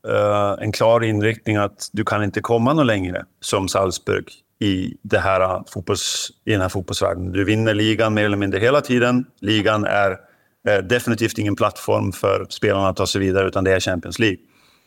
[0.07, 5.19] uh, en klar inriktning att du kan inte komma någon längre som Salzburg i, det
[5.19, 7.31] här fotbolls, i den här fotbollsvärlden.
[7.31, 9.25] Du vinner ligan mer eller mindre hela tiden.
[9.41, 13.79] Ligan är uh, definitivt ingen plattform för spelarna att ta sig vidare, utan det är
[13.79, 14.37] Champions League.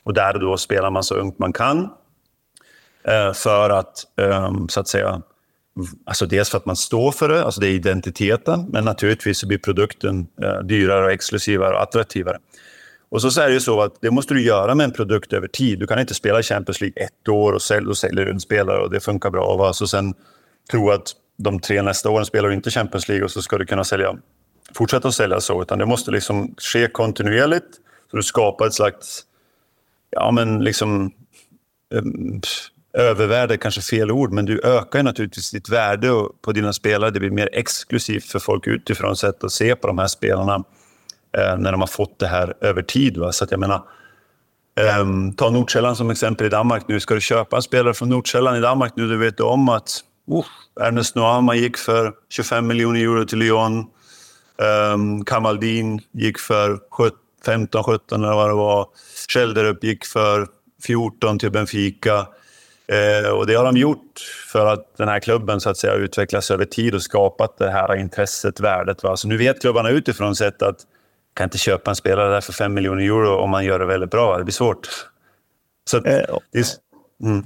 [0.04, 1.88] Och där då spelar man så ungt man kan
[3.08, 5.22] Eh, för att, ehm, så att säga,
[6.04, 9.46] alltså dels för att man står för det, alltså det är identiteten, men naturligtvis så
[9.46, 12.38] blir produkten eh, dyrare, och exklusivare och attraktivare.
[13.10, 15.32] Och så, så är det ju så att det måste du göra med en produkt
[15.32, 15.78] över tid.
[15.78, 18.90] Du kan inte spela Champions League ett år och sälja och säljer en spelare och
[18.90, 19.68] det funkar bra.
[19.68, 20.14] Och så sen
[20.70, 23.66] tro att de tre nästa åren spelar du inte Champions League och så ska du
[23.66, 24.16] kunna sälja,
[24.74, 25.62] fortsätta att sälja så.
[25.62, 27.74] Utan det måste liksom ske kontinuerligt.
[28.10, 29.22] Så du skapar ett slags,
[30.10, 31.12] ja men liksom,
[31.94, 32.40] ehm,
[32.98, 36.08] övervärde kanske fel ord, men du ökar naturligtvis ditt värde
[36.42, 37.10] på dina spelare.
[37.10, 40.64] Det blir mer exklusivt för folk utifrån sätt att se på de här spelarna
[41.38, 43.16] eh, när de har fått det här över tid.
[43.16, 43.32] Va?
[43.32, 43.82] Så att jag menar,
[44.80, 45.06] eh,
[45.36, 47.00] ta Nordkällan som exempel i Danmark nu.
[47.00, 50.00] Ska du köpa en spelare från Nordkällan i Danmark nu, du vet du om att
[50.30, 53.86] uh, Ernest Noama gick för 25 miljoner euro till Lyon.
[54.62, 56.78] Ehm, um, Kamaldin gick för
[57.46, 58.86] 15-17 eller vad det var.
[59.28, 60.46] Schelderup gick för
[60.82, 62.26] 14 till Benfica.
[62.92, 64.20] Eh, och det har de gjort
[64.52, 67.96] för att den här klubben så att säga utvecklas över tid och skapat det här
[67.96, 69.02] intresset, värdet.
[69.02, 69.16] Va?
[69.16, 70.76] Så nu vet klubbarna utifrån sett att
[71.34, 74.10] kan inte köpa en spelare där för 5 miljoner euro om man gör det väldigt
[74.10, 74.38] bra.
[74.38, 74.88] Det blir svårt.
[75.90, 76.12] Så att, Eh,
[76.52, 76.64] det är,
[77.22, 77.44] mm.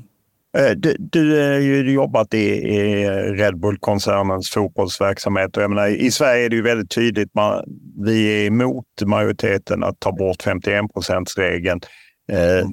[0.59, 5.57] Eh, Du, du har ju jobbat i, i Red Bull-koncernens fotbollsverksamhet.
[5.57, 7.35] Och jag menar, I Sverige är det ju väldigt tydligt.
[7.35, 7.65] Man,
[8.05, 10.85] vi är emot majoriteten att ta bort 51
[11.37, 11.81] regeln
[12.33, 12.67] eh,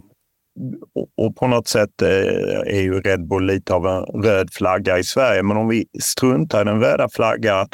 [0.95, 2.07] och, och på något sätt eh,
[2.75, 5.43] är ju Red Bull lite av en röd flagga i Sverige.
[5.43, 7.67] Men om vi struntar i den röda flaggan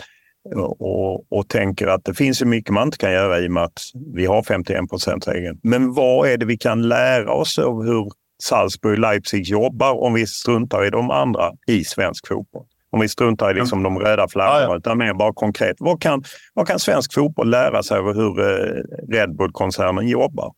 [0.79, 3.63] och, och tänker att det finns ju mycket man inte kan göra i och med
[3.63, 3.81] att
[4.13, 5.59] vi har 51 regeln.
[5.63, 8.11] Men vad är det vi kan lära oss av hur
[8.43, 12.65] Salzburg Leipzig jobbar om vi struntar i de andra i svensk fotboll?
[12.91, 15.75] Om vi struntar i liksom de röda flaggorna, utan mer bara konkret.
[15.79, 16.23] Vad kan,
[16.53, 20.53] vad kan svensk fotboll lära sig av hur eh, Red Bull-koncernen jobbar?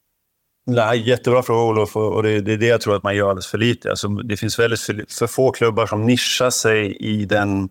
[0.69, 3.47] Nej, jättebra fråga Olof och det, det är det jag tror att man gör alldeles
[3.47, 3.89] för lite.
[3.89, 7.69] Alltså, det finns väldigt för, för få klubbar som nischar sig i, den,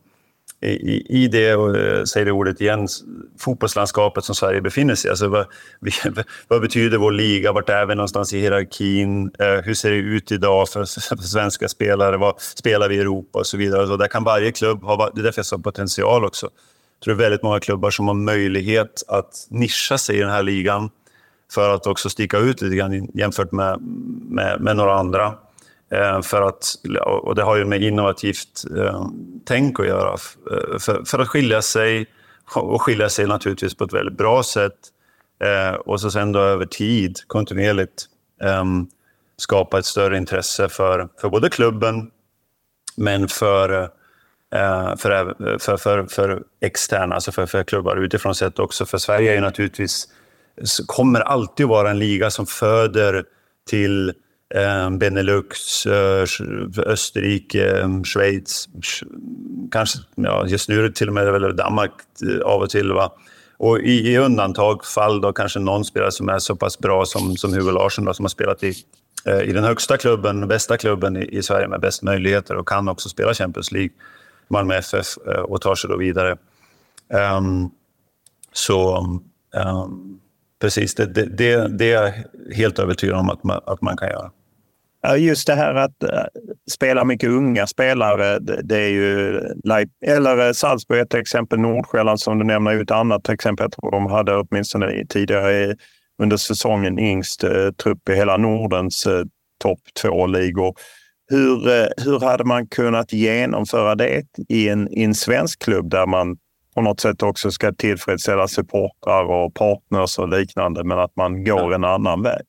[0.63, 2.89] i, i det, och eh, säger det ordet igen,
[3.39, 5.11] fotbollslandskapet som Sverige befinner sig i.
[5.11, 5.47] Alltså, vad,
[6.49, 7.53] vad betyder vår liga?
[7.53, 9.31] Vart är vi någonstans i hierarkin?
[9.39, 10.85] Eh, hur ser det ut idag för,
[11.17, 12.17] för svenska spelare?
[12.17, 13.87] Vad spelar vi i Europa och så vidare?
[13.87, 16.47] Så där kan varje klubb ha, det är därför jag sa potential också.
[16.47, 20.31] Jag tror det är väldigt många klubbar som har möjlighet att nischa sig i den
[20.31, 20.91] här ligan
[21.53, 23.81] för att också sticka ut lite grann jämfört med,
[24.29, 25.35] med, med några andra.
[25.91, 26.75] Eh, för att,
[27.23, 29.07] och det har ju med innovativt eh,
[29.45, 30.13] tänk att göra.
[30.13, 32.07] Eh, för, för, att skilja sig,
[32.55, 34.79] och skilja sig naturligtvis på ett väldigt bra sätt.
[35.45, 38.07] Eh, och så sen då över tid, kontinuerligt,
[38.43, 38.87] ehm,
[39.37, 42.11] skapa ett större intresse för, för både klubben,
[42.97, 43.83] men för,
[44.55, 48.87] eh, för, för, för, för externa, alltså för, för klubbar utifrån sett också.
[48.87, 50.09] För Sverige är ju naturligtvis
[50.87, 53.25] kommer alltid vara en liga som föder
[53.71, 54.09] till
[54.55, 56.27] eh, Benelux, eh,
[56.87, 58.69] Österrike, eh, Schweiz,
[59.71, 61.93] kanske ja, just nu är det till och med väl Danmark
[62.23, 62.93] eh, av och till.
[62.93, 63.13] Va?
[63.59, 67.53] Och i, i undantagsfall då kanske någon spelare som är så pass bra som, som
[67.53, 68.75] Hugo Larsson då, som har spelat i,
[69.25, 72.89] eh, i den högsta klubben, bästa klubben i, i, Sverige med bäst möjligheter och kan
[72.89, 73.91] också spela Champions League,
[74.49, 76.37] Malmö FF, eh, och tar sig då vidare.
[77.39, 77.71] Um,
[78.53, 78.99] så
[79.55, 80.21] um,
[80.61, 82.13] precis, det, det, det, det är jag
[82.55, 84.31] helt övertygad om att man, att man kan göra.
[85.19, 86.25] Just det här att eh,
[86.71, 89.41] spela mycket unga spelare, det, är ju...
[90.07, 93.65] Eller eh, Salzburg ett exempel, Nordsjälland som du nämner är ett annat exempel.
[93.65, 95.77] Jag tror de hade åtminstone tidigare
[96.23, 99.07] under säsongen yngst eh, trupp i hela Nordens
[99.63, 100.75] topp två-ligor.
[101.29, 101.59] Hur,
[102.05, 106.37] hur hade man kunnat genomföra det i en, i en svensk klubb där man
[106.77, 111.75] på något sätt också ska tillfredsställa supportrar och partners och liknande, men att man går
[111.75, 112.43] en annan väg.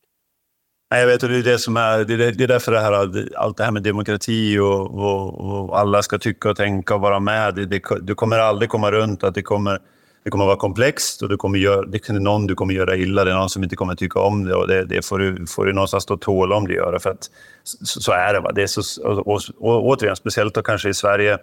[0.91, 2.79] Nej, jag vet, och det är det som är, det är, det är därför det
[2.79, 2.93] här,
[3.35, 7.19] allt det här med demokrati och, och, och alla ska tycka och tänka och vara
[7.19, 7.55] med.
[7.55, 9.79] Det, det, du kommer aldrig komma runt att det kommer,
[10.23, 13.23] det kommer vara komplext och du kommer göra, det är någon du kommer göra illa.
[13.23, 15.65] Det är någon som inte kommer tycka om det och det, det får, du, får
[15.65, 16.99] du någonstans stå tåla om det gör det.
[16.99, 17.29] För att
[17.63, 18.39] så, så är det.
[18.39, 18.51] Va?
[18.51, 21.37] det är så, och, och, och, återigen, speciellt då kanske i Sverige,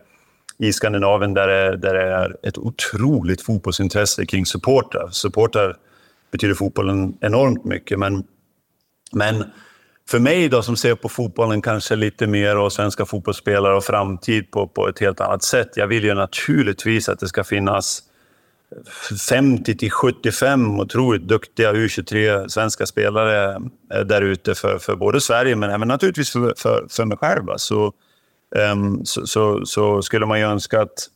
[0.59, 5.09] i Skandinavien där det, där det är ett otroligt fotbollsintresse kring supportrar.
[5.11, 5.77] Supportrar
[6.31, 8.25] betyder fotbollen enormt mycket, men,
[9.13, 9.45] men
[10.09, 14.51] för mig då som ser på fotbollen kanske lite mer och svenska fotbollsspelare och framtid
[14.51, 15.69] på, på ett helt annat sätt.
[15.77, 18.03] Jag vill ju naturligtvis att det ska finnas
[19.29, 23.55] 50 till 75 otroligt duktiga U23 svenska spelare
[23.95, 27.43] eh, där ute för, för både Sverige men även naturligtvis för, för, för mig själv.
[27.57, 27.93] Så,
[28.55, 31.09] um, så, så, så, skulle man ju önska att,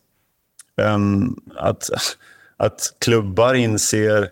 [0.95, 1.91] um, att,
[2.57, 4.29] att klubbar inser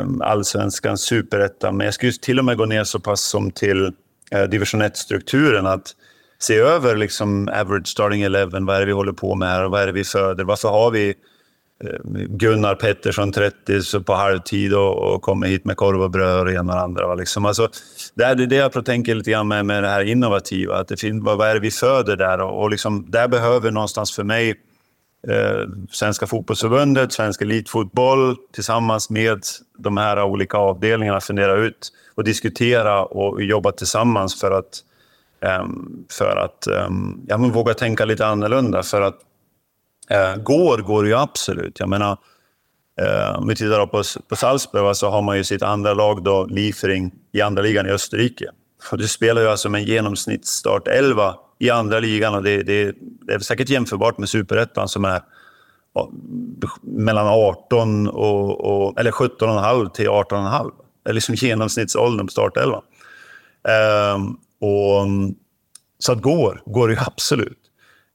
[0.00, 1.72] um, allsvenskans superetta.
[1.72, 3.92] men jag skulle till och med gå ner så pass som till
[4.34, 5.66] uh, division 1-strukturen.
[5.66, 5.94] att
[6.38, 9.82] se över liksom average starting 11, vad är det vi håller på med här vad
[9.82, 10.44] är det vi föder?
[10.44, 11.14] Varför har vi
[11.84, 11.98] Eh,
[12.28, 16.54] Gunnar Pettersson 30 på halvtid och, och kommer hit med korv och bröd och det
[16.54, 17.14] ena och andra.
[17.14, 17.46] Liksom.
[17.46, 17.68] Alltså,
[18.14, 20.76] det är det jag tänker lite grann med, med det här innovativa.
[20.76, 22.40] Att det finns, vad, vad är det vi föder där?
[22.40, 24.54] Och, och liksom, där behöver någonstans för mig
[25.28, 29.40] eh, Svenska fotbollsförbundet, Svensk elitfotboll tillsammans med
[29.78, 34.82] de här olika avdelningarna fundera ut och diskutera och jobba tillsammans för att,
[35.40, 35.66] eh,
[36.10, 36.88] för att eh,
[37.26, 38.82] ja, men våga tänka lite annorlunda.
[38.82, 39.20] För att
[40.10, 41.80] Eh, går går ju absolut.
[41.80, 42.18] Jag menar,
[43.00, 46.46] eh, om vi tittar på, på Salzburg så har man ju sitt andra lag, då,
[46.46, 48.50] Liefering, i andra ligan i Österrike.
[48.92, 52.94] Och du spelar ju alltså med en genomsnittsstart 11 i andra ligan och det, det,
[53.26, 55.22] det är säkert jämförbart med superettan som är
[56.82, 60.70] mellan 18 och, och eller 17,5 till 18,5.
[61.04, 62.82] Det är liksom genomsnittsåldern på startelvan.
[64.14, 65.06] Um, och
[65.98, 67.58] så att går, går det absolut.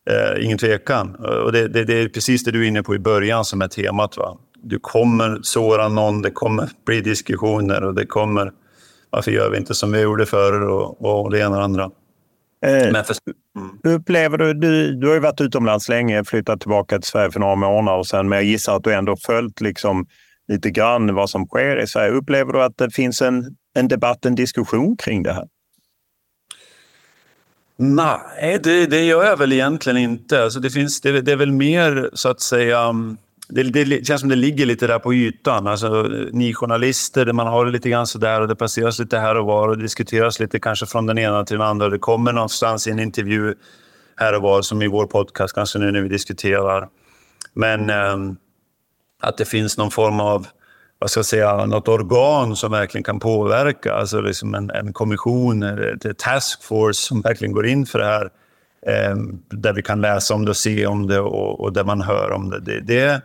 [0.10, 1.16] Eh, ingen tvekan.
[1.16, 3.68] Och det, det, det, är precis det du är inne på i början som är
[3.68, 4.18] temat.
[4.18, 4.38] Va?
[4.64, 8.52] Du kommer såra någon, det kommer bli diskussioner och det kommer...
[9.10, 11.84] Varför gör vi inte som vi gjorde förr och, och det ena och det andra.
[12.66, 13.16] Eh, Men för...
[13.58, 13.96] mm.
[14.00, 17.56] upplever du, du, du har ju varit utomlands länge, flyttat tillbaka till Sverige för några
[17.56, 20.06] månader sedan, men jag gissar att du ändå följt liksom
[20.48, 22.12] lite grann vad som sker i Sverige.
[22.12, 25.48] Upplever du att det finns en, en debatt, en diskussion kring det här?
[27.84, 30.44] Nej, det, det gör jag väl egentligen inte.
[30.44, 32.80] Alltså det, finns, det, det är väl mer så att säga...
[32.80, 33.18] Mm,
[33.48, 35.68] det, det, känns som det ligger lite där på ytan.
[35.68, 36.02] Alltså,
[36.32, 39.68] ni journalister, man har det lite grann sådär och det passeras lite här och var
[39.68, 41.90] och det diskuteras lite kanske från den ena till den andra.
[41.90, 43.56] Det kommer någonstans i en intervju
[44.16, 46.88] här och var, som i vår podcast kanske nu när vi diskuterar.
[47.54, 48.18] Men eh,
[49.22, 50.48] att det finns någon form av
[51.02, 55.64] vad ska jag säga, något organ som verkligen kan påverka, alltså liksom en, en kommission,
[55.64, 58.30] en taskforce som verkligen går in för det här,
[58.88, 59.16] eh,
[59.50, 62.32] där vi kan läsa om det och se om det och, och där man hör
[62.32, 62.60] om det.
[62.60, 63.22] Det, det,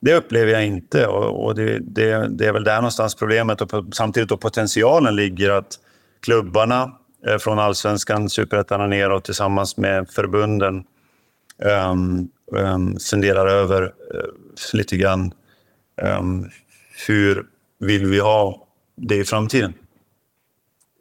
[0.00, 3.84] det upplever jag inte och, och det, det, det, är väl där någonstans problemet och
[3.92, 5.78] samtidigt då potentialen ligger att
[6.20, 6.92] klubbarna
[7.26, 10.84] eh, från allsvenskan, superettan och neråt tillsammans med förbunden
[11.64, 13.90] um, um, funderar över uh,
[14.72, 15.32] lite grann
[16.18, 16.50] um,
[17.08, 17.46] hur
[17.78, 18.66] vill vi ha
[18.96, 19.74] det i framtiden?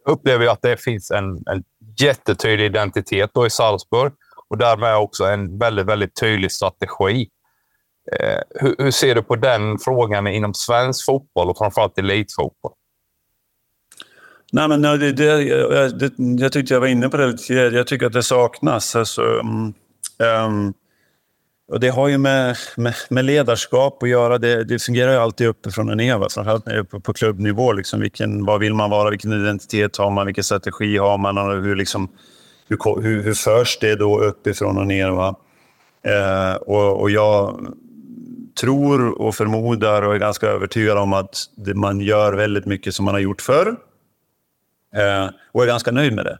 [0.05, 1.63] Jag upplever att det finns en, en
[1.99, 4.13] jättetydlig identitet då i Salzburg
[4.49, 7.29] och därmed också en väldigt, väldigt tydlig strategi.
[8.11, 12.71] Eh, hur, hur, ser du på den frågan inom svensk fotboll och framförallt elitfotboll?
[14.51, 17.75] Nej, men det, det, jag, det, jag tyckte jag var inne på det tidigare.
[17.75, 18.95] Jag tycker att det saknas.
[18.95, 19.73] Alltså, um,
[20.17, 20.73] um,
[21.69, 24.37] och det har ju med, med, med, ledarskap att göra.
[24.37, 27.73] Det, det fungerar ju alltid uppifrån och ner, framförallt när det är på, på klubbnivå.
[27.73, 29.09] Liksom, vilken, vad vill man vara?
[29.09, 30.25] Vilken identitet har man?
[30.25, 31.37] Vilken strategi har man?
[31.37, 32.09] Och hur, liksom,
[32.67, 35.09] hur, hur, hur förs det då uppifrån och ner?
[35.09, 35.35] Va?
[36.03, 37.67] Eh, och, och jag
[38.59, 43.05] tror och förmodar och är ganska övertygad om att det, man gör väldigt mycket som
[43.05, 43.75] man har gjort förr.
[44.95, 46.39] Eh, och är ganska nöjd med det.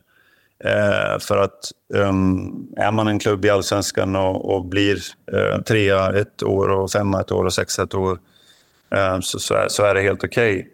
[0.64, 4.98] Eh, för att um, är man en klubb i allsvenskan och, och blir
[5.32, 8.18] eh, trea ett år och femma ett år och sexa ett år
[8.90, 10.58] eh, så, så, är, så är det helt okej.
[10.58, 10.68] Okay.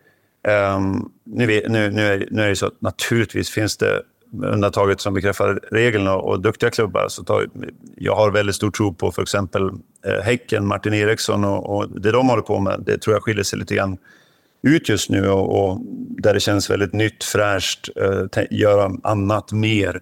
[0.75, 4.03] Um, nu, nu, nu, är, nu är det så att naturligtvis finns det
[4.33, 7.07] undantaget som bekräftar reglerna och, och duktiga klubbar.
[7.09, 7.49] Så tar,
[7.97, 9.71] jag har väldigt stor tro på för exempel
[10.07, 12.83] eh, Häcken, Martin Eriksson och, och, det de håller på med.
[12.87, 13.99] Det tror jag skiljer sig lite grann
[14.63, 15.81] ut just nu och, och
[16.19, 20.01] där det känns väldigt nytt, fräscht, eh, göra annat mer,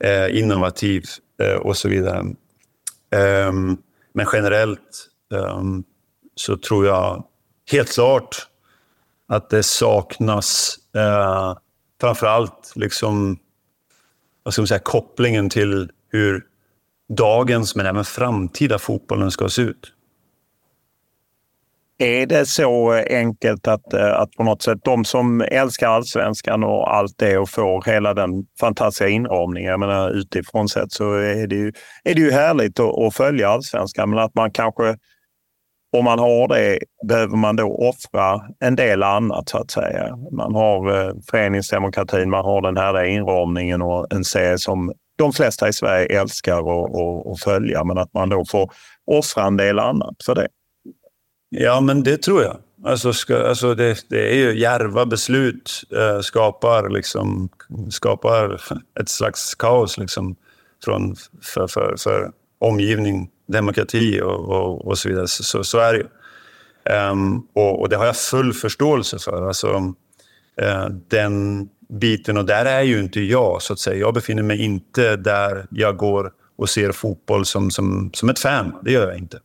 [0.00, 2.24] eh, innovativt eh, och så vidare.
[3.48, 3.78] Um,
[4.12, 5.84] men generellt um,
[6.34, 7.24] så tror jag
[7.70, 8.46] helt klart
[9.28, 11.56] att det saknas eh,
[12.00, 13.38] framför allt liksom,
[14.42, 16.44] vad ska man säga, kopplingen till hur
[17.08, 19.92] dagens men även framtida fotbollen ska se ut.
[21.98, 26.94] Är det så enkelt att, eh, att på något sätt de som älskar allsvenskan och
[26.94, 28.30] allt det och får hela den
[28.60, 31.72] fantastiska inramningen, jag menar utifrån sett så är det ju,
[32.04, 34.96] är det ju härligt att, att följa allsvenskan, men att man kanske
[35.96, 40.16] om man har det behöver man då offra en del annat så att säga.
[40.32, 45.68] Man har eh, föreningsdemokratin, man har den här inramningen och en serie som de flesta
[45.68, 46.58] i Sverige älskar
[47.32, 48.70] att följa, men att man då får
[49.06, 50.48] offra en del annat för det.
[51.48, 52.56] Ja, men det tror jag.
[52.84, 57.48] Alltså, ska, alltså det, det är ju järva beslut eh, skapar, liksom,
[57.90, 58.60] skapar
[59.00, 60.36] ett slags kaos liksom,
[60.84, 65.28] från, för, för, för omgivning, demokrati och, och, och så vidare.
[65.28, 66.06] Så, så, så är det ju.
[67.10, 69.46] Um, och, och, det har jag full förståelse för.
[69.46, 69.76] Alltså,
[70.62, 73.96] uh, den biten, och där är ju inte jag, så att säga.
[73.96, 78.74] Jag befinner mig inte där jag går och ser fotboll som, som, som ett fan.
[78.82, 79.36] Det gör jag inte.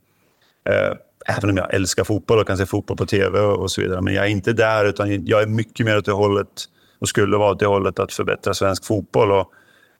[0.70, 4.02] Uh, även om jag älskar fotboll och kan se fotboll på tv och så vidare.
[4.02, 6.66] Men jag är inte där, utan jag är mycket mer åt det hållet
[7.00, 9.32] och skulle vara åt det hållet att förbättra svensk fotboll.
[9.32, 9.54] Och,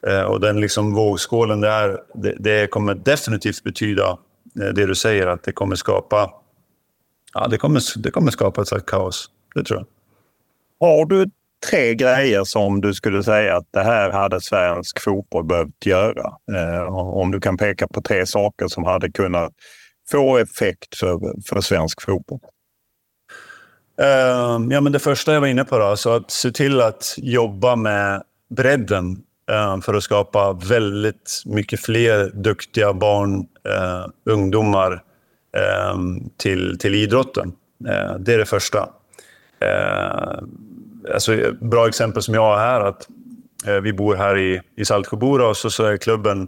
[0.10, 4.18] eh, och den liksom vågskålen där, det, det kommer definitivt betyda
[4.62, 6.32] eh, det du säger, att det kommer skapa,
[7.34, 9.30] ja, det kommer, det kommer skapa ett slags kaos.
[9.56, 9.88] Det tror jag.
[10.88, 11.30] Har du
[11.72, 16.34] tre grejer som du skulle säga att det här hade svensk fotboll behövt göra?
[16.54, 19.54] Eh, om du kan peka på tre saker som hade kunnat
[20.12, 21.20] få effekt för,
[21.50, 22.40] för svensk fotboll?
[24.02, 27.16] Uh, ja, men det första jag var inne på, då, så att se till att
[27.18, 29.12] jobba med bredden
[29.52, 35.04] uh, för att skapa väldigt mycket fler duktiga barn, uh, ungdomar
[35.58, 37.54] ehm, till, till idrotten.
[37.88, 38.90] Eh, det är det första.
[39.60, 40.44] Eh,
[41.14, 43.08] alltså, bra exempel som jag har här, att
[43.84, 46.48] vi bor här i, i Saltsjöbora och så, så är klubben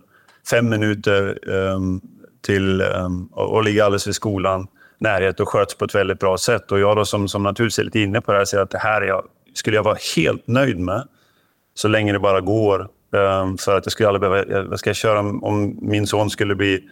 [0.50, 2.02] fem minuter um,
[2.46, 4.68] till ehm, och, och ligger alldeles vid skolan.
[4.98, 6.72] Närhet och sköts på ett väldigt bra sätt.
[6.72, 8.78] Och jag då som, som naturligtvis är lite inne på det här säger att det
[8.78, 11.08] här är jag, skulle jag vara helt nöjd med
[11.74, 12.90] så länge det bara går.
[13.16, 14.70] Ehm, för att jag skulle aldrig behöva...
[14.70, 16.84] Vad ska jag köra om, om min son skulle bli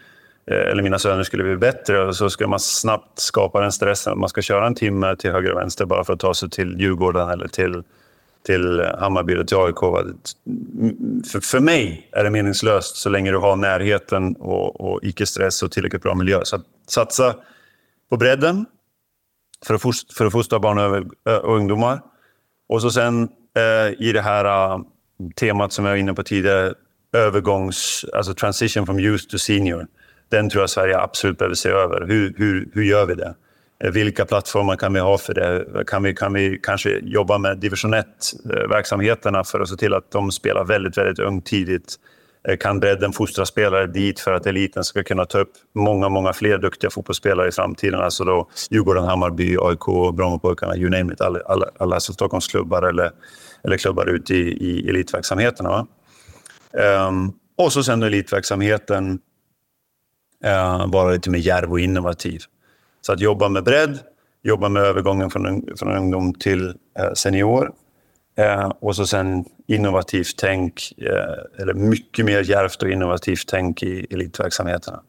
[0.52, 4.20] eh, eller mina söner skulle bli bättre så skulle man snabbt skapa den stressen.
[4.20, 6.80] Man ska köra en timme till höger och vänster bara för att ta sig till
[6.80, 7.84] Djurgården eller till
[8.46, 9.80] till Hammarby och till AIK.
[11.32, 15.72] För, för mig är det meningslöst så länge du har närheten och, och icke-stress och
[15.72, 16.42] tillräckligt bra miljö.
[16.44, 17.36] Så satsa
[18.10, 18.66] på bredden
[19.66, 22.02] för att, fostra, för att fostra barn och, och ungdomar.
[22.70, 24.82] Och så sen eh, i det här uh,
[25.36, 26.74] temat som jag var inne på tidigare,
[27.14, 29.88] övergångs, alltså transition from youth to senior.
[30.30, 32.08] Den tror jag Sverige absolut behöver se över.
[32.08, 33.36] Hur, hur, hur gör vi det?
[33.84, 35.84] Eh, vilka plattformar kan vi ha för det?
[35.88, 40.12] Kan vi, kan vi kanske jobba med division 1-verksamheterna eh, för att se till att
[40.12, 41.96] de spelar väldigt, väldigt ungt tidigt?
[42.48, 46.34] Eh, kan bredden fostra spelare dit för att eliten ska kunna ta upp många, många
[46.34, 48.00] fler duktiga fotbollsspelare i framtiden?
[48.00, 51.22] Alltså då Djurgården, Hammarby, AIK, Brommapojkarna, you name it.
[51.22, 53.12] Alla, alla, alla Stockholmsklubbar eller,
[53.64, 55.88] eller klubbar ute i, i elitverksamheterna.
[57.08, 59.20] Um, och så sen elitverksamheten
[60.46, 62.42] uh, vara lite mer djärv och innovativ.
[63.06, 64.00] Så att jobba med bredd,
[64.44, 66.68] jobba med övergången från, från ungdom till
[67.00, 67.72] eh, senior.
[68.38, 74.08] Eh, och så sen innovativt tänk, eh, eller mycket mer djärvt och innovativt tänk i
[74.12, 75.04] elitverksamheterna.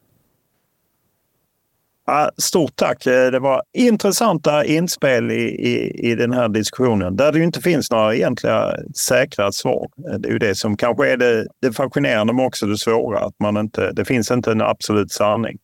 [2.37, 3.05] Stort tack!
[3.05, 7.91] Eh, det var intressanta inspel i, i, i den här diskussionen där det inte finns
[7.91, 9.87] några egentliga säkra svar.
[10.09, 13.19] Eh, det är ju det som kanske är det, det fascinerande men också det svåra.
[13.19, 15.57] Att man inte, det finns inte en absolut sanning.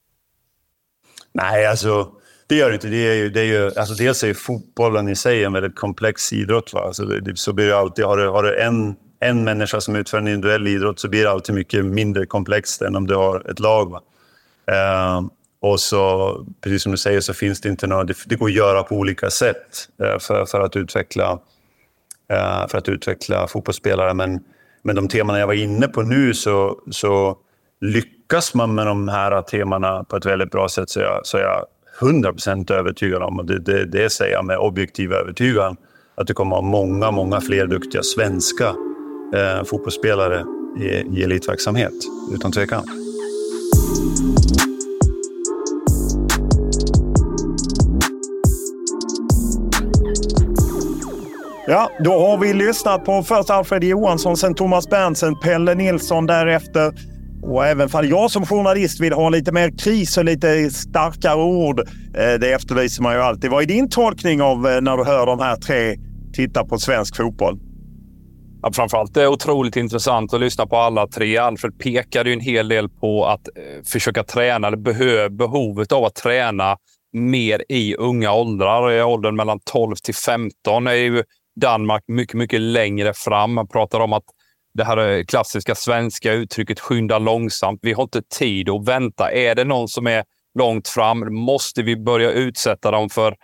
[1.33, 2.11] Nej, alltså
[2.51, 2.87] det gör det inte.
[2.87, 5.75] Det är ju, det är ju, alltså dels är ju fotbollen i sig en väldigt
[5.75, 6.73] komplex idrott.
[6.73, 6.81] Va?
[6.81, 10.17] Alltså det, så blir det alltid, har du, har du en, en människa som utför
[10.17, 13.59] en individuell idrott så blir det alltid mycket mindre komplext än om du har ett
[13.59, 13.91] lag.
[13.91, 14.01] Va?
[14.71, 15.21] Eh,
[15.61, 18.03] och så, precis som du säger, så finns det inte några...
[18.03, 21.39] Det, det går att göra på olika sätt eh, för, för, att utveckla,
[22.31, 24.13] eh, för att utveckla fotbollsspelare.
[24.13, 24.39] Men,
[24.83, 27.37] men de teman jag var inne på nu så, så
[27.81, 31.37] lyckas man med de här temana på ett väldigt bra sätt så är jag, så
[31.37, 31.65] är jag
[32.01, 35.77] 100% övertygad om, och det, det, det säger jag med objektiv övertygan,
[36.15, 38.67] att det kommer att ha många, många fler duktiga svenska
[39.35, 40.45] eh, fotbollsspelare
[40.79, 41.93] i, i elitverksamhet,
[42.35, 42.83] utan tvekan.
[51.67, 57.10] Ja, då har vi lyssnat på först Alfred Johansson, sen Thomas Berntsen, Pelle Nilsson därefter.
[57.43, 61.79] Och även fall jag som journalist vill ha lite mer kris och lite starkare ord,
[61.79, 63.51] eh, det efterlyser man ju alltid.
[63.51, 65.95] Vad är din tolkning av eh, när du hör de här tre
[66.33, 67.59] titta på svensk fotboll?
[68.61, 71.37] Ja, framförallt det är otroligt intressant att lyssna på alla tre.
[71.37, 76.15] Alfred pekade ju en hel del på att eh, försöka träna, eller behovet av att
[76.15, 76.77] träna
[77.13, 78.91] mer i unga åldrar.
[78.91, 81.23] I åldern mellan 12 till 15 är ju
[81.61, 83.53] Danmark mycket, mycket längre fram.
[83.53, 84.23] Man pratar om att
[84.73, 87.79] det här klassiska svenska uttrycket skynda långsamt.
[87.81, 89.31] Vi har inte tid att vänta.
[89.31, 90.23] Är det någon som är
[90.59, 93.35] långt fram måste vi börja utsätta dem för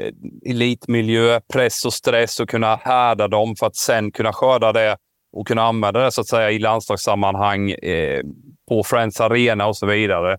[0.00, 4.96] eh, elitmiljö, press och stress och kunna härda dem för att sen kunna skörda det
[5.32, 8.22] och kunna använda det så att säga i landslagssammanhang eh,
[8.68, 10.38] på Friends Arena och så vidare.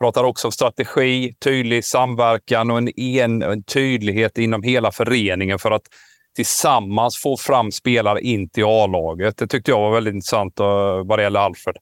[0.00, 5.70] Pratar också om strategi, tydlig samverkan och en, en, en tydlighet inom hela föreningen för
[5.70, 5.82] att
[6.34, 9.36] tillsammans få fram spelare in till A-laget.
[9.36, 10.66] Det tyckte jag var väldigt intressant uh,
[11.04, 11.76] vad det gäller Alfred.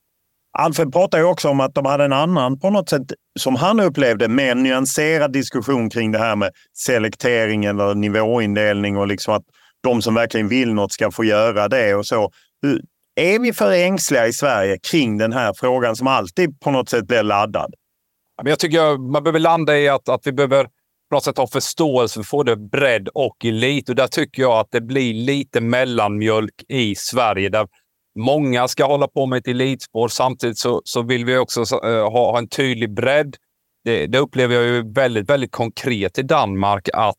[0.58, 3.02] Alfred pratar ju också om att de hade en annan, på något sätt,
[3.38, 9.34] som han upplevde, mer nyanserad diskussion kring det här med selektering eller nivåindelning och liksom
[9.34, 9.42] att
[9.82, 12.30] de som verkligen vill något ska få göra det och så.
[13.14, 17.06] Är vi för ängsliga i Sverige kring den här frågan som alltid på något sätt
[17.06, 17.74] blir laddad?
[18.44, 20.66] Jag tycker man behöver landa i att, att vi behöver
[21.12, 23.88] på något sätt ha förståelse för både bredd och elit.
[23.88, 27.48] Och där tycker jag att det blir lite mellanmjölk i Sverige.
[27.48, 27.68] Där
[28.18, 30.08] många ska hålla på med ett elitspår.
[30.08, 33.36] Samtidigt så, så vill vi också eh, ha, ha, en tydlig bredd.
[33.84, 37.16] Det, det, upplever jag ju väldigt, väldigt konkret i Danmark att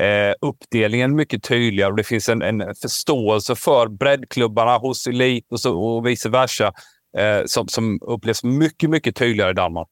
[0.00, 5.46] eh, uppdelningen är mycket tydligare och det finns en, en förståelse för breddklubbarna hos elit
[5.50, 6.72] och, så, och vice versa
[7.18, 9.88] eh, som, som upplevs mycket, mycket tydligare i Danmark.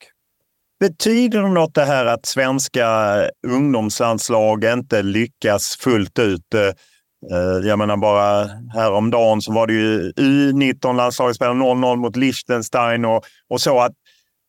[0.80, 2.88] Betyder det något det här att svenska
[3.46, 6.54] ungdomslandslag inte lyckas fullt ut?
[6.54, 13.24] Eh, jag menar bara häromdagen så var det ju U19-landslaget spelade 0-0 mot Liechtenstein och,
[13.50, 13.92] och så att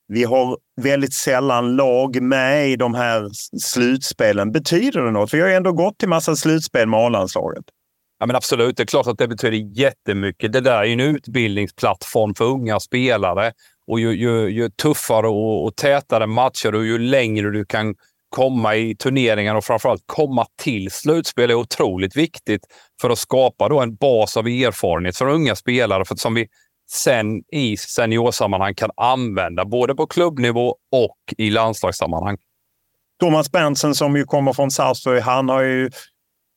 [0.07, 3.29] vi har väldigt sällan lag med i de här
[3.61, 4.51] slutspelen.
[4.51, 5.33] Betyder det något?
[5.33, 7.65] Vi har ju ändå gått till massa slutspel med A-landslaget.
[8.19, 10.51] Ja, men absolut, det är klart att det betyder jättemycket.
[10.51, 13.51] Det där är ju en utbildningsplattform för unga spelare.
[13.89, 17.95] Och ju, ju, ju tuffare och, och tätare matcher och ju längre du kan
[18.29, 22.61] komma i turneringar och framförallt komma till slutspel är otroligt viktigt
[23.01, 26.47] för att skapa då en bas av erfarenhet för unga spelare för som vi
[26.91, 32.37] sen i seniorsammanhang kan använda både på klubbnivå och i landslagssammanhang.
[33.19, 35.89] Thomas Berntsen som ju kommer från Sarpsborg, han har ju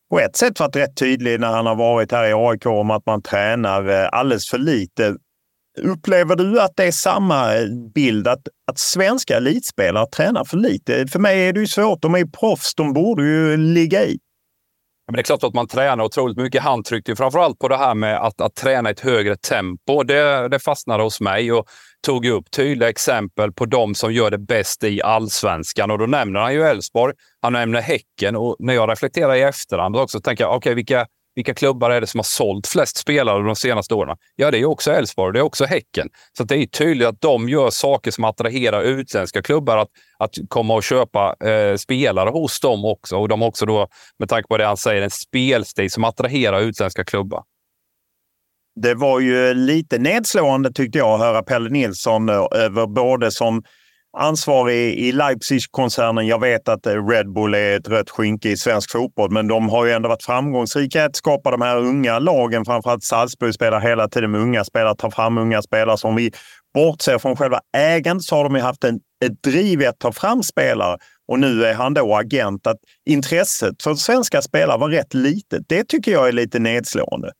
[0.09, 3.05] på ett sätt varit rätt tydlig när han har varit här i AIK om att
[3.05, 5.15] man tränar eh, alldeles för lite.
[5.81, 7.47] Upplever du att det är samma
[7.95, 11.07] bild, att, att svenska elitspelare tränar för lite?
[11.07, 12.01] För mig är det ju svårt.
[12.01, 14.19] De är ju proffs, de borde ju ligga i.
[15.07, 16.63] Men det är klart att man tränar otroligt mycket.
[16.63, 20.03] Han tryckte framförallt på det här med att, att träna ett högre tempo.
[20.03, 21.67] Det, det fastnade hos mig och
[22.05, 25.91] tog upp tydliga exempel på de som gör det bäst i allsvenskan.
[25.91, 29.95] Och då nämner han ju Elfsborg, han nämner Häcken och när jag reflekterar i efterhand
[29.95, 31.05] också tänker jag, okej, okay, vilka,
[31.35, 34.17] vilka klubbar är det som har sålt flest spelare de senaste åren?
[34.35, 36.09] Ja, det är också Elfsborg, det är också Häcken.
[36.37, 40.73] Så det är tydligt att de gör saker som attraherar utländska klubbar att, att komma
[40.73, 43.17] och köpa eh, spelare hos dem också.
[43.17, 43.87] Och de har också då,
[44.19, 47.43] med tanke på det han säger, en spelstil som attraherar utländska klubbar.
[48.75, 53.63] Det var ju lite nedslående tyckte jag att höra Pelle Nilsson eh, över både som
[54.17, 56.27] ansvarig i Leipzig-koncernen.
[56.27, 59.69] Jag vet att eh, Red Bull är ett rött skynke i svensk fotboll, men de
[59.69, 62.65] har ju ändå varit framgångsrika att skapa de här unga lagen.
[62.65, 65.97] Framförallt Salzburg spelar hela tiden med unga spelare, tar fram unga spelare.
[65.97, 66.31] som vi
[66.73, 70.11] bortser från själva ägandet så har de ju haft en, ett driv i att ta
[70.11, 70.97] fram spelare.
[71.27, 72.67] Och nu är han då agent.
[72.67, 72.77] Att
[73.09, 75.63] intresset för svenska spelare var rätt litet.
[75.67, 77.31] Det tycker jag är lite nedslående.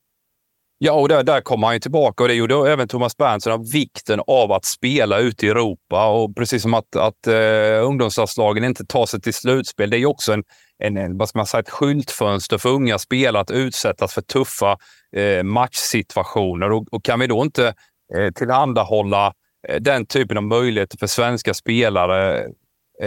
[0.86, 3.70] Ja, och där, där kommer han ju tillbaka och det gjorde även Thomas Berntsen av
[3.72, 6.08] vikten av att spela ute i Europa.
[6.08, 10.06] Och precis som att, att uh, ungdomslandslagen inte tar sig till slutspel, det är ju
[10.06, 10.44] också en,
[10.78, 14.76] en, en, vad ska man säga, ett skyltfönster för unga spelare att utsättas för tuffa
[15.16, 16.72] uh, matchsituationer.
[16.72, 17.74] Och, och, kan vi då inte
[18.18, 19.32] uh, tillhandahålla
[19.72, 22.46] uh, den typen av möjligheter för svenska spelare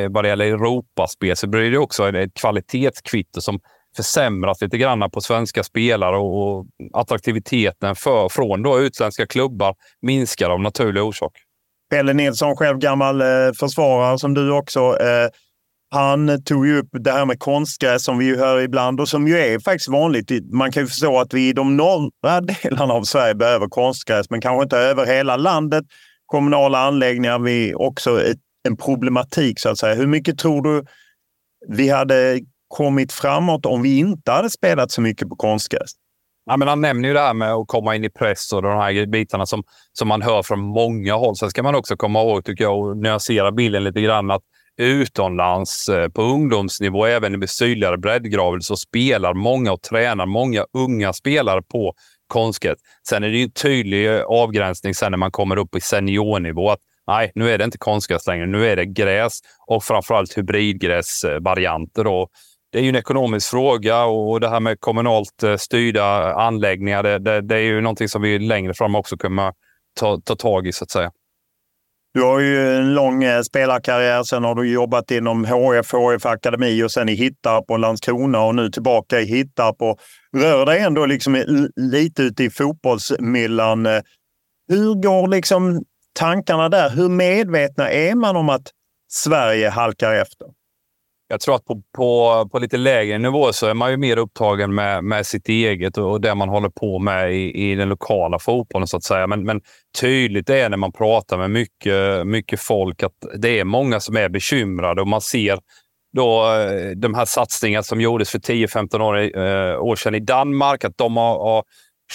[0.09, 3.59] vad det gäller Europaspel så blir det också ett kvalitetskvitto som
[3.97, 10.61] försämras lite grann på svenska spelare och attraktiviteten för, från då utländska klubbar minskar av
[10.61, 11.31] naturlig orsak.
[11.89, 13.27] Pelle Nilsson, själv gammal eh,
[13.59, 14.79] försvarare som du också.
[14.79, 15.29] Eh,
[15.89, 19.27] han tog ju upp det här med konstgräs som vi ju hör ibland och som
[19.27, 20.31] ju är faktiskt vanligt.
[20.53, 24.41] Man kan ju förstå att vi i de norra delarna av Sverige behöver konstgräs, men
[24.41, 25.85] kanske inte över hela landet.
[26.25, 28.37] Kommunala anläggningar, vi också ett,
[28.67, 29.95] en problematik så att säga.
[29.95, 30.85] Hur mycket tror du
[31.67, 35.91] vi hade kommit framåt om vi inte hade spelat så mycket på konstgräs?
[36.45, 38.77] Ja, men han nämner ju det här med att komma in i press och de
[38.77, 39.63] här bitarna som,
[39.93, 41.35] som man hör från många håll.
[41.35, 44.41] Sen ska man också komma ihåg, tycker jag, och nyansera bilden lite grann, att
[44.77, 51.13] utomlands eh, på ungdomsnivå, även i sydligare breddgrader, så spelar många och tränar många unga
[51.13, 51.93] spelare på
[52.27, 52.77] konstgräs.
[53.09, 56.69] Sen är det ju en tydlig eh, avgränsning sen när man kommer upp i seniornivå.
[56.69, 58.45] Att nej, nu är det inte konstgräs längre.
[58.45, 62.07] Nu är det gräs och framförallt hybridgräsvarianter.
[62.77, 67.19] Det är ju en ekonomisk fråga och det här med kommunalt eh, styrda anläggningar, det,
[67.19, 69.53] det, det är ju någonting som vi längre fram också kommer
[69.99, 71.11] ta, ta tag i så att säga.
[72.13, 74.23] Du har ju en lång eh, spelarkarriär.
[74.23, 78.55] Sen har du jobbat inom HF, HF Akademi och sen i Hittarp och Landskrona och
[78.55, 79.99] nu tillbaka i Hittarp och
[80.37, 81.43] rör dig ändå liksom
[81.75, 83.85] lite ute i fotbollsmyllan.
[83.85, 84.01] Eh,
[84.69, 85.83] hur går liksom
[86.19, 86.89] tankarna där?
[86.89, 88.71] Hur medvetna är man om att
[89.11, 90.56] Sverige halkar efter?
[91.29, 94.75] Jag tror att på, på, på lite lägre nivå så är man ju mer upptagen
[94.75, 98.39] med, med sitt eget och, och det man håller på med i, i den lokala
[98.39, 99.27] fotbollen så att säga.
[99.27, 99.61] Men, men
[99.99, 104.29] tydligt är när man pratar med mycket, mycket folk att det är många som är
[104.29, 105.59] bekymrade och man ser
[106.13, 110.83] då eh, de här satsningarna som gjordes för 10-15 år, eh, år sedan i Danmark,
[110.83, 111.63] att de har, har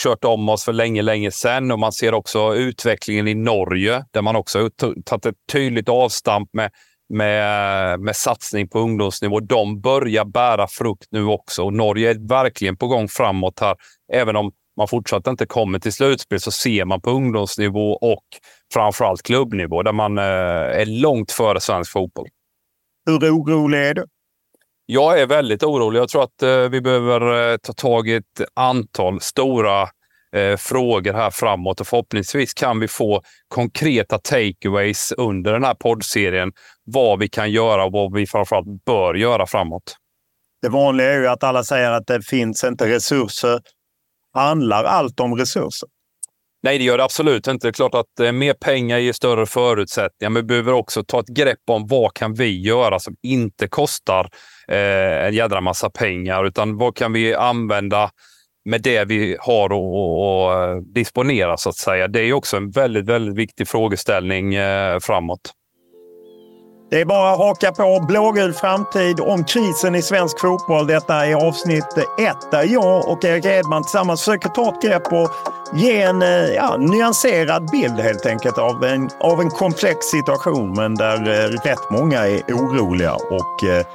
[0.03, 1.71] kört om oss för länge, länge sedan.
[1.71, 4.71] Och man ser också utvecklingen i Norge där man också
[5.05, 6.71] tagit ett tydligt avstamp med
[7.13, 9.41] med, med satsning på ungdomsnivå.
[9.41, 13.77] De börjar bära frukt nu också och Norge är verkligen på gång framåt här.
[14.13, 18.25] Även om man fortsatt inte kommer till slutspel så ser man på ungdomsnivå och
[18.75, 22.29] framförallt klubbnivå där man eh, är långt före svensk fotboll.
[23.07, 24.07] Hur orolig är du?
[24.87, 26.01] Jag är väldigt orolig.
[26.01, 29.89] Jag tror att eh, vi behöver eh, ta tag i ett antal stora
[30.37, 36.53] eh, frågor här framåt och förhoppningsvis kan vi få konkreta takeaways under den här poddserien.
[36.85, 39.97] Vad vi kan göra och vad vi framförallt bör göra framåt.
[40.63, 43.61] Det vanliga är ju att alla säger att det finns inte resurser.
[44.35, 45.89] Handlar allt om resurser?
[46.63, 47.67] Nej, det gör det absolut inte.
[47.67, 51.21] Det är klart att eh, mer pengar ger större förutsättningar, men vi behöver också ta
[51.21, 54.29] ett grepp om vad kan vi göra som inte kostar
[54.69, 58.11] eh, en jädra massa pengar, utan vad kan vi använda
[58.65, 62.09] med det vi har att disponera så att säga.
[62.09, 65.53] Det är också en väldigt, väldigt viktig frågeställning eh, framåt.
[66.93, 70.87] Det är bara att haka på Blågul framtid om krisen i svensk fotboll.
[70.87, 75.31] Detta är avsnitt ett där jag och Erik Edman tillsammans försöker ta ett grepp och
[75.75, 80.95] ge en eh, ja, nyanserad bild helt enkelt av en, av en komplex situation men
[80.95, 83.15] där eh, rätt många är oroliga.
[83.15, 83.87] Och eh,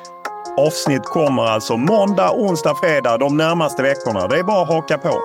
[0.57, 4.27] avsnitt kommer alltså måndag, onsdag, fredag de närmaste veckorna.
[4.27, 5.21] Det är bara att haka på.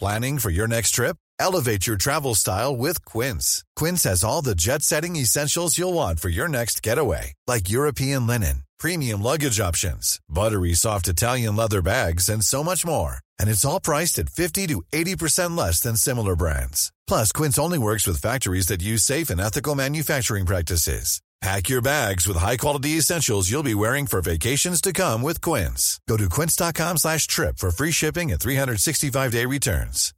[0.00, 1.16] Planning for your next trip?
[1.40, 3.64] Elevate your travel style with Quince.
[3.74, 8.62] Quince has all the jet-setting essentials you'll want for your next getaway, like European linen,
[8.78, 13.18] premium luggage options, buttery soft Italian leather bags, and so much more.
[13.38, 16.92] And it's all priced at 50 to 80% less than similar brands.
[17.06, 21.20] Plus, Quince only works with factories that use safe and ethical manufacturing practices.
[21.40, 26.00] Pack your bags with high-quality essentials you'll be wearing for vacations to come with Quince.
[26.08, 30.17] Go to quince.com slash trip for free shipping and 365-day returns.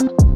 [0.00, 0.33] you